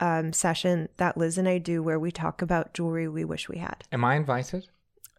um, 0.00 0.32
session 0.32 0.88
that 0.98 1.16
Liz 1.16 1.38
and 1.38 1.48
I 1.48 1.58
do 1.58 1.82
where 1.82 1.98
we 1.98 2.10
talk 2.12 2.42
about 2.42 2.74
jewelry 2.74 3.08
we 3.08 3.24
wish 3.24 3.48
we 3.48 3.58
had. 3.58 3.84
Am 3.92 4.04
I 4.04 4.16
invited? 4.16 4.68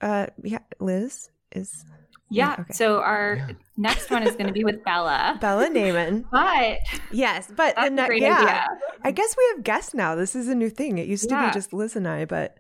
Uh, 0.02 0.28
yeah, 0.44 0.60
Liz 0.80 1.30
is 1.52 1.84
Yeah. 2.30 2.56
okay. 2.60 2.74
So 2.74 3.02
our 3.02 3.50
next 3.78 4.10
one 4.12 4.24
is 4.24 4.36
going 4.36 4.48
to 4.48 4.54
be 4.54 4.64
with 4.64 4.84
Bella. 4.86 5.38
Bella 5.42 5.68
Neyman. 5.70 6.26
But 6.32 6.78
Yes, 7.12 7.48
but 7.48 7.76
That's 7.76 7.82
the 7.82 7.86
a 7.88 7.90
ne- 7.90 8.08
great 8.08 8.22
yeah, 8.22 8.38
idea. 8.40 8.66
I 9.04 9.12
guess 9.12 9.36
we 9.38 9.44
have 9.56 9.64
guests 9.64 9.94
now. 9.94 10.16
This 10.16 10.36
is 10.36 10.48
a 10.48 10.56
new 10.56 10.70
thing. 10.70 10.98
It 10.98 11.08
used 11.08 11.28
to 11.30 11.46
be 11.46 11.52
just 11.52 11.74
Liz 11.74 11.96
and 11.96 12.08
I, 12.08 12.26
but 12.26 12.58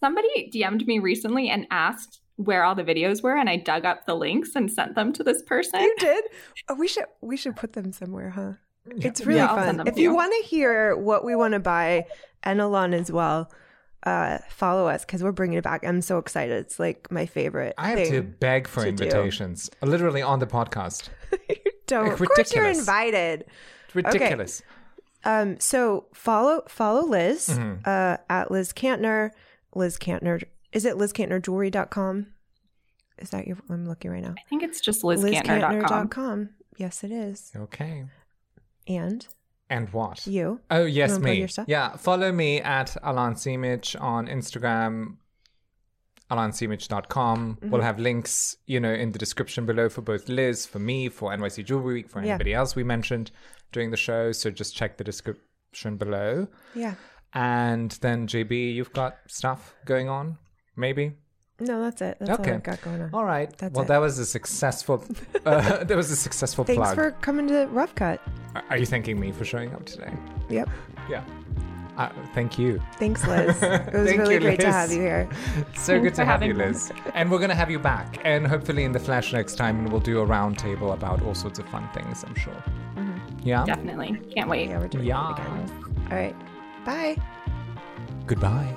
somebody 0.00 0.50
DM'd 0.52 0.86
me 0.86 0.98
recently 0.98 1.48
and 1.50 1.66
asked 1.70 2.20
where 2.36 2.64
all 2.64 2.74
the 2.74 2.82
videos 2.84 3.22
were, 3.22 3.36
and 3.36 3.50
I 3.50 3.56
dug 3.58 3.84
up 3.84 4.06
the 4.06 4.14
links 4.14 4.56
and 4.56 4.72
sent 4.72 4.94
them 4.94 5.12
to 5.12 5.22
this 5.22 5.42
person. 5.42 5.80
you 5.82 5.94
did. 5.98 6.24
Oh, 6.70 6.74
we 6.74 6.88
should 6.88 7.04
we 7.20 7.36
should 7.36 7.54
put 7.54 7.74
them 7.74 7.92
somewhere, 7.92 8.30
huh? 8.30 8.52
It's 8.86 9.24
really 9.26 9.38
Yeah, 9.40 9.54
fun. 9.54 9.86
If 9.86 9.96
you 9.98 10.10
you. 10.10 10.14
want 10.14 10.32
to 10.42 10.48
hear 10.48 10.96
what 10.96 11.24
we 11.24 11.34
want 11.36 11.52
to 11.54 11.60
buy, 11.60 12.06
and 12.42 12.60
Alain 12.60 12.94
as 12.94 13.10
well, 13.12 13.50
uh, 14.04 14.38
follow 14.48 14.86
us 14.88 15.04
because 15.04 15.22
we're 15.22 15.32
bringing 15.32 15.58
it 15.58 15.64
back. 15.64 15.84
I'm 15.84 16.00
so 16.02 16.18
excited. 16.18 16.58
It's 16.64 16.78
like 16.78 17.10
my 17.10 17.26
favorite. 17.26 17.74
I 17.76 17.90
have 17.90 17.98
thing. 17.98 18.12
to 18.12 18.22
beg 18.22 18.66
for 18.66 18.84
to 18.84 18.90
do. 18.92 19.04
invitations, 19.04 19.70
literally 19.82 20.22
on 20.22 20.38
the 20.38 20.46
podcast. 20.46 21.10
you 21.48 21.56
don't. 21.86 22.04
Like, 22.08 22.20
of 22.20 22.28
course, 22.28 22.54
you're 22.54 22.64
invited. 22.66 23.44
It's 23.86 23.94
ridiculous. 23.94 24.62
Um, 25.24 25.60
so 25.60 26.06
follow 26.14 26.62
follow 26.68 27.04
Liz 27.06 27.48
Mm-hmm. 27.50 27.82
uh, 27.84 28.16
at 28.30 28.50
Liz 28.50 28.72
Kantner. 28.72 29.30
Liz 29.74 29.98
Kantner. 29.98 30.42
Is 30.72 30.86
it 30.86 30.96
lizkantnerjewelry.com? 30.96 32.26
Is 33.18 33.30
that 33.30 33.46
your? 33.46 33.58
I'm 33.68 33.86
looking 33.86 34.10
right 34.10 34.22
now. 34.22 34.34
I 34.38 34.48
think 34.48 34.62
it's 34.62 34.80
just 34.80 35.02
lizkantner.com. 35.02 35.82
lizkantner.com. 35.82 36.48
Yes, 36.78 37.04
it 37.04 37.12
is. 37.12 37.52
Okay. 37.54 38.04
And 38.96 39.26
And 39.68 39.88
what? 39.90 40.26
you. 40.26 40.60
Oh 40.70 40.84
yes, 40.84 41.12
wanna 41.12 41.24
me. 41.24 41.46
Yeah, 41.68 41.96
follow 41.96 42.32
me 42.32 42.60
at 42.60 42.96
Alain 43.02 43.34
Simic 43.34 44.00
on 44.00 44.26
Instagram, 44.26 45.16
alainsimic.com. 46.30 47.56
Mm-hmm. 47.56 47.70
We'll 47.70 47.82
have 47.82 47.98
links, 47.98 48.56
you 48.66 48.80
know, 48.80 48.92
in 48.92 49.12
the 49.12 49.18
description 49.18 49.66
below 49.66 49.88
for 49.88 50.00
both 50.02 50.28
Liz, 50.28 50.66
for 50.66 50.78
me, 50.78 51.08
for 51.08 51.30
NYC 51.30 51.64
Jewelry 51.64 51.94
Week, 51.94 52.08
for 52.10 52.20
Yeah. 52.22 52.30
anybody 52.34 52.54
else 52.54 52.76
we 52.76 52.84
mentioned 52.84 53.30
during 53.72 53.90
the 53.90 53.96
show. 53.96 54.32
So 54.32 54.50
just 54.50 54.74
check 54.76 54.96
the 54.96 55.04
description 55.04 55.96
below. 55.96 56.48
Yeah. 56.74 56.94
And 57.32 57.90
then 58.00 58.26
JB, 58.26 58.74
you've 58.74 58.92
got 58.92 59.18
stuff 59.28 59.74
going 59.84 60.08
on, 60.08 60.38
maybe. 60.76 61.12
No, 61.60 61.82
that's 61.82 62.00
it. 62.02 62.16
That's 62.20 62.40
okay, 62.40 62.50
all 62.50 62.56
I've 62.56 62.62
got 62.62 62.82
going 62.82 63.02
on. 63.02 63.10
All 63.12 63.24
right. 63.24 63.54
That's 63.58 63.74
well, 63.74 63.84
it. 63.84 63.88
that 63.88 63.98
was 63.98 64.18
a 64.18 64.26
successful. 64.26 65.04
Uh, 65.46 65.82
that 65.84 65.96
was 65.96 66.10
a 66.10 66.16
successful 66.16 66.64
plug. 66.66 66.76
Thanks 66.76 66.94
plug. 66.94 66.96
for 66.96 67.10
coming 67.22 67.48
to 67.48 67.64
Rough 67.68 67.94
Cut. 67.94 68.20
Are 68.68 68.76
you 68.76 68.84
thanking 68.84 69.18
me 69.18 69.32
for 69.32 69.46
showing 69.46 69.72
up 69.72 69.86
today? 69.86 70.12
Yep. 70.50 70.68
Yeah. 71.08 71.24
Uh, 71.96 72.10
thank 72.34 72.58
you. 72.58 72.80
Thanks, 72.98 73.26
Liz. 73.26 73.56
It 73.62 73.92
was 73.94 74.08
Thank 74.08 74.20
really 74.20 74.34
you, 74.34 74.40
great 74.40 74.60
to 74.60 74.70
have 74.70 74.92
you 74.92 75.00
here. 75.00 75.28
So 75.74 75.98
good 75.98 76.14
to 76.16 76.26
have 76.26 76.42
you. 76.42 76.52
Liz. 76.52 76.92
And 77.14 77.30
we're 77.30 77.38
going 77.38 77.48
to 77.50 77.56
have 77.56 77.70
you 77.70 77.78
back. 77.78 78.20
And 78.24 78.46
hopefully 78.46 78.84
in 78.84 78.92
the 78.92 78.98
flash 78.98 79.32
next 79.32 79.54
time, 79.54 79.78
and 79.78 79.90
we'll 79.90 80.00
do 80.00 80.20
a 80.20 80.26
roundtable 80.26 80.92
about 80.92 81.22
all 81.22 81.34
sorts 81.34 81.58
of 81.58 81.66
fun 81.68 81.88
things, 81.94 82.22
I'm 82.22 82.34
sure. 82.34 82.62
Yeah? 83.42 83.64
Definitely. 83.64 84.20
Can't 84.34 84.48
wait. 84.48 84.68
Yeah, 84.68 84.78
we're 84.78 84.88
doing 84.88 85.06
Yeah. 85.06 85.30
it 85.30 85.38
again. 85.38 85.94
All 86.10 86.16
right. 86.16 86.36
Bye. 86.84 87.16
Goodbye. 88.26 88.76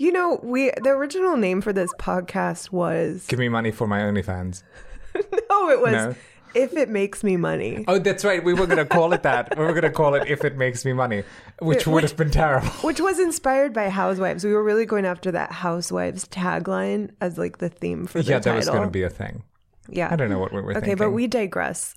You 0.00 0.12
know, 0.12 0.40
we 0.42 0.70
the 0.82 0.88
original 0.92 1.36
name 1.36 1.60
for 1.60 1.74
this 1.74 1.92
podcast 1.98 2.72
was 2.72 3.26
Give 3.26 3.38
me 3.38 3.50
money 3.50 3.70
for 3.70 3.86
my 3.86 3.98
OnlyFans. 4.00 4.62
no, 5.14 5.68
it 5.68 5.78
was 5.78 5.92
No. 5.92 6.14
if 6.54 6.72
it 6.72 6.88
makes 6.88 7.22
me 7.22 7.36
money, 7.36 7.84
Oh, 7.86 7.98
that's 7.98 8.24
right. 8.24 8.42
We 8.42 8.54
were 8.54 8.64
going 8.64 8.78
to 8.78 8.86
call 8.86 9.12
it 9.12 9.22
that. 9.24 9.52
We 9.58 9.62
were 9.62 9.72
going 9.72 9.82
to 9.82 9.90
call 9.90 10.14
it 10.14 10.26
If 10.26 10.42
It 10.42 10.56
Makes 10.56 10.86
Me 10.86 10.94
Money, 10.94 11.22
which 11.60 11.86
would 11.86 12.02
have 12.02 12.16
been 12.16 12.30
terrible. 12.30 12.68
which 12.80 12.98
was 12.98 13.18
inspired 13.18 13.74
by 13.74 13.90
Housewives. 13.90 14.42
We 14.42 14.54
were 14.54 14.64
really 14.64 14.86
going 14.86 15.04
after 15.04 15.30
that 15.32 15.52
Housewives 15.52 16.24
tagline 16.24 17.10
as 17.20 17.36
like 17.36 17.58
the 17.58 17.68
theme 17.68 18.06
for 18.06 18.22
the 18.22 18.30
Yeah, 18.30 18.38
that 18.38 18.56
was 18.56 18.70
going 18.70 18.84
to 18.84 18.88
be 18.88 19.02
a 19.02 19.10
thing. 19.10 19.42
yeah. 19.90 20.08
I 20.10 20.16
don't 20.16 20.30
know 20.30 20.38
what 20.38 20.50
we 20.54 20.62
were 20.62 20.70
Okay, 20.70 20.80
thinking. 20.80 20.92
Okay, 20.94 20.98
but 20.98 21.10
we 21.10 21.26
digress. 21.26 21.94